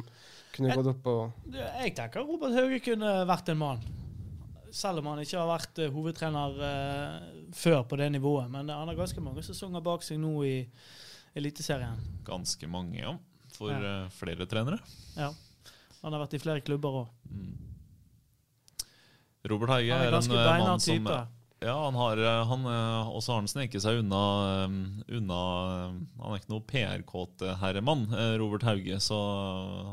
kunne 0.52 0.76
gått 0.76 0.90
opp 0.92 1.08
og 1.08 1.52
Jeg 1.56 1.94
tenker 1.96 2.24
Robert 2.28 2.56
Hauge 2.56 2.80
kunne 2.84 3.12
vært 3.28 3.52
en 3.52 3.60
mann. 3.60 3.84
Selv 4.72 5.02
om 5.02 5.10
han 5.12 5.20
ikke 5.20 5.40
har 5.40 5.48
vært 5.50 5.80
uh, 5.84 5.88
hovedtrener 5.92 6.60
uh, 6.60 7.48
før 7.56 7.82
på 7.88 7.98
det 8.00 8.08
nivået. 8.14 8.48
Men 8.52 8.72
han 8.72 8.88
har 8.88 8.96
ganske 8.96 9.24
mange 9.24 9.44
sesonger 9.44 9.84
bak 9.84 10.04
seg 10.04 10.20
nå 10.20 10.32
i 10.48 10.54
Eliteserien. 11.36 12.00
Ganske 12.24 12.68
mange, 12.68 13.00
ja. 13.00 13.12
For 13.52 13.72
ja. 13.72 14.04
Uh, 14.04 14.14
flere 14.16 14.48
trenere. 14.48 14.80
Ja. 15.16 15.28
Han 16.02 16.16
har 16.16 16.24
vært 16.24 16.36
i 16.36 16.42
flere 16.42 16.64
klubber 16.64 17.02
òg. 17.02 17.12
Mm. 17.28 17.71
Robert 19.50 19.72
Heige 19.74 19.94
er, 19.94 20.12
er, 20.12 20.18
en 20.18 20.28
mann 20.30 20.66
mann 20.66 20.82
som 20.82 21.08
Ja, 21.62 21.74
han 21.84 21.94
har, 21.94 22.18
eh, 22.18 22.42
han, 22.50 22.66
også 23.10 23.32
har 23.32 23.40
han 23.42 23.50
sneket 23.50 23.82
seg 23.84 24.00
unna, 24.00 24.22
eh, 24.64 24.76
unna 25.18 25.40
Han 26.18 26.32
er 26.32 26.40
ikke 26.40 26.52
noe 26.54 26.64
PR-kåt 26.66 27.44
herremann, 27.60 28.08
eh, 28.14 28.34
Robert 28.42 28.66
Hauge, 28.66 28.98
så 29.02 29.18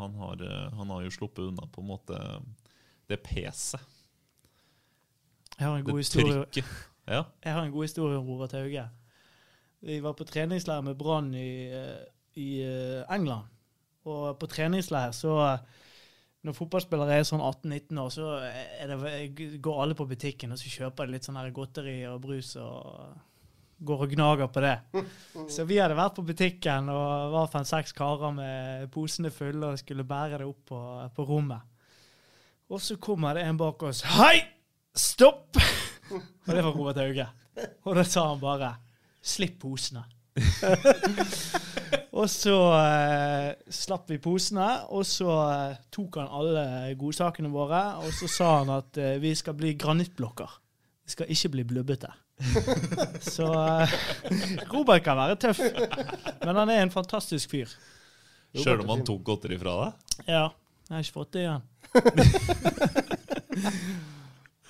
han 0.01 0.17
har, 0.21 0.41
eh, 0.45 0.77
han 0.77 0.93
har 0.95 1.05
jo 1.05 1.13
sluppet 1.13 1.49
unna 1.51 1.69
på 1.69 1.83
en 1.83 1.91
måte 1.91 2.21
det 3.09 3.21
peset. 3.25 3.81
Jeg 5.59 5.67
har 5.67 5.75
en 5.77 5.83
god 5.83 5.93
Det 5.93 6.05
historie. 6.05 6.45
trykket. 6.45 6.65
Ja. 7.09 7.23
Jeg 7.43 7.53
har 7.53 7.63
en 7.65 7.71
god 7.71 7.83
historie 7.83 8.17
om 8.17 8.27
Robert 8.29 8.51
Hauge. 8.51 8.89
Vi 9.79 9.99
var 9.99 10.13
på 10.13 10.23
treningsleir 10.23 10.81
med 10.81 10.97
Brann 10.97 11.33
i, 11.35 11.71
eh, 11.71 12.05
i 12.35 12.61
eh, 12.61 13.15
England. 13.15 13.47
Og 14.05 14.39
på 14.39 14.47
treningsleir 14.47 15.11
så 15.11 15.35
eh, 15.45 15.59
Når 16.47 16.55
fotballspillere 16.55 17.17
er 17.19 17.25
sånn 17.27 17.41
18-19 17.43 17.97
år, 17.99 18.11
så 18.15 18.27
det, 18.87 19.57
går 19.59 19.81
alle 19.83 19.97
på 19.97 20.07
butikken 20.07 20.55
og 20.55 20.61
så 20.61 20.71
kjøper 20.71 21.07
de 21.07 21.17
litt 21.17 21.27
sånn 21.27 21.39
godteri 21.51 21.97
og 22.07 22.21
brus 22.23 22.53
og 22.61 23.17
går 23.83 24.05
og 24.05 24.13
gnager 24.13 24.51
på 24.51 24.63
det. 24.63 24.75
Så 25.53 25.63
vi 25.67 25.77
hadde 25.79 25.95
vært 25.95 26.17
på 26.17 26.25
butikken 26.27 26.89
og 26.91 27.33
var 27.33 27.51
fem-seks 27.51 27.95
karer 27.95 28.33
med 28.35 28.89
posene 28.91 29.31
fulle 29.31 29.71
og 29.71 29.79
skulle 29.79 30.07
bære 30.07 30.41
det 30.41 30.47
opp 30.49 30.65
på, 30.71 30.79
på 31.15 31.27
rommet. 31.27 31.63
Og 32.69 32.83
så 32.83 32.99
kommer 33.01 33.39
det 33.39 33.47
en 33.47 33.57
bak 33.57 33.83
oss. 33.87 34.03
Hei! 34.17 34.35
Stopp! 34.95 35.57
Og 36.11 36.51
det 36.51 36.63
var 36.65 36.73
Robert 36.73 36.99
Hauge. 36.99 37.27
Og 37.85 37.95
da 37.97 38.03
sa 38.03 38.27
han 38.31 38.39
bare 38.41 38.73
'slipp 39.21 39.59
posene'. 39.61 40.05
og 42.19 42.27
så 42.27 42.55
eh, 42.75 43.49
slapp 43.71 44.09
vi 44.11 44.17
posene, 44.19 44.67
og 44.91 45.05
så 45.07 45.29
eh, 45.45 45.77
tok 45.93 46.17
han 46.19 46.31
alle 46.35 46.63
godsakene 46.99 47.51
våre, 47.53 47.83
og 48.03 48.11
så 48.15 48.27
sa 48.31 48.49
han 48.57 48.71
at 48.75 48.99
eh, 48.99 49.21
vi 49.23 49.31
skal 49.39 49.55
bli 49.59 49.75
granittblokker. 49.79 50.57
Vi 51.07 51.15
skal 51.15 51.31
ikke 51.31 51.53
bli 51.55 51.63
blubbete. 51.69 52.11
så 53.35 53.47
eh, 53.53 53.93
Robert 54.73 55.03
kan 55.05 55.19
være 55.19 55.39
tøff, 55.39 55.61
men 56.43 56.55
han 56.55 56.73
er 56.73 56.83
en 56.83 56.91
fantastisk 56.93 57.55
fyr. 57.55 57.71
Sjøl 58.57 58.81
om 58.83 58.91
han 58.95 59.05
tok 59.07 59.21
godteri 59.27 59.59
fra 59.61 59.73
deg? 59.83 59.91
Ja. 60.27 60.49
Jeg 60.89 60.95
har 60.95 61.03
ikke 61.05 61.19
fått 61.19 61.35
det 61.35 61.41
igjen. 61.43 61.63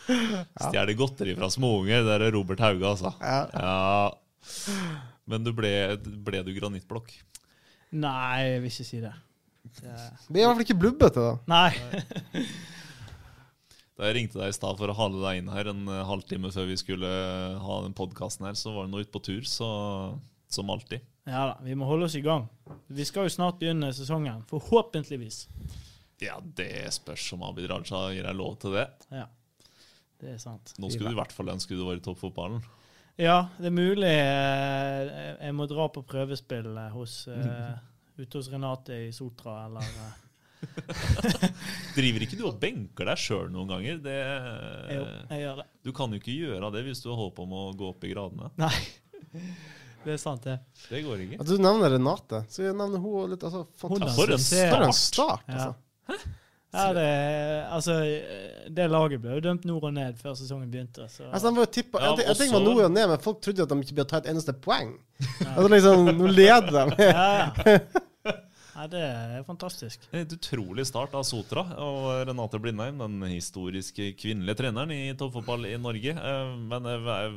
Stjele 0.66 0.96
godteri 1.00 1.36
fra 1.38 1.48
småunger, 1.54 2.04
det 2.04 2.14
er 2.18 2.34
Robert 2.36 2.60
Hauge, 2.66 2.84
altså. 2.90 3.14
Ja. 3.24 4.12
Men 5.30 5.46
du 5.46 5.54
ble, 5.56 5.72
ble 6.26 6.44
du 6.44 6.52
granittblokk? 6.58 7.14
Nei, 7.92 8.42
jeg 8.46 8.62
vil 8.64 8.72
ikke 8.74 8.88
si 8.88 9.00
det. 9.02 9.14
det 9.80 9.94
Vi 10.30 10.42
er 10.42 10.44
i 10.44 10.48
hvert 10.48 10.60
fall 10.60 10.66
ikke 10.68 10.82
blubbete, 10.82 11.24
da. 11.26 11.40
nei. 11.50 12.44
Da 14.00 14.08
jeg 14.08 14.16
ringte 14.16 14.40
deg 14.40 14.54
i 14.54 14.56
stad 14.56 14.78
for 14.80 14.88
å 14.88 14.96
hale 14.96 15.20
deg 15.20 15.42
inn 15.42 15.50
her 15.52 15.68
en 15.74 15.82
eh, 15.92 16.06
halvtime 16.08 16.48
før 16.56 16.70
vi 16.70 16.78
skulle 16.80 17.10
ha 17.60 17.80
den 17.84 17.96
podkasten 17.98 18.46
her, 18.48 18.56
så 18.56 18.72
var 18.72 18.86
du 18.88 18.94
nå 18.94 19.02
ute 19.04 19.12
på 19.12 19.20
tur, 19.26 19.42
så 19.44 19.68
som 20.48 20.72
alltid. 20.72 21.04
Ja 21.28 21.42
da, 21.52 21.58
vi 21.62 21.76
må 21.76 21.84
holde 21.90 22.08
oss 22.08 22.16
i 22.16 22.24
gang. 22.24 22.48
Vi 22.88 23.04
skal 23.06 23.28
jo 23.28 23.34
snart 23.34 23.60
begynne 23.60 23.92
sesongen, 23.94 24.40
forhåpentligvis. 24.50 25.42
Ja, 26.24 26.40
det 26.42 26.72
spørs 26.96 27.28
om 27.36 27.44
Abid 27.48 27.68
Raja 27.70 28.06
gir 28.16 28.24
deg 28.24 28.40
lov 28.40 28.56
til 28.64 28.78
det. 28.80 28.88
Ja, 29.12 29.28
det 30.24 30.34
er 30.38 30.40
sant. 30.42 30.74
Nå 30.80 30.90
skulle 30.94 31.12
du 31.12 31.18
i 31.18 31.20
hvert 31.20 31.36
fall 31.36 31.52
ønske 31.52 31.76
du 31.76 31.84
var 31.84 32.00
i 32.00 32.04
toppfotballen. 32.04 32.64
Ja, 33.20 33.50
det 33.60 33.68
er 33.68 33.76
mulig 33.76 34.08
eh, 34.08 35.10
jeg 35.44 35.56
må 35.58 35.66
dra 35.68 35.90
på 35.92 36.06
prøvespill 36.08 36.70
eh, 36.72 36.94
hos, 36.94 37.26
eh, 37.28 37.74
ute 38.16 38.40
hos 38.40 38.48
Renate 38.52 38.96
i 38.96 39.10
Sotra, 39.12 39.66
eller 39.68 39.90
Driver 41.98 42.24
ikke 42.24 42.40
du 42.40 42.46
og 42.48 42.62
benker 42.62 43.12
deg 43.12 43.20
sjøl 43.20 43.52
noen 43.52 43.74
ganger? 43.74 44.00
Det, 44.04 44.16
Jo, 44.96 45.04
jeg 45.34 45.44
gjør 45.44 45.62
det. 45.62 45.68
Du 45.84 45.92
kan 45.96 46.16
jo 46.16 46.20
ikke 46.22 46.38
gjøre 46.38 46.72
det 46.76 46.86
hvis 46.88 47.04
du 47.04 47.12
har 47.12 47.20
håp 47.20 47.44
om 47.44 47.56
å 47.60 47.68
gå 47.80 47.92
opp 47.92 48.08
i 48.08 48.14
gradene. 48.14 48.52
Nei, 48.60 48.74
det 50.06 50.16
er 50.16 50.22
sant, 50.24 50.48
det. 50.48 50.58
Det 50.88 51.04
går 51.04 51.26
ikke. 51.26 51.44
At 51.44 51.52
du 51.52 51.58
nevner 51.60 51.96
Renate, 51.96 52.46
så 52.52 52.70
jeg 52.70 52.76
nevner 52.80 53.04
hun 53.04 53.36
litt 53.36 53.44
altså, 53.44 53.66
fantastisk. 53.84 54.16
har 54.16 54.20
For 54.20 54.36
en 54.36 54.46
suksess. 54.48 54.70
For 54.72 54.88
en 54.88 54.96
start! 54.96 55.44
start, 55.44 55.58
altså. 55.58 55.74
Ja, 56.16 56.39
det, 56.94 57.06
altså, 57.74 57.94
det 58.70 58.90
laget 58.92 59.22
ble 59.24 59.38
jo 59.40 59.40
dømt 59.42 59.64
nord 59.66 59.88
og 59.90 59.94
ned 59.96 60.20
før 60.22 60.36
sesongen 60.38 60.68
begynte. 60.70 61.08
Så. 61.10 61.24
Altså, 61.32 61.50
de 61.50 61.58
var 61.64 61.66
tippa, 61.74 62.02
Ja, 62.04 62.12
jeg, 62.20 62.28
jeg 62.28 62.38
tenker 62.44 62.60
nord 62.66 62.84
og 62.86 62.92
ned, 62.94 63.08
men 63.10 63.24
folk 63.24 63.42
trodde 63.42 63.66
at 63.66 63.72
de 63.74 63.80
ikke 63.82 63.98
ble 63.98 64.06
ta 64.12 64.22
et 64.22 64.30
eneste 64.34 64.54
poeng. 64.54 64.94
Altså, 65.56 65.68
liksom, 65.74 66.12
Nå 66.20 66.28
leder 66.28 66.70
de. 66.94 67.10
ja, 67.10 67.32
ja. 67.66 67.82
Nei, 68.80 68.86
det 68.88 69.00
er 69.04 69.42
fantastisk. 69.44 70.06
Et 70.16 70.32
utrolig 70.32 70.86
start 70.88 71.12
av 71.18 71.26
Sotra 71.28 71.66
og 71.84 72.06
Renate 72.30 72.62
Blindheim, 72.64 73.02
den 73.02 73.26
historiske 73.28 74.14
kvinnelige 74.16 74.62
treneren 74.62 74.94
i 74.96 75.10
toppfotball 75.20 75.68
i 75.68 75.74
Norge. 75.82 76.14
Eh, 76.16 76.54
Men 76.72 76.88
eh, 76.88 77.28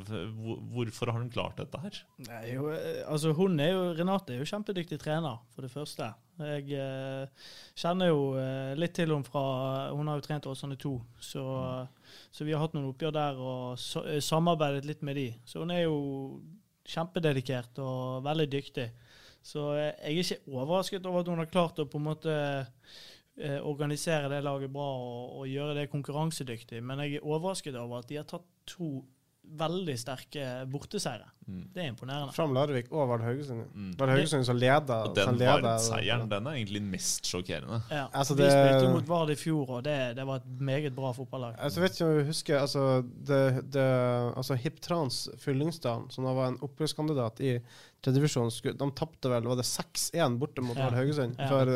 hvorfor 0.71 1.11
har 1.11 1.19
hun 1.19 1.33
klart 1.35 1.59
dette 1.59 1.81
her? 1.83 1.99
Nei, 2.29 2.45
jo, 2.53 2.69
eh, 2.71 3.03
altså 3.11 3.35
hun 3.35 3.59
er 3.59 3.73
jo, 3.73 3.83
Renate 3.99 4.37
er 4.37 4.39
jo 4.45 4.47
kjempedyktig 4.53 5.01
trener, 5.03 5.43
for 5.51 5.67
det 5.67 5.73
første. 5.75 6.13
Jeg 6.39 6.79
eh, 6.79 7.51
kjenner 7.75 8.13
jo 8.13 8.23
eh, 8.39 8.79
litt 8.79 8.95
til 8.95 9.11
henne 9.11 9.27
fra 9.27 9.43
Hun 9.91 10.09
har 10.13 10.21
jo 10.21 10.27
trent 10.29 10.47
Åsane 10.47 10.79
2, 10.79 10.95
så, 11.19 11.45
så 12.31 12.47
vi 12.47 12.55
har 12.55 12.63
hatt 12.63 12.79
noen 12.79 12.93
oppgjør 12.95 13.19
der 13.19 13.43
og 13.43 13.81
så, 13.83 14.07
samarbeidet 14.23 14.87
litt 14.87 15.03
med 15.03 15.19
de. 15.19 15.31
Så 15.43 15.67
hun 15.67 15.75
er 15.75 15.89
jo 15.89 15.99
kjempededikert 16.87 17.83
og 17.83 18.23
veldig 18.31 18.53
dyktig. 18.55 18.93
Så 19.47 19.73
eh, 19.77 19.91
jeg 20.13 20.19
er 20.19 20.23
ikke 20.23 20.55
overrasket 20.55 21.09
over 21.09 21.23
at 21.23 21.33
hun 21.33 21.43
har 21.43 21.51
klart 21.51 21.81
å 21.83 21.89
på 21.91 22.01
en 22.01 22.07
måte 22.07 22.37
eh, 22.37 23.59
organisere 23.59 24.31
det 24.33 24.43
laget 24.47 24.73
bra 24.75 24.89
og, 25.01 25.41
og 25.41 25.51
gjøre 25.51 25.77
det 25.81 25.91
konkurransedyktig, 25.93 26.83
men 26.85 27.03
jeg 27.05 27.19
er 27.19 27.27
overrasket 27.27 27.79
over 27.81 28.03
at 28.03 28.11
de 28.11 28.21
har 28.21 28.29
tatt 28.29 28.47
to 28.71 29.03
veldig 29.43 29.95
sterke 30.01 30.45
borteseiere. 30.71 31.27
Mm. 31.47 31.63
Det 31.75 31.83
er 31.83 31.89
imponerende. 31.91 32.33
Fram 32.33 32.53
Larvik 32.55 32.87
og 32.95 33.09
Vard 33.11 33.25
Haugesund. 33.27 33.65
Mm. 33.75 33.89
Vard 33.99 34.13
Haugesund 34.15 34.47
som 34.47 34.57
leder. 34.57 35.09
Og 35.09 35.17
den 35.17 35.41
Vard-seieren 35.41 36.29
den 36.31 36.47
er 36.47 36.57
egentlig 36.61 36.83
mest 36.87 37.27
sjokkerende. 37.29 37.81
Ja. 37.91 38.07
Altså, 38.17 38.37
vi 38.39 38.47
De 38.47 38.51
spilte 38.53 38.93
mot 38.95 39.09
Vard 39.11 39.33
i 39.35 39.37
fjor, 39.37 39.75
og 39.79 39.83
det, 39.85 39.97
det 40.17 40.27
var 40.29 40.41
et 40.41 40.47
meget 40.61 40.95
bra 40.97 41.11
fotballag. 41.17 41.57
Altså, 41.59 41.83
vet 41.83 41.99
ikke 41.99 42.07
om 42.09 42.19
du 42.21 42.31
husker 42.31 42.61
altså, 42.61 42.85
det, 43.03 43.43
det, 43.75 43.87
altså 44.37 44.57
Hiptrans 44.63 45.21
Fyllingsdalen, 45.43 46.09
som 46.15 46.29
da 46.29 46.37
var 46.39 46.53
en 46.53 46.61
opprykkskandidat 46.63 47.43
i 47.45 47.57
tredjedivisjon, 48.03 48.53
de 48.79 48.91
tapte 48.99 49.31
vel 49.35 49.51
var 49.51 49.61
det 49.61 49.67
6-1 49.69 50.39
borte 50.41 50.65
mot 50.65 50.79
Ja. 50.79 50.87
Vard 50.89 51.01
Haugesund 51.03 51.37
Ja. 51.39 51.49
for 51.51 51.75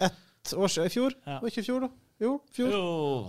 ett 0.00 0.54
år 0.56 0.68
siden. 0.68 0.86
I 0.86 0.94
fjor? 0.96 1.14
Ja. 1.26 1.38
Og 1.40 1.48
ikke 1.52 1.60
i 1.62 1.68
fjor, 1.68 1.86
da? 1.86 1.88
Jo, 2.18 2.38
fjor. 2.56 2.70
Jo, 2.72 2.84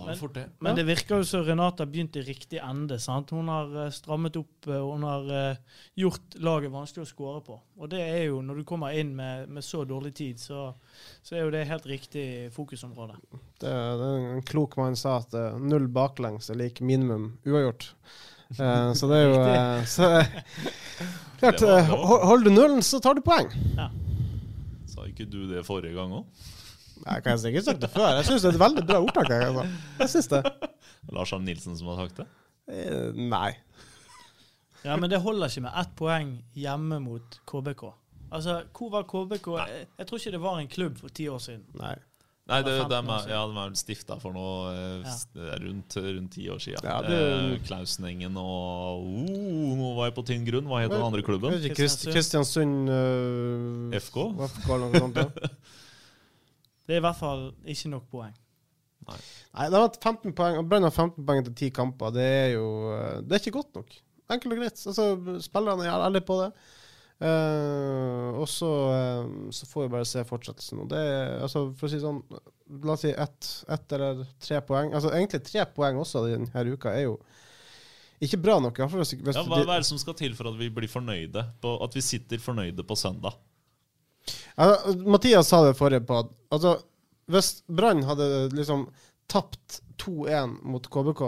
Men- 0.06 0.16
fort 0.16 0.32
det. 0.32 0.46
Men 0.64 0.74
det 0.78 0.84
virker 0.88 1.18
jo 1.20 1.24
som 1.28 1.42
Renate 1.44 1.82
har 1.84 1.90
begynt 1.92 2.14
i 2.16 2.22
riktig 2.24 2.56
ende. 2.64 2.96
sant? 2.98 3.30
Hun 3.36 3.48
har 3.52 3.74
eh, 3.84 3.90
strammet 3.92 4.36
opp, 4.40 4.64
og 4.66 4.94
hun 4.94 5.02
har 5.04 5.28
eh, 5.28 5.56
gjort 6.00 6.38
laget 6.40 6.72
vanskelig 6.72 7.04
å 7.04 7.10
skåre 7.10 7.42
på. 7.44 7.58
Og 7.76 7.90
det 7.92 8.00
er 8.00 8.22
jo, 8.30 8.40
når 8.40 8.62
du 8.62 8.64
kommer 8.64 8.96
inn 8.96 9.12
med, 9.18 9.48
med 9.52 9.62
så 9.66 9.82
dårlig 9.84 10.14
tid, 10.14 10.40
så, 10.40 10.70
så 11.22 11.36
er 11.36 11.44
jo 11.44 11.50
det 11.52 11.66
helt 11.68 11.84
riktig 11.90 12.24
fokusområde. 12.56 13.18
Det, 13.60 13.68
det 13.68 14.08
er 14.08 14.26
en 14.38 14.42
klok 14.48 14.78
mann 14.80 14.96
sa 14.96 15.18
at 15.20 15.36
eh, 15.36 15.58
null 15.60 15.86
baklengs 15.92 16.48
er 16.48 16.56
lik 16.56 16.80
minimum 16.80 17.34
uavgjort. 17.44 17.90
Uh, 18.56 18.94
så 18.96 19.04
det 19.10 19.16
er 19.20 19.26
jo 19.28 19.40
uh, 19.44 19.82
så, 19.84 20.06
Klart, 21.42 21.60
eh, 21.60 21.90
ho- 21.92 22.22
holder 22.24 22.48
du 22.48 22.54
nullen, 22.56 22.80
så 22.82 22.96
tar 23.04 23.14
du 23.14 23.20
poeng. 23.20 23.50
Ja. 23.76 23.90
Sa 24.88 25.04
ikke 25.04 25.28
du 25.28 25.42
det 25.52 25.66
forrige 25.68 25.92
gang 25.92 26.14
òg? 26.22 26.54
Jeg 27.06 27.22
kan 27.24 27.38
sikkert 27.38 27.64
sagt 27.68 27.80
det 27.84 27.90
før. 27.92 28.10
Jeg 28.18 28.26
syns 28.28 28.42
det 28.44 28.50
er 28.50 28.56
et 28.58 28.62
veldig 28.64 28.84
bra 28.88 28.98
ordtak. 29.04 29.30
Jeg, 29.32 29.48
altså. 29.48 29.64
jeg 30.02 30.08
synes 30.14 30.28
det. 30.34 30.42
Lars 31.12 31.32
Arne 31.32 31.44
Nilsen 31.48 31.76
som 31.78 31.88
har 31.92 32.02
sagt 32.04 32.20
det? 32.22 32.26
Eh, 32.68 33.12
Nei. 33.16 33.52
Ja, 34.84 34.96
Men 34.96 35.10
det 35.10 35.20
holder 35.24 35.48
ikke 35.50 35.64
med 35.66 35.78
ett 35.80 35.94
poeng 35.98 36.34
hjemme 36.54 37.00
mot 37.02 37.40
KBK. 37.50 37.88
Altså, 38.30 38.60
Hvor 38.76 38.90
var 38.92 39.06
KBK? 39.08 39.48
Jeg, 39.58 39.86
jeg 39.98 40.06
tror 40.06 40.18
ikke 40.20 40.34
det 40.36 40.42
var 40.44 40.60
en 40.60 40.68
klubb 40.68 40.98
for 41.00 41.08
ti 41.08 41.26
år 41.32 41.40
siden. 41.42 41.64
Nei. 41.80 41.96
Nei, 42.48 42.62
det, 42.64 42.72
de 42.88 42.96
er, 42.96 43.24
ja, 43.28 43.40
de 43.44 43.58
er 43.60 43.72
stifta 43.76 44.16
for 44.22 44.32
noe 44.32 44.70
eh, 44.72 45.02
Ja. 45.04 45.56
rundt, 45.60 45.96
rundt 46.00 46.30
ti 46.32 46.46
år 46.48 46.60
siden. 46.64 46.80
Ja, 46.86 47.00
det- 47.04 47.18
Eh, 47.18 47.58
Klausenengen 47.66 48.36
og 48.40 49.02
oh, 49.04 49.74
Nå 49.76 49.90
var 49.98 50.08
jeg 50.08 50.14
på 50.16 50.24
tynn 50.30 50.46
grunn. 50.46 50.64
Hva 50.70 50.80
het 50.80 50.90
den 50.94 51.02
andre 51.04 51.20
klubben? 51.26 51.52
Jeg 51.52 51.60
vet 51.60 51.70
ikke, 51.72 51.82
Krist- 51.82 52.06
Kristiansund 52.08 52.88
uh, 52.88 53.98
FK? 54.00 54.16
FK 54.48 54.70
eller 54.70 54.86
noe 54.88 55.02
sånt. 55.04 55.20
Ja. 55.20 55.28
Det 56.88 56.96
er 56.96 57.02
i 57.02 57.04
hvert 57.04 57.20
fall 57.20 57.50
ikke 57.68 57.90
nok 57.92 58.06
poeng. 58.08 58.36
Nei, 59.08 59.66
det 59.68 59.76
har 59.76 59.86
vært 59.86 60.02
15 60.02 60.34
poeng, 60.36 60.58
og 60.60 60.68
Brann 60.68 60.84
har 60.84 60.92
15 60.92 61.24
poeng 61.28 61.40
etter 61.42 61.54
10 61.54 61.70
kamper. 61.76 62.12
Det 62.16 62.24
er 62.24 62.50
jo 62.56 62.66
øh, 62.92 63.14
Det 63.24 63.36
er 63.36 63.42
ikke 63.42 63.56
godt 63.58 63.78
nok. 63.78 63.96
Enkelt 64.28 64.54
og 64.54 64.60
greit. 64.60 64.82
Altså, 64.90 65.06
spillerne 65.44 65.86
er 65.86 66.04
ærlige 66.08 66.26
på 66.28 66.36
det. 66.42 66.50
Uh, 67.18 68.38
og 68.38 68.44
så, 68.46 68.68
uh, 68.94 69.48
så 69.50 69.66
får 69.66 69.84
vi 69.84 69.90
bare 69.96 70.06
se 70.06 70.22
fortsettelsen. 70.28 70.84
Og 70.84 70.90
det 70.92 71.00
er, 71.00 71.32
altså, 71.42 71.64
for 71.74 71.88
å 71.88 71.92
si 71.92 71.98
sånn 72.02 72.22
La 72.84 72.92
oss 72.94 73.02
si 73.02 73.10
ett 73.10 73.46
et 73.72 73.94
eller 73.96 74.20
tre 74.44 74.60
poeng. 74.68 74.92
Altså 74.92 75.10
Egentlig 75.16 75.40
tre 75.46 75.64
poeng 75.72 75.96
også 75.98 76.26
denne 76.26 76.64
uka 76.68 76.92
er 76.92 77.06
jo 77.06 77.14
ikke 78.20 78.40
bra 78.44 78.58
nok. 78.60 78.76
i 78.76 78.82
hvert 78.82 78.92
fall 78.92 79.00
hvis, 79.00 79.14
hvis 79.16 79.38
Ja, 79.38 79.44
hva, 79.48 79.62
hva 79.64 79.78
er 79.78 79.82
det 79.82 79.88
som 79.88 80.00
skal 80.00 80.16
til 80.18 80.36
for 80.36 80.50
at 80.50 80.58
vi 80.60 80.68
blir 80.74 80.90
fornøyde? 80.90 81.46
På, 81.62 81.78
at 81.86 81.96
vi 81.96 82.04
sitter 82.04 82.42
fornøyde 82.42 82.84
på 82.84 82.98
søndag? 82.98 83.38
Altså, 84.56 84.94
Mathias 85.06 85.48
sa 85.50 85.62
det 85.66 85.76
forrige 85.78 86.04
på 86.08 86.22
altså, 86.54 86.78
hvis 87.28 87.62
Brann 87.68 88.02
hadde 88.08 88.48
liksom 88.56 88.86
tapt 89.28 89.82
2-1 90.00 90.54
mot 90.64 90.86
KBK, 90.88 91.20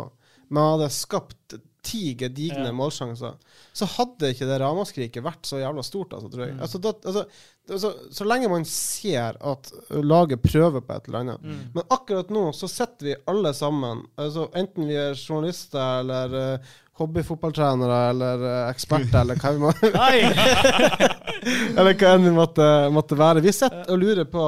men 0.48 0.70
hadde 0.74 0.88
skapt 0.94 1.58
ti 1.82 2.14
gedigne 2.14 2.66
Ja. 2.68 2.72
målsjanser, 2.76 3.36
så 3.72 3.86
hadde 3.96 4.30
ikke 4.34 4.46
det 4.48 4.58
ramaskriket 4.60 5.24
vært 5.24 5.48
så 5.48 5.60
jævla 5.62 5.82
stort, 5.84 6.12
altså, 6.12 6.28
tror 6.32 6.44
jeg. 6.46 6.58
Altså, 6.60 6.78
da, 6.78 6.92
altså, 7.08 7.22
altså, 7.70 7.92
så 8.12 8.26
lenge 8.28 8.50
man 8.52 8.66
ser 8.68 9.38
at 9.40 9.70
laget 9.90 10.42
prøver 10.44 10.80
på 10.84 10.92
et 10.96 11.08
eller 11.08 11.22
annet. 11.24 11.46
Men 11.74 11.84
akkurat 11.88 12.30
nå 12.30 12.50
så 12.56 12.68
sitter 12.68 13.10
vi 13.10 13.16
alle 13.32 13.54
sammen, 13.56 14.04
altså, 14.20 14.48
enten 14.60 14.88
vi 14.88 14.98
er 15.00 15.16
journalister 15.16 16.00
eller 16.02 16.36
uh, 16.36 16.76
hobbyfotballtrenere 17.00 18.00
eller 18.12 18.46
eh, 18.48 18.62
eksperter, 18.70 19.20
eller 19.22 19.40
hva 19.40 19.52
vi 19.56 19.62
må 19.64 19.72
Eller 21.78 21.94
hva 21.94 22.14
enn 22.14 22.26
vi 22.28 22.32
måtte, 22.36 22.66
måtte 22.92 23.18
være. 23.18 23.44
Vi 23.44 23.54
sitter 23.56 23.88
og 23.90 24.02
lurer 24.02 24.28
på 24.30 24.46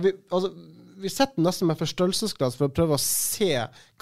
vi, 0.00 0.12
altså, 0.32 0.52
vi 1.02 1.10
sitter 1.10 1.42
nesten 1.42 1.68
med 1.68 1.78
forstørrelsesglass 1.80 2.56
for 2.56 2.70
å 2.70 2.74
prøve 2.74 2.96
å 2.96 3.02
se 3.02 3.50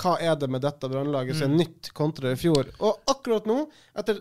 hva 0.01 0.13
er 0.23 0.37
det 0.39 0.51
med 0.53 0.63
dette 0.63 0.91
brannlaget 0.91 1.39
som 1.39 1.49
er 1.49 1.63
nytt 1.65 1.91
kontra 1.97 2.35
i 2.35 2.39
fjor. 2.39 2.69
Og 2.79 3.11
akkurat 3.11 3.49
nå, 3.49 3.65
etter 3.99 4.21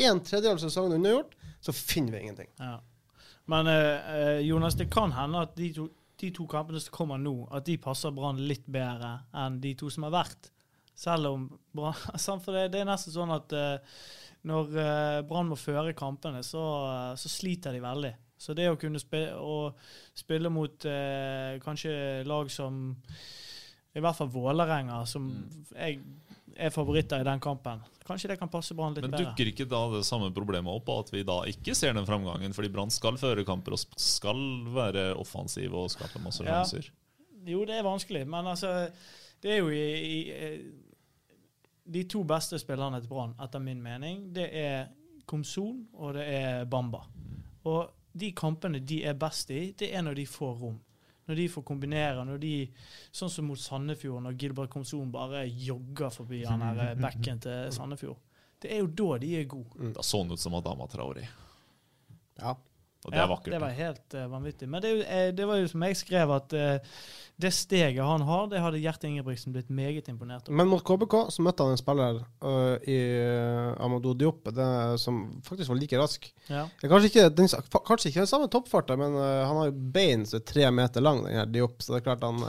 en 0.00 0.20
tredjedel 0.20 0.58
av 0.58 0.62
sesongen 0.62 0.98
unnagjort, 0.98 1.34
så 1.60 1.74
finner 1.76 2.14
vi 2.14 2.22
ingenting. 2.26 2.50
Ja. 2.60 2.76
Men 3.50 3.66
eh, 3.66 4.12
eh, 4.14 4.38
Jonas, 4.46 4.76
det 4.78 4.90
kan 4.92 5.12
hende 5.16 5.42
at 5.46 5.56
de 5.58 5.72
to, 5.74 5.88
de 6.20 6.30
to 6.36 6.46
kampene 6.48 6.80
som 6.80 6.94
kommer 6.94 7.20
nå, 7.20 7.34
at 7.50 7.66
de 7.66 7.76
passer 7.82 8.14
Brann 8.14 8.40
litt 8.46 8.68
bedre 8.70 9.16
enn 9.34 9.58
de 9.64 9.74
to 9.80 9.90
som 9.92 10.06
har 10.06 10.14
vært. 10.20 10.52
Selv 11.00 11.30
om 11.32 11.46
For 12.44 12.52
det, 12.52 12.76
er 12.76 12.88
nesten 12.88 13.14
sånn 13.14 13.32
at 13.32 13.54
eh, 13.56 14.00
når 14.48 14.80
eh, 14.80 15.20
Brann 15.28 15.50
må 15.50 15.58
føre 15.58 15.94
kampene, 15.96 16.42
så, 16.46 16.64
eh, 16.88 17.14
så 17.20 17.30
sliter 17.32 17.76
de 17.76 17.82
veldig. 17.84 18.12
Så 18.40 18.56
det 18.56 18.70
å 18.72 18.78
kunne 18.80 19.00
spille, 19.00 19.34
å 19.36 19.72
spille 20.16 20.52
mot 20.52 20.86
eh, 20.88 21.58
kanskje 21.60 21.92
lag 22.28 22.48
som 22.52 22.86
i 23.90 24.00
hvert 24.00 24.16
fall 24.16 24.30
Vålerenga, 24.32 25.02
som 25.08 25.26
jeg 25.74 25.98
er 26.60 26.72
favoritter 26.72 27.22
i 27.22 27.26
den 27.26 27.40
kampen, 27.42 27.82
kanskje 28.06 28.32
det 28.32 28.38
kan 28.40 28.50
passe 28.52 28.74
Brann 28.76 28.94
litt 28.94 29.04
bedre. 29.04 29.12
Men 29.12 29.32
dukker 29.32 29.50
ikke 29.50 29.66
da 29.68 29.82
det 29.92 30.04
samme 30.08 30.30
problemet 30.34 30.72
opp, 30.72 30.88
at 30.94 31.12
vi 31.12 31.24
da 31.26 31.40
ikke 31.50 31.74
ser 31.76 31.96
den 31.96 32.08
framgangen? 32.08 32.54
Fordi 32.56 32.70
Brann 32.72 32.92
skal 32.94 33.18
føre 33.20 33.44
kamper 33.48 33.76
og 33.76 33.82
skal 34.00 34.40
være 34.72 35.10
offensive 35.20 35.76
og 35.76 35.92
skape 35.92 36.22
masse 36.24 36.46
Ja. 36.46 36.62
Jo, 37.48 37.64
det 37.68 37.78
er 37.80 37.84
vanskelig, 37.86 38.26
men 38.28 38.50
altså 38.52 38.90
Det 39.40 39.54
er 39.54 39.62
jo 39.62 39.70
i, 39.72 39.84
i 40.04 40.18
De 41.90 42.04
to 42.10 42.22
beste 42.28 42.58
spillerne 42.62 43.00
til 43.02 43.10
Brann, 43.10 43.34
etter 43.42 43.62
min 43.62 43.80
mening, 43.82 44.28
det 44.34 44.46
er 44.56 44.92
Komson 45.26 45.84
og 45.94 46.14
det 46.14 46.26
er 46.26 46.64
Bamba. 46.70 47.02
Og 47.66 47.90
de 48.12 48.30
kampene 48.36 48.80
de 48.82 49.02
er 49.06 49.18
best 49.18 49.50
i, 49.54 49.72
det 49.78 49.92
er 49.94 50.02
når 50.06 50.18
de 50.18 50.26
får 50.26 50.54
rom. 50.62 50.78
Når 51.30 51.38
de 51.38 51.48
får 51.52 51.62
kombinere, 51.62 52.24
når 52.26 52.40
de 52.42 52.54
Sånn 53.14 53.30
som 53.30 53.46
mot 53.46 53.58
Sandefjord, 53.58 54.22
når 54.24 54.38
Gilbert 54.38 54.70
Komson 54.72 55.12
bare 55.14 55.44
jogger 55.46 56.10
forbi 56.14 56.40
han 56.46 56.62
her 56.64 56.80
eh, 56.88 56.96
bekken 56.98 57.42
til 57.42 57.68
Sandefjord. 57.76 58.18
Det 58.60 58.72
er 58.74 58.82
jo 58.82 58.90
da 58.98 59.18
de 59.22 59.30
er 59.38 59.46
gode. 59.48 59.92
Da 59.96 60.02
så 60.04 60.20
han 60.20 60.32
ut 60.34 60.42
som 60.42 60.56
Adama 60.58 60.88
Traori. 60.90 61.22
Ja. 62.40 62.56
Og 63.00 63.14
det 63.14 63.20
er 63.22 63.28
vakkert. 63.30 63.54
Det 63.54 63.60
var 63.62 63.72
helt 63.72 64.14
uh, 64.14 64.26
vanvittig. 64.28 64.68
Men 64.68 64.82
det, 64.84 64.90
eh, 65.08 65.30
det 65.32 65.46
var 65.48 65.56
jo 65.56 65.68
som 65.70 65.84
jeg 65.86 65.96
skrev, 65.96 66.32
at 66.36 66.52
uh, 66.52 66.96
det 67.40 67.52
steget 67.56 68.04
han 68.04 68.24
har, 68.28 68.42
det 68.52 68.60
hadde 68.60 68.82
Gjert 68.82 69.06
Ingebrigtsen 69.08 69.54
blitt 69.54 69.70
meget 69.72 70.10
imponert 70.12 70.48
over. 70.48 70.58
Men 70.60 70.68
mot 70.68 70.84
KBK 70.84 71.16
så 71.32 71.44
møtte 71.44 71.64
han 71.64 71.72
en 71.72 71.80
spiller 71.80 72.20
uh, 72.44 72.76
i 72.84 72.98
Amadou 73.80 74.12
Diop 74.12 74.50
det, 74.52 74.68
som 75.00 75.22
faktisk 75.46 75.72
var 75.72 75.80
like 75.80 76.00
rask. 76.02 76.28
Ja. 76.50 76.66
Kanskje 76.82 77.08
ikke 77.08 77.26
den, 77.38 77.48
kanskje 77.72 78.12
ikke 78.12 78.26
den 78.26 78.32
samme 78.34 78.50
toppfarta, 78.52 78.98
men 79.00 79.16
han 79.16 79.62
har 79.62 79.70
jo 79.70 79.90
bein 79.96 80.28
som 80.28 80.42
er 80.42 80.46
tre 80.52 80.68
meter 80.74 81.04
lang, 81.04 81.24
den 81.24 81.40
her 81.40 81.48
Diop, 81.48 81.80
så 81.80 81.94
det 81.94 82.02
er 82.02 82.08
klart 82.10 82.28
han 82.28 82.44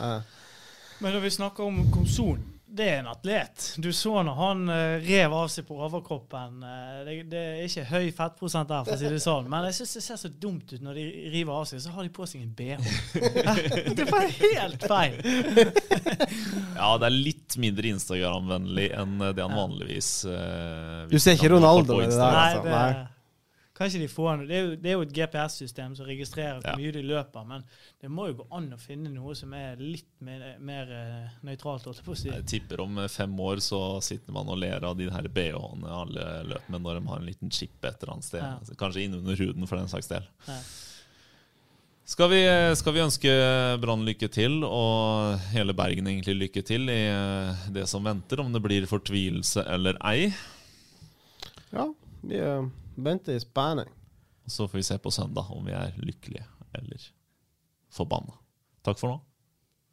Men 0.99 1.16
når 1.16 1.24
vi 1.24 1.36
snakker 1.39 1.64
om 1.64 1.80
Komson, 1.95 2.43
det 2.72 2.86
er 2.88 3.00
en 3.02 3.10
atlet. 3.12 3.66
Du 3.84 3.90
så 3.96 4.22
når 4.24 4.38
han 4.38 4.62
uh, 4.72 5.04
rev 5.04 5.34
av 5.36 5.50
seg 5.52 5.66
på 5.68 5.76
overkroppen. 5.76 6.64
Uh, 6.64 7.02
det, 7.08 7.16
det 7.32 7.42
er 7.42 7.62
ikke 7.66 7.86
høy 7.90 8.12
fettprosent 8.16 8.72
der, 8.72 8.86
for 8.88 8.96
å 8.96 9.00
si 9.02 9.12
det 9.12 9.22
sånn. 9.24 9.50
Men 9.52 9.68
jeg 9.70 9.80
syns 9.82 9.96
det 9.98 10.04
ser 10.06 10.22
så 10.22 10.32
dumt 10.32 10.72
ut 10.72 10.84
når 10.86 11.00
de 11.00 11.06
river 11.34 11.54
av 11.56 11.68
seg, 11.70 11.84
så 11.84 11.94
har 11.96 12.08
de 12.08 12.14
på 12.16 12.28
seg 12.30 12.46
en 12.46 12.54
bh. 12.56 12.90
det 14.00 14.08
var 14.12 14.28
helt 14.40 14.88
feil. 14.92 15.20
Ja, 16.82 16.96
det 16.98 17.08
er 17.08 17.14
litt 17.14 17.56
mindre 17.62 17.92
Instagram-vennlig 17.92 18.88
enn 18.98 19.20
det 19.36 19.44
han 19.44 19.54
vanligvis 19.54 20.10
uh, 20.26 21.04
Du 21.12 21.18
ser 21.22 21.36
ikke 21.38 21.52
Ronaldo 21.54 22.00
i 22.02 22.08
det 22.08 22.16
der, 22.16 22.38
altså? 22.38 22.64
Nei, 22.64 22.64
det, 22.66 22.72
Nei. 22.74 23.21
Kanskje 23.82 24.02
de 24.04 24.08
får 24.12 24.36
noe. 24.38 24.46
Det 24.50 24.56
er 24.60 24.62
jo, 24.68 24.74
det 24.78 24.92
er 24.92 24.96
jo 25.00 25.06
et 25.08 25.14
GPS-system 25.18 25.96
som 25.98 26.06
registrerer 26.06 26.60
hvor 26.62 26.70
Ja. 26.70 26.76
mye 26.78 26.92
de 26.94 27.02
løper, 27.02 27.48
men 27.50 27.64
det 28.04 28.12
må 28.14 28.28
jo 28.30 28.36
gå 28.44 28.46
an 28.54 28.68
å 28.76 28.78
finne 28.80 29.10
noe 29.10 29.34
som 29.38 29.54
er 29.58 29.80
litt 29.82 30.06
mer, 30.22 30.44
mer 30.62 30.92
eh, 30.94 31.32
nøytralt, 31.48 31.88
holdt 31.90 31.98
jeg 32.04 32.06
på 32.06 32.14
å 32.14 32.20
si. 32.22 32.30
Jeg 32.30 32.46
tipper 32.52 32.84
om 32.86 33.00
eh, 33.02 33.10
fem 33.10 33.34
år 33.42 33.64
så 33.66 33.82
sitter 34.06 34.36
man 34.38 34.52
og 34.54 34.60
ler 34.62 34.86
av 34.86 34.94
de 35.00 35.10
her 35.10 35.26
BH-ene 35.34 35.90
alle 36.04 36.28
løper 36.52 36.76
med 36.76 36.86
når 36.86 37.00
de 37.02 37.08
har 37.10 37.24
en 37.24 37.26
liten 37.32 37.50
chip 37.52 37.74
et 37.90 37.98
eller 38.04 38.14
annet 38.14 38.30
sted. 38.30 38.44
Ja. 38.46 38.54
Altså, 38.62 38.78
Kanskje 38.78 39.08
innunder 39.08 39.36
huden, 39.42 39.66
for 39.68 39.82
den 39.82 39.90
saks 39.92 40.08
del. 40.14 40.30
Ja. 40.48 40.60
Skal 42.12 42.28
vi, 42.34 42.40
skal 42.76 42.94
vi 42.96 43.00
ønske 43.06 43.32
Brann 43.80 44.02
lykke 44.04 44.28
til, 44.34 44.58
og 44.68 45.38
hele 45.54 45.72
Bergen 45.78 46.10
egentlig 46.12 46.34
lykke 46.42 46.64
til 46.68 46.90
i 46.92 47.00
eh, 47.08 47.66
det 47.72 47.86
som 47.90 48.04
venter, 48.04 48.42
om 48.44 48.52
det 48.52 48.62
blir 48.66 48.86
fortvilelse 48.90 49.64
eller 49.72 49.98
ei. 50.10 50.30
Ja, 51.72 51.86
vi 52.22 52.42
øh, 53.08 53.36
i 53.36 53.39
spenning. 53.39 53.89
Så 54.47 54.68
får 54.68 54.78
vi 54.78 54.84
se 54.84 54.97
på 54.97 55.12
søndag 55.12 55.52
om 55.52 55.66
vi 55.66 55.72
er 55.72 55.91
lykkelige 55.97 56.45
eller 56.76 57.10
forbanna. 57.91 58.34
Takk 58.84 58.99
for 58.99 59.12
nå. 59.12 59.20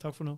Takk 0.01 0.15
for 0.15 0.25
nå. 0.25 0.37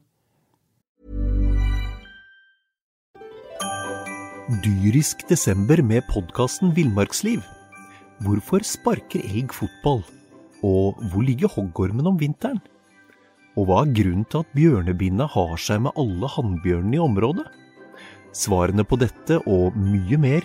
Dyrisk 4.65 5.29
desember 5.29 5.83
med 5.83 6.03
podkasten 6.11 6.73
Villmarksliv. 6.75 7.43
Hvorfor 8.25 8.65
sparker 8.67 9.23
elg 9.23 9.55
fotball? 9.55 10.03
Og 10.67 10.99
hvor 11.13 11.23
ligger 11.25 11.49
hoggormen 11.49 12.09
om 12.11 12.19
vinteren? 12.21 12.59
Og 13.57 13.69
hva 13.69 13.85
er 13.85 13.95
grunnen 13.95 14.27
til 14.29 14.43
at 14.43 14.51
bjørnebinna 14.57 15.29
har 15.31 15.55
seg 15.61 15.85
med 15.87 15.97
alle 16.01 16.29
hannbjørnene 16.35 16.99
i 16.99 17.05
området? 17.05 17.47
Svarene 18.37 18.85
på 18.87 18.99
dette 19.01 19.39
og 19.47 19.77
mye 19.79 20.19
mer 20.21 20.45